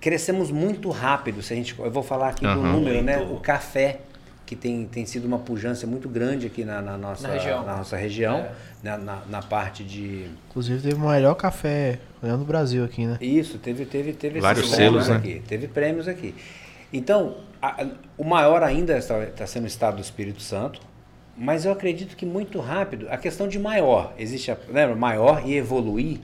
[0.00, 2.72] crescemos muito rápido, se a gente, eu vou falar aqui do Aham.
[2.72, 3.18] número, né?
[3.18, 4.00] O café
[4.50, 7.64] que tem, tem sido uma pujança muito grande aqui na, na nossa, Na região.
[7.64, 8.52] na nossa região, É.
[8.82, 13.16] na, na, na parte de Inclusive teve o melhor café no Brasil aqui, né?
[13.20, 15.30] Isso, teve, teve, teve Vários esses prêmios selos, né?
[15.30, 15.42] aqui.
[15.46, 16.34] Teve prêmios aqui.
[16.92, 17.86] Então, a-
[18.18, 20.80] o maior ainda está, está sendo o estado do Espírito Santo,
[21.36, 25.54] mas eu acredito que muito rápido, a questão de maior, existe a, lembra, maior e
[25.56, 26.18] evoluir.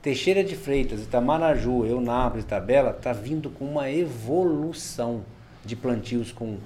[0.00, 5.24] Teixeira de Freitas, Itamaraju, Eunápolis, Tabela, está vindo com uma evolução
[5.64, 6.58] de plantios com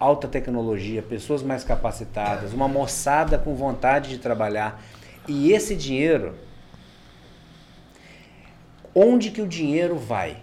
[0.00, 4.82] alta tecnologia, pessoas mais capacitadas, uma moçada com vontade de trabalhar.
[5.28, 6.34] E esse dinheiro,
[8.94, 10.38] onde que o dinheiro vai?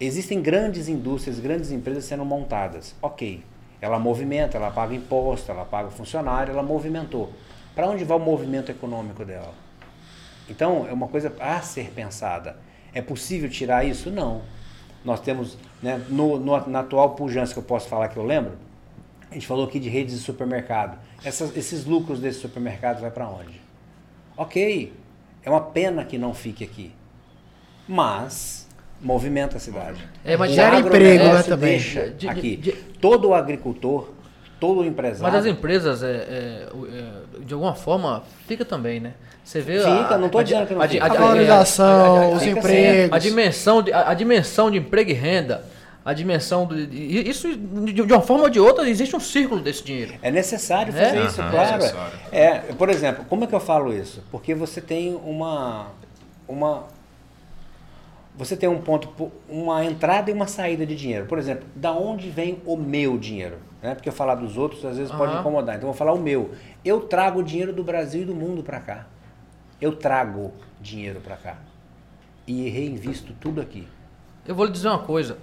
[0.00, 2.94] Existem grandes indústrias, grandes empresas sendo montadas.
[3.02, 3.44] Ok,
[3.80, 7.32] ela movimenta, ela paga imposto, ela paga funcionário, ela movimentou.
[7.74, 9.54] Para onde vai o movimento econômico dela?
[10.48, 12.56] Então, é uma coisa a ser pensada.
[12.94, 14.10] É possível tirar isso?
[14.10, 14.40] Não.
[15.04, 18.52] Nós temos, né, no, no- na atual pujança que eu posso falar que eu lembro,
[19.30, 20.98] a gente falou aqui de redes de supermercado.
[21.24, 23.60] Essas- esses lucros desses supermercados vai para onde?
[24.36, 24.92] Ok,
[25.42, 26.92] é uma pena que não fique aqui,
[27.86, 28.68] mas
[29.00, 30.06] movimenta a cidade.
[30.24, 31.70] É, mas gera emprego, né, também.
[31.70, 32.56] deixa De- de- aqui.
[32.56, 34.10] de- Todo o agricultor,
[34.58, 35.32] todo o empresário.
[35.32, 37.12] Mas as empresas, é, é, é,
[37.44, 39.12] de alguma forma, fica também, né?
[39.44, 41.04] Você vê Fica, não tô a, dizendo que não fica.
[41.04, 43.12] A valorização, os empregos.
[43.12, 45.64] a dimensão de, a, a dimensão de emprego e renda,
[46.04, 49.60] a dimensão de, de- isso de, de uma forma ou de outra existe um círculo
[49.62, 50.14] desse dinheiro.
[50.22, 51.04] É necessário É?
[51.04, 51.50] fazer isso, Aham.
[51.50, 51.68] claro.
[51.70, 52.18] É necessário.
[52.30, 54.22] É, por exemplo, como é que eu falo isso?
[54.30, 55.86] Porque você tem uma
[56.46, 56.84] uma
[58.36, 61.26] você tem um ponto, po- uma entrada e uma saída de dinheiro.
[61.26, 63.56] Por exemplo, da onde vem o meu dinheiro?
[63.82, 63.94] Né?
[63.94, 65.40] Porque eu falar dos outros às vezes pode Aham.
[65.40, 65.76] incomodar.
[65.76, 66.52] Então eu vou falar o meu.
[66.84, 69.06] Eu trago dinheiro do Brasil e do mundo para cá.
[69.80, 71.58] Eu trago dinheiro para cá
[72.46, 73.86] e reinvisto tudo aqui.
[74.46, 75.36] Eu vou lhe dizer uma coisa,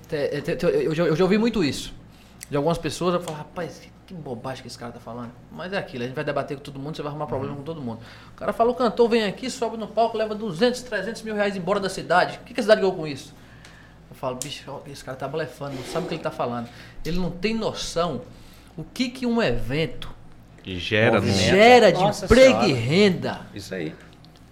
[0.72, 1.94] eu, já, ouvi muito isso.
[2.50, 5.32] De algumas pessoas, eu falo, rapaz, que, bobagem que esse cara tá falando.
[5.52, 7.62] Mas é aquilo, a gente vai debater com todo mundo, você vai arrumar problema com
[7.62, 8.00] todo mundo.
[8.34, 11.56] O cara fala, o cantor vem aqui, sobe no palco, leva 200, 300 mil reais
[11.56, 12.40] embora da cidade.
[12.42, 13.34] O que, que a cidade ganhou com isso?
[14.16, 16.70] Eu falo, bicho, esse cara tá blefando, não sabe o que ele tá falando.
[17.06, 18.22] Ele não tem noção
[18.78, 20.10] o que, que um evento
[20.66, 22.68] gera gera de Nossa emprego Senhora.
[22.70, 23.94] e renda Isso aí.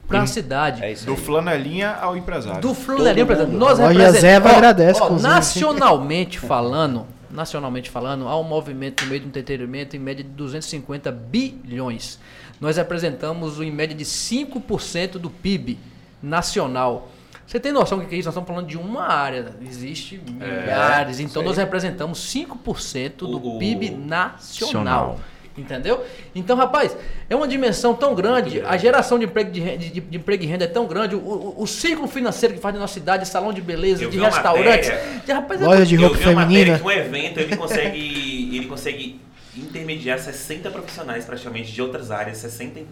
[0.05, 0.83] para a cidade.
[0.83, 2.61] É isso Do flanelinha ao empresário.
[2.61, 3.57] Do Flanelinha, exemplo, mundo.
[3.57, 4.51] nós representamos.
[4.51, 5.09] Ó, agradece, ó.
[5.11, 11.09] Nacionalmente falando, nacionalmente falando, há um movimento no meio do entretenimento em média de 250
[11.09, 12.19] bilhões.
[12.59, 15.79] Nós representamos em média de 5% do PIB
[16.21, 17.09] nacional.
[17.45, 18.27] Você tem noção do que é isso?
[18.27, 21.47] Nós estamos falando de uma área, existe milhares, então aí.
[21.47, 24.39] nós representamos 5% do O- PIB nacional.
[24.39, 25.19] Nacional.
[25.55, 26.03] Entendeu?
[26.33, 26.97] Então, rapaz,
[27.29, 30.47] é uma dimensão tão grande, a geração de emprego, de, renda- de- de emprego e
[30.47, 33.53] renda é tão grande, o, o, o ciclo financeiro que faz na nossa cidade, salão
[33.53, 34.89] de beleza, Eu de restaurantes.
[34.89, 36.79] matéria- de- rapaz, é Loja de Eu roupa vi uma matéria feminina.
[36.79, 39.21] que um evento ele consegue, ele consegue
[39.55, 42.87] intermediar 60 profissionais praticamente de outras áreas, 60 em-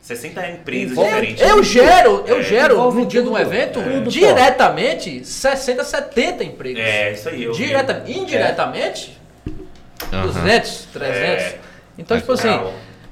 [0.00, 1.42] 60 empresas Envolve- diferentes.
[1.48, 4.08] Eu gero, eu É, gero no dia de um evento pô.
[4.10, 6.82] diretamente 60, 70 empregos.
[6.82, 7.44] É, isso aí.
[7.44, 7.64] Eu vi.
[7.66, 9.18] Direta, indiretamente,
[10.12, 10.22] Aham.
[10.26, 11.22] 200, 300.
[11.44, 11.58] É.
[11.98, 12.48] Então, tipo assim,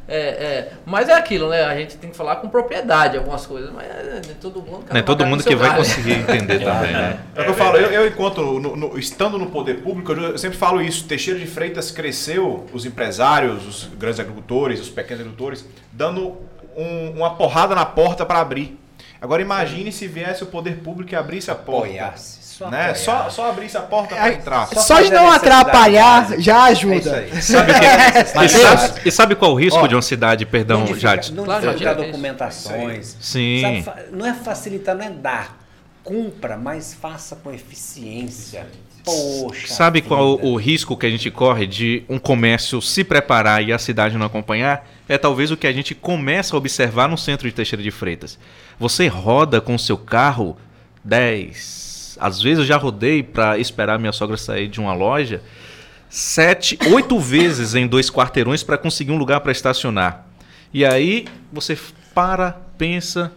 [0.08, 1.62] é, é, mas é aquilo, né?
[1.64, 4.86] A gente tem que falar com propriedade algumas coisas, mas é, nem todo mundo...
[4.90, 7.18] Não é todo mundo que vai conseguir entender também, né?
[7.36, 10.30] É o que eu falo, eu, eu enquanto, no- no- estando no poder público, eu,
[10.30, 11.04] eu sempre falo isso.
[11.06, 16.38] Teixeira de Freitas cresceu, os empresários, os grandes agricultores, os pequenos agricultores, dando
[16.80, 18.78] um- uma porrada na porta para abrir.
[19.20, 21.86] Agora imagine se viesse o poder público e abrisse a porta.
[21.88, 22.38] Apoiasse.
[22.58, 22.92] Só Né?
[22.94, 24.66] Só, só abrisse a porta para É, entrar.
[24.68, 27.16] Só Só de não atrapalhar já É ajuda.
[27.16, 27.30] aí.
[27.42, 30.96] Sabe que- e, sabe, e sabe qual o risco Ó, de uma cidade, perdão, não
[30.96, 31.32] Jade?
[31.32, 33.16] Não Claro, imagina, é documentações.
[33.20, 33.82] Sim.
[33.84, 35.56] Sabe, não é facilitar, não é dar.
[36.02, 38.66] Cumpra, mas faça com eficiência.
[39.08, 39.66] Poxa.
[39.68, 40.48] Sabe qual vida.
[40.48, 44.26] o risco que a gente corre de um comércio se preparar e a cidade não
[44.26, 44.88] acompanhar?
[45.08, 48.38] É talvez o que a gente começa a observar no centro de Teixeira de Freitas.
[48.78, 50.56] Você roda com o seu carro
[51.04, 52.18] 10.
[52.20, 55.42] Às vezes eu já rodei para esperar minha sogra sair de uma loja
[56.08, 60.26] sete, oito vezes em dois quarteirões para conseguir um lugar para estacionar.
[60.72, 61.78] E aí você
[62.14, 63.32] para, pensa,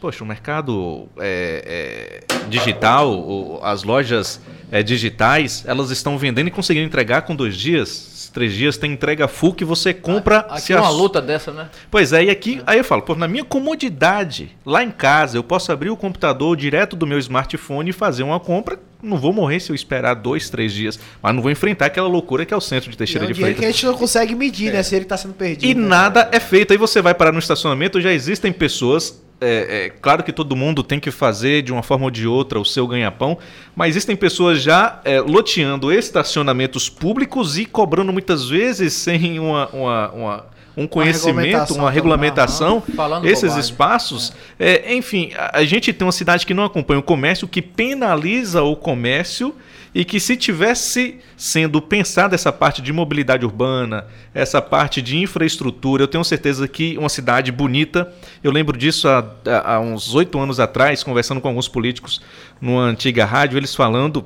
[0.00, 6.50] Poxa, o mercado é, é, digital, o- as lojas é, digitais, elas estão vendendo e
[6.52, 10.38] conseguindo entregar com dois dias, três dias, tem entrega full que você compra.
[10.40, 11.68] Aqui se é uma ass- luta dessa, né?
[11.90, 15.42] Pois é, e aqui, aí eu falo, pô, na minha comodidade, lá em casa, eu
[15.42, 18.78] posso abrir o computador direto do meu smartphone e fazer uma compra.
[19.02, 22.44] Não vou morrer se eu esperar dois, três dias, mas não vou enfrentar aquela loucura
[22.44, 23.80] que é o centro de É Teixeira um de dinheiro que a Freitas.
[23.80, 24.82] gente não consegue medir, né?
[24.82, 25.68] Se ele tá sendo perdido.
[25.70, 25.88] E né?
[25.88, 26.72] nada é feito.
[26.72, 29.22] Aí você vai parar no estacionamento, já existem pessoas.
[29.40, 32.58] É, é, claro que todo mundo tem que fazer de uma forma ou de outra
[32.58, 33.38] o seu ganha-pão,
[33.76, 40.10] mas existem pessoas já é, loteando estacionamentos públicos e cobrando muitas vezes sem uma, uma-
[40.10, 40.46] uma-
[40.76, 42.82] um conhecimento, regulamentação uma regulamentação.
[42.94, 43.60] Falando Esses bobagem.
[43.60, 47.60] espaços, é, enfim, a, a gente tem uma cidade que não acompanha o comércio, que
[47.62, 49.54] penaliza o comércio
[49.98, 56.04] e que se tivesse sendo pensada essa parte de mobilidade urbana, essa parte de infraestrutura,
[56.04, 59.28] eu tenho certeza que uma cidade bonita, eu lembro disso há,
[59.64, 62.20] há- uns oito anos atrás, conversando com alguns políticos
[62.60, 64.24] numa antiga rádio, eles falando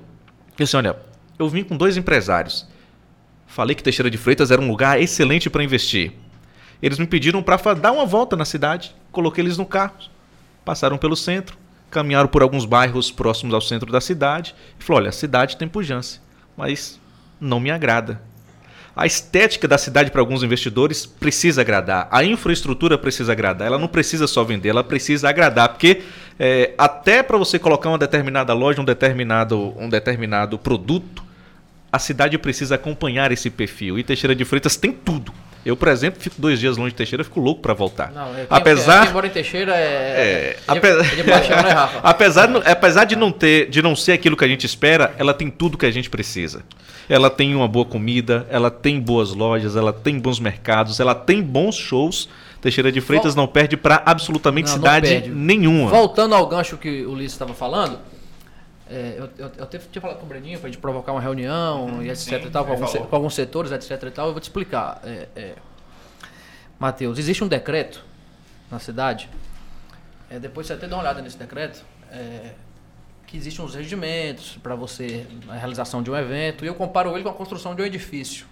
[0.59, 0.95] que assim, olha,
[1.39, 2.69] eu vim com dois empresários,
[3.47, 6.13] falei que Teixeira de Freitas era um lugar excelente para investir.
[6.83, 9.95] Eles me pediram para dar uma volta na cidade, coloquei eles no carro,
[10.67, 11.57] passaram pelo centro,
[11.93, 15.69] caminharam por alguns bairros próximos ao centro da cidade e falou: olha, a cidade tem
[15.69, 16.21] pujança,
[16.57, 16.99] mas
[17.41, 18.21] não me agrada.
[18.95, 23.89] A estética da cidade para alguns investidores precisa agradar, a infraestrutura precisa agradar, ela não
[23.89, 26.03] precisa só vender, ela precisa agradar, porque
[26.39, 31.25] é, até para você colocar uma determinada loja, um determinado, um determinado produto,
[31.91, 33.99] a cidade precisa acompanhar esse perfil.
[33.99, 35.33] E Teixeira de Freitas tem tudo.
[35.65, 38.11] Eu, por exemplo, fico dois dias longe de Teixeira, fico louco para voltar.
[38.13, 39.79] Não, é, quem- apesar, Quem mora em Teixeira é.
[39.79, 42.01] é, é ape- é de né, Rafa?
[42.03, 45.49] apesar, apesar de não ter, de não ser aquilo que a gente espera, ela tem
[45.51, 46.63] tudo que a gente precisa.
[47.09, 51.43] Ela tem uma boa comida, ela tem boas lojas, ela tem bons mercados, ela tem
[51.43, 52.29] bons shows.
[52.61, 55.31] Teixeira de Freitas não perde para absolutamente Não, não cidade perde.
[55.31, 55.91] nenhuma.
[55.91, 57.99] Voltando ao gancho que o Ulisses estava falando,
[58.89, 62.03] é, eu, eu, eu teve- tinha falado com o Breninho pra gente provocar uma reunião
[62.03, 64.27] e etc Sim, e tal, com alguns, com alguns setores, etc e tal.
[64.29, 65.01] Eu vou te explicar.
[65.05, 65.55] É, é,
[66.79, 68.05] Matheus, existe um decreto
[68.71, 69.29] na cidade,
[70.31, 72.53] é, depois você até dá uma olhada nesse decreto, é,
[73.27, 77.23] que existem uns regimentos para você, a realização de um evento, e eu comparo ele
[77.23, 78.47] com a construção de um edifício,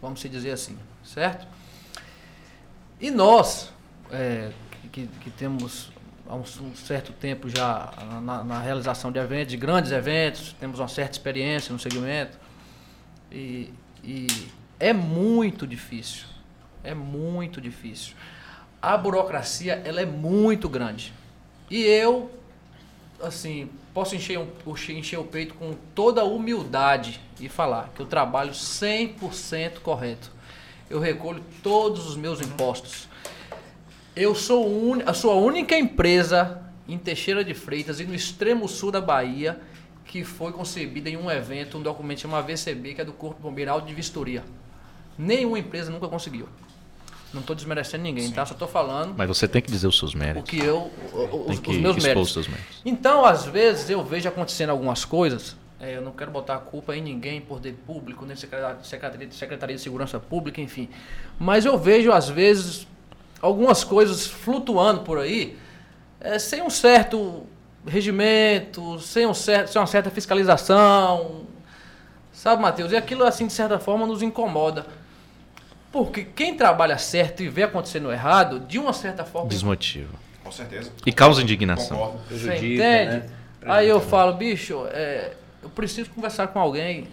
[0.00, 1.46] vamos se dizer assim, certo?
[3.00, 3.70] E nós,
[4.10, 4.50] é,
[4.92, 5.90] que, que temos
[6.34, 7.92] há um, um certo tempo já
[8.22, 12.36] na, na realização de eventos, de grandes eventos, temos uma certa experiência no segmento,
[13.30, 14.26] e, e
[14.78, 16.26] é muito difícil,
[16.82, 18.14] é muito difícil.
[18.82, 21.12] A burocracia, ela é muito grande.
[21.70, 22.30] E eu,
[23.22, 24.48] assim, posso encher, um,
[24.90, 30.30] encher o peito com toda a humildade e falar que eu trabalho 100% correto.
[30.90, 33.08] Eu recolho todos os meus impostos.
[34.16, 35.00] Eu sou, un...
[35.00, 39.58] eu a única empresa em Teixeira de Freitas e no extremo sul da Bahia
[40.04, 43.80] que foi concebida em um evento, um documento chamado VCB, que é do Corpo Bombeiro
[43.80, 44.44] de Vistoria.
[45.18, 46.48] Nenhuma empresa nunca conseguiu.
[47.32, 48.46] Não estou desmerecendo ninguém, tá?
[48.46, 50.48] Só estou falando Mas você tem que dizer os seus o méritos.
[50.48, 52.28] que eu, o- o- Tem os, que os meus méritos.
[52.28, 52.80] os seus méritos.
[52.84, 55.56] Então, às vezes, eu vejo acontecendo algumas coisas.
[55.80, 58.78] é, eu não quero botar a culpa em ninguém, poder público, nem secretaria,
[59.32, 60.88] secretaria de Segurança Pública, enfim.
[61.38, 62.86] Mas eu vejo, às vezes,
[63.40, 65.56] algumas coisas flutuando por aí,
[66.20, 67.44] é, sem um certo
[67.86, 71.42] regimento, sem, um certo, sem uma certa fiscalização.
[72.32, 72.92] Sabe, Matheus?
[72.92, 74.86] E aquilo, assim, de certa forma, nos incomoda.
[75.92, 79.48] Porque quem trabalha certo e vê acontecendo errado, de uma certa forma.
[79.48, 80.12] Desmotiva.
[80.42, 80.90] Com certeza.
[81.06, 81.96] E causa indignação.
[81.96, 82.18] Concordo.
[82.28, 83.16] Você Prejudica, entende?
[83.16, 83.26] né?
[83.64, 85.32] Aí eu falo, bicho, é,
[85.62, 87.08] eu preciso conversar com alguém,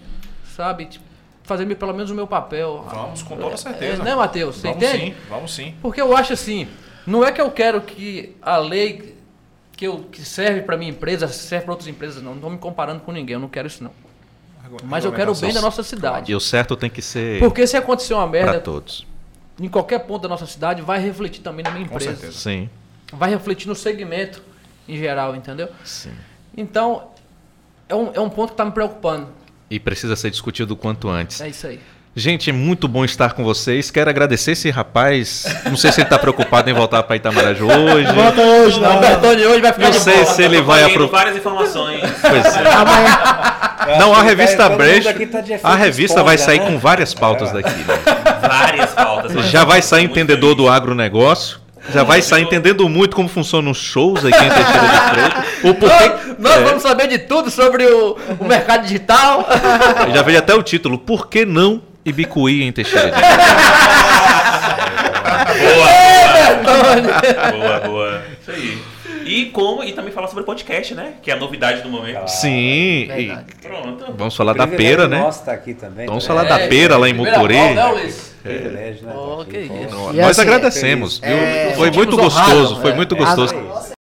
[0.56, 0.86] sabe?
[0.86, 1.06] Tipo,
[1.52, 2.86] fazer pelo menos o meu papel.
[2.90, 4.02] Vamos, com toda certeza.
[4.02, 4.58] É, né, Matheus?
[4.58, 5.06] Você Vamos entende?
[5.06, 5.76] sim, vamos sim.
[5.82, 6.68] Porque eu acho assim,
[7.06, 9.16] não é que eu quero que a lei
[9.76, 12.32] que, eu, que serve para minha empresa serve para outras empresas, não.
[12.32, 13.92] Não estou me comparando com ninguém, eu não quero isso não.
[14.86, 16.32] Mas eu quero o bem da nossa cidade.
[16.32, 19.06] E o certo tem que ser Porque se acontecer uma para merda todos.
[19.60, 22.12] em qualquer ponto da nossa cidade, vai refletir também na minha Com empresa.
[22.16, 22.40] certeza.
[22.40, 22.70] Sim.
[23.12, 24.42] Vai refletir no segmento
[24.88, 25.68] em geral, entendeu?
[25.84, 26.14] Sim.
[26.56, 27.10] Então,
[27.90, 29.28] é um, é um ponto que está me preocupando.
[29.72, 31.40] E precisa ser discutido o quanto antes.
[31.42, 31.80] É isso aí.
[32.14, 33.90] Gente, é muito bom estar com vocês.
[33.90, 35.46] Quero agradecer esse rapaz.
[35.64, 38.12] Não sei se ele está preocupado em voltar para Itamaraju hoje.
[38.12, 39.00] Volta hoje, O não.
[39.00, 40.26] Bertoni hoje vai ficar Não de sei boa.
[40.26, 41.18] se ele Tô vai aproveitar.
[41.18, 42.02] várias informações.
[42.20, 43.94] Pois é.
[43.94, 46.66] Eu Não, a revista Brecht, tá a revista vai esponja, sair né?
[46.70, 47.70] com várias pautas daqui.
[47.70, 47.86] né?
[48.46, 49.46] várias pautas.
[49.50, 51.61] Já vai sair entendedor do agronegócio.
[51.90, 55.44] Já vai sair entendendo muito como funcionam os shows aqui em Teixeira de Freitas.
[55.64, 56.10] O porquê.
[56.10, 56.64] Nós, nós É.
[56.64, 59.48] vamos saber de tudo sobre o, o mercado digital.
[60.14, 60.98] Já veio até o título.
[61.00, 63.46] Por que não Ibicuí em Teixeira de Freitas?
[67.52, 68.22] Boa, boa.
[68.42, 68.78] Isso aí.
[69.26, 71.14] E como e também falar sobre podcast, né?
[71.22, 72.28] Que é a novidade do momento.
[72.28, 73.04] Sim.
[73.04, 73.46] e Verdade.
[73.62, 74.06] Pronto.
[74.18, 75.20] vamos falar da pera, né?
[75.20, 76.06] Nosso tá aqui também.
[76.08, 77.56] Vamos falar da pera lá em Mucuri.
[77.56, 78.31] mão, né, Luiz?
[78.44, 79.14] Privilégio, né?
[79.16, 80.12] Oh, que isso.
[80.14, 81.30] E Nós assim, agradecemos, viu?
[81.30, 82.96] é, foi muito gostoso, foi é.
[82.96, 83.54] muito É, gostoso.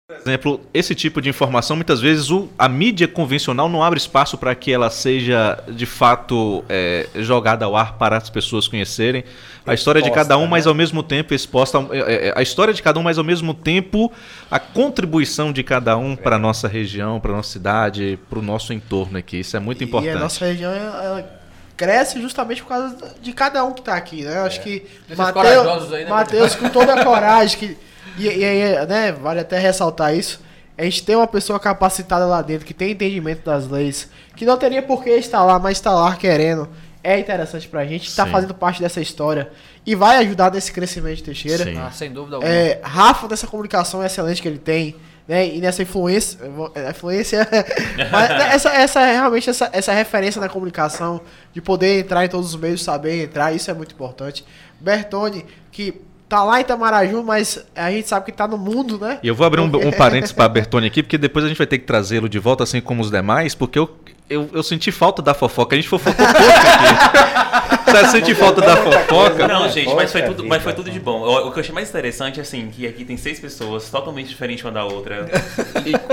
[0.05, 4.37] Por exemplo, esse tipo de informação, muitas vezes o- a mídia convencional não abre espaço
[4.37, 9.23] para que ela seja de fato é, jogada ao ar para as pessoas conhecerem
[9.65, 10.47] a história de Exposta, cada um, né?
[10.51, 13.53] mas ao mesmo tempo exposta é, é, a história de cada um, mas ao mesmo
[13.53, 14.11] tempo
[14.49, 18.41] a contribuição de cada um para a nossa região, para a nossa cidade, para o
[18.41, 19.39] nosso entorno aqui.
[19.39, 20.15] Isso é muito E importante.
[20.15, 21.42] a nossa região ela
[21.75, 24.37] cresce justamente por causa de cada um que tá aqui, né?
[24.37, 27.77] Eu acho que Desses corajosos aí, né, Matheus com toda a coragem que
[28.17, 30.39] e, e aí, né, vale até ressaltar isso.
[30.77, 34.57] A gente tem uma pessoa capacitada lá dentro que tem entendimento das leis, que não
[34.57, 36.67] teria por que estar lá, mas está lá querendo.
[37.03, 38.31] É interessante pra gente, tá Sim.
[38.31, 39.51] fazendo parte dessa história
[39.85, 41.65] e vai ajudar nesse crescimento de Teixeira.
[41.65, 41.77] Sim.
[41.77, 42.51] Ah, sem dúvida alguma.
[42.51, 44.95] É, Rafa, dessa comunicação excelente que ele tem,
[45.27, 45.47] né?
[45.47, 46.39] E nessa influência.
[46.75, 47.47] é, Influência.
[48.11, 51.21] mas né, essa, essa é realmente essa, essa referência na comunicação,
[51.53, 54.45] de poder entrar em todos os meios, saber entrar, isso é muito importante.
[54.79, 59.19] Bertone, que tá lá em Itamaraju, mas a gente sabe que tá no mundo, né?
[59.21, 61.67] E eu vou abrir um, um parênteses para Bertone aqui, porque depois a gente vai
[61.67, 63.89] ter que trazê-lo de volta, assim como os demais, porque eu,
[64.29, 65.75] eu, eu senti falta da fofoca.
[65.75, 67.93] A gente fofocou pouco aqui.
[67.93, 69.47] Você senti falta da fofoca?
[69.47, 71.19] Não, gente, mas foi tudo, mas foi tudo de bom.
[71.21, 74.63] O, o que eu achei mais interessante, assim, que aqui tem seis pessoas totalmente diferentes
[74.65, 75.27] uma da outra.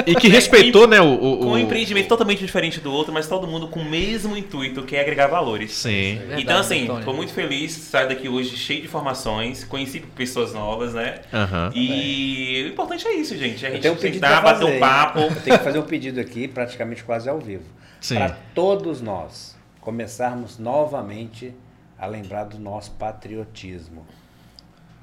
[0.06, 1.14] E que respeitou, né, o...
[1.14, 4.82] o- Com um empreendimento totalmente diferente do outro, mas todo mundo com o mesmo intuito,
[4.82, 5.72] que é agregar valores.
[5.72, 6.16] Sim.
[6.18, 7.04] Verdade, então, assim, Antônio.
[7.04, 11.20] tô muito feliz de sair daqui hoje cheio de informações, conheci pessoas novas, né?
[11.32, 11.70] Aham.
[11.74, 13.64] E o importante é isso, gente.
[13.64, 15.20] A gente tenho um sentar, bater um papo.
[15.20, 17.62] Eu tenho que fazer um pedido aqui, praticamente quase ao vivo.
[18.08, 21.54] Para todos nós começarmos novamente
[21.98, 24.06] a lembrar do nosso patriotismo.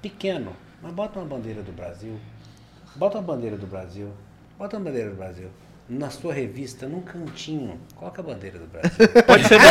[0.01, 2.19] Pequeno, mas bota uma bandeira do Brasil.
[2.95, 4.11] Bota uma bandeira do Brasil.
[4.57, 5.49] Bota uma bandeira do Brasil.
[5.89, 9.07] Na sua revista, num cantinho, coloca a bandeira do Brasil.
[9.25, 9.57] Pode ser.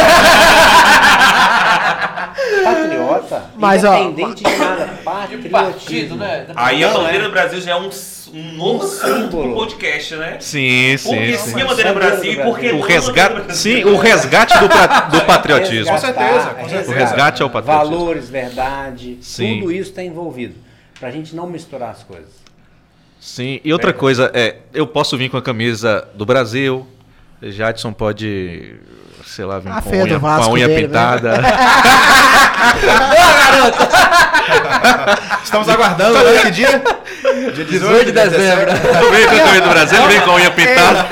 [2.65, 5.51] Patriota, Mas, ó, independente de nada, patriotismo.
[5.51, 6.47] partido, né?
[6.57, 7.27] Aí a bandeira é.
[7.27, 7.91] do Brasil já é um,
[8.33, 10.37] um novo Um símbolo do podcast, né?
[10.41, 11.51] Sim, Por sim, que sim.
[11.53, 14.69] sim a bandeira do Brasil e por que O a resgate, sim, o resgate do,
[14.69, 15.93] pra- do patriotismo.
[15.93, 16.91] Com certeza, com certeza.
[16.91, 17.97] O resgate é o patriotismo.
[17.99, 19.61] Valores, verdade, Sim.
[19.61, 20.55] tudo isso está envolvido.
[20.99, 22.46] Pra gente não misturar as coisas.
[23.27, 26.87] Sim, e outra coisa, é, eu posso vir com a camisa do Brasil,
[27.43, 28.77] Jadson pode,
[29.27, 30.87] sei lá, vir A com, unha, com a unha dele, né?
[30.87, 31.41] pintada.
[35.43, 36.41] Estamos aguardando, né?
[36.43, 36.81] Que dia?
[37.53, 38.67] Dia 18 de dezembro.
[39.11, 41.07] vem com a camisa do Brasil, vem com a unha pintada.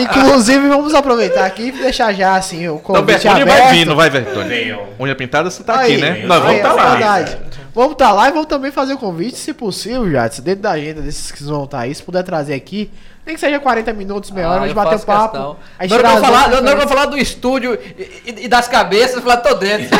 [0.00, 3.62] Inclusive, vamos aproveitar aqui e deixar já assim o Então, convite Bertone aberto.
[3.62, 4.76] vai vir, não vai, Bertone?
[4.98, 6.10] Unha pintada você tá Aí, aqui, né?
[6.10, 6.90] aí, Nós vamos estar é lá.
[6.90, 7.38] verdade.
[7.74, 11.02] Vamos estar lá e vamos também fazer o convite, se possível, Jadson, dentro da agenda
[11.02, 12.88] desses que vão estar aí, se puder trazer aqui,
[13.26, 15.32] nem que seja 40 minutos, meia hora, a gente Ah, bater papo.
[15.32, 15.56] questão.
[15.78, 16.88] a gente que eu traz falar, hora que eu referências.
[16.90, 19.88] falar do estúdio e, e- e das cabeças, eu falar, tô dentro.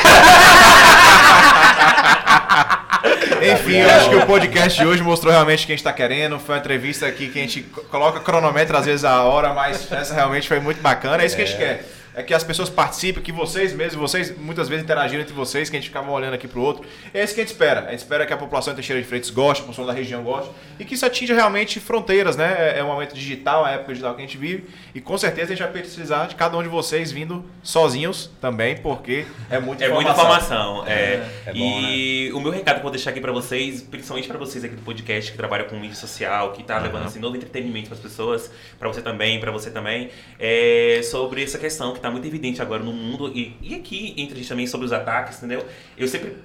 [3.53, 5.93] Enfim, eu acho que o podcast de hoje mostrou realmente o que a gente tá
[5.93, 6.39] querendo.
[6.39, 9.91] Foi uma entrevista aqui que a gente co- coloca cronômetro às vezes a hora, mas
[9.93, 11.23] essa realmente foi muito bacana.
[11.23, 11.85] É isso que a gente quer.
[12.15, 15.77] É que as pessoas participem, que vocês mesmos, vocês muitas vezes interagiram entre vocês, que
[15.77, 16.87] a gente ficava olhando aqui pro outro.
[17.13, 17.81] É isso que a gente espera.
[17.87, 20.23] A gente espera que a população de Teixeira de Freitas goste, a população da região
[20.23, 22.79] goste, e que isso atinja realmente fronteiras, né?
[22.79, 24.65] É um momento digital, é a época digital que a gente vive,
[24.95, 28.77] e com certeza a gente vai precisar de cada um de vocês vindo sozinhos também,
[28.77, 30.81] porque é muita É muita informação.
[30.81, 30.87] informação.
[30.87, 31.29] É.
[31.47, 34.39] É bom, e o meu recado que eu vou deixar aqui pra vocês, principalmente pra
[34.39, 37.89] vocês aqui do podcast que trabalham com mídia social, que tá levando assim novo entretenimento
[37.89, 42.27] pras pessoas, pra você também, pra você também, é sobre essa questão que tá muito
[42.27, 45.67] evidente agora no mundo e, e aqui entre a gente também sobre os ataques, entendeu?
[45.97, 46.37] Eu sempre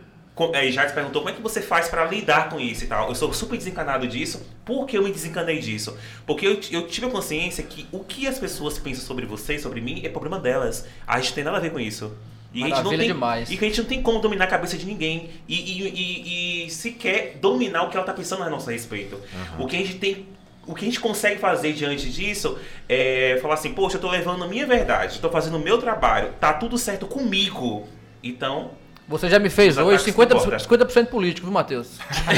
[0.54, 3.10] é, já te perguntou como é que você faz pra lidar com isso e tal.
[3.10, 4.46] Eu sou super desencanado disso.
[4.64, 5.98] Por que eu me desencanei disso?
[6.26, 9.60] Porque eu, eu tive a consciência que o que as pessoas pensam sobre você e
[9.60, 10.86] sobre mim é problema delas.
[11.06, 12.14] A gente tem nada a ver com isso.
[12.54, 13.52] E a gente não tem, demais.
[13.52, 15.30] E que a gente não tem como dominar a cabeça de ninguém.
[15.48, 19.20] E, e, e, e sequer dominar o que ela tá pensando a nosso respeito.
[19.60, 20.26] O que a gente tem.
[20.68, 24.44] O que a gente consegue fazer diante disso é falar assim, poxa, eu tô levando
[24.44, 27.88] a minha verdade, tô fazendo o meu trabalho, tá tudo certo comigo.
[28.24, 28.72] Então,
[29.08, 30.60] Você já me fez hoje ataques 50%, importam.
[30.60, 31.98] 50 político, viu, Matheus?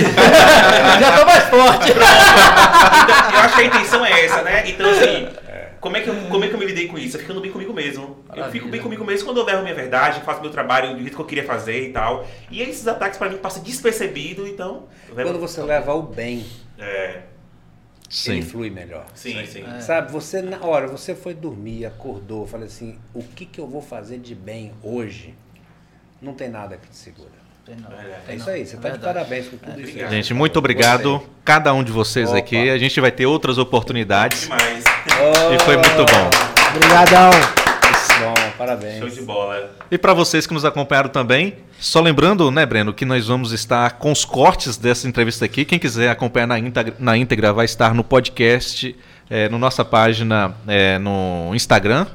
[1.00, 1.92] já tô mais forte.
[1.92, 2.02] Então,
[3.34, 4.70] eu acho que a intenção é essa, né?
[4.70, 5.28] Então, assim,
[5.82, 7.18] como é, que eu, como é que eu me lidei com isso?
[7.18, 8.04] Eu ficando bem comigo mesmo.
[8.04, 8.52] Eu Maravilha.
[8.52, 11.16] fico bem comigo mesmo quando eu levo a minha verdade, faço meu trabalho do jeito
[11.16, 12.26] que eu queria fazer e tal.
[12.52, 14.84] E esses ataques pra mim passam despercebido, então.
[15.14, 16.46] Quando você leva o bem,
[16.80, 17.22] É,
[18.26, 18.50] ele Sim.
[18.50, 19.06] flui melhor.
[19.16, 19.64] sim, sim.
[19.80, 23.82] Sabe, você na hora, você foi dormir, acordou, falei assim, o que, que eu vou
[23.82, 25.34] fazer de bem hoje?
[26.22, 27.42] Não tem nada que te segura.
[28.28, 29.98] É isso aí, você tá de parabéns com tudo isso.
[29.98, 32.40] Gente, muito obrigado, cada um de vocês Opa.
[32.40, 32.70] aqui.
[32.70, 34.42] A gente vai ter outras oportunidades.
[34.42, 34.84] Demais.
[35.54, 36.76] E foi muito bom.
[36.76, 37.32] Obrigadão.
[38.20, 39.00] Bom, parabéns.
[39.00, 39.72] Show de bola.
[39.90, 43.94] E para vocês que nos acompanharam também, só lembrando, né, Breno, que nós vamos estar
[43.94, 45.66] com os cortes dessa entrevista aqui.
[45.66, 48.96] Quem quiser acompanhar na íntegra, na íntegra vai estar no podcast,
[49.28, 52.06] é, no nossa página é, no Instagram.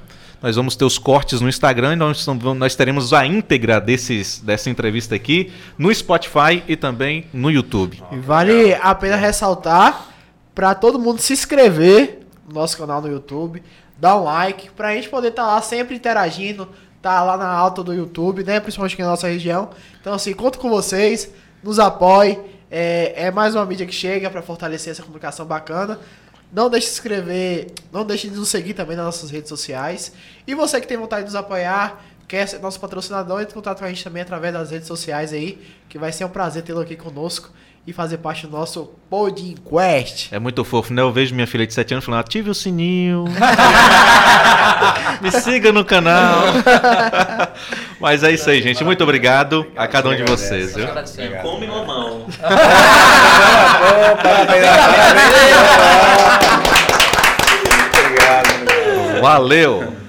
[0.41, 2.25] Nós vamos ter os cortes no Instagram e nós,
[2.57, 8.01] nós teremos a íntegra desses, dessa entrevista aqui no Spotify e também no YouTube.
[8.23, 10.11] Vale a pena ressaltar
[10.55, 13.61] para todo mundo se inscrever no nosso canal no YouTube,
[13.99, 16.69] dar um like, pra gente poder estar lá sempre interagindo,
[17.01, 18.61] tá lá na alta do YouTube, né?
[18.61, 19.71] Principalmente aqui na nossa região.
[20.01, 21.31] Então, assim, conto com vocês,
[21.63, 22.39] nos apoie.
[22.71, 25.99] É, é mais uma mídia que chega para fortalecer essa comunicação bacana.
[26.53, 30.13] Não deixe de se inscrever, não deixe de nos seguir também nas nossas redes sociais.
[30.47, 33.81] E você que tem vontade de nos apoiar, quer ser nosso patrocinador, entre em contato
[33.81, 36.81] com a gente também através das redes sociais aí, que vai ser um prazer tê-lo
[36.81, 37.51] aqui conosco
[37.87, 40.35] e fazer parte do nosso Podcast.
[40.35, 41.01] É muito fofo, né?
[41.03, 43.25] Eu vejo minha filha de 7 anos falando, ative o sininho.
[45.23, 46.47] Me siga no canal.
[48.01, 48.83] Mas é isso aí, gente.
[48.83, 50.89] Muito obrigado a cada um de vocês, viu?
[50.89, 51.43] Agradecemos.
[51.43, 52.27] Come mamão.
[54.43, 55.07] Obrigado.
[59.21, 60.06] Valeu!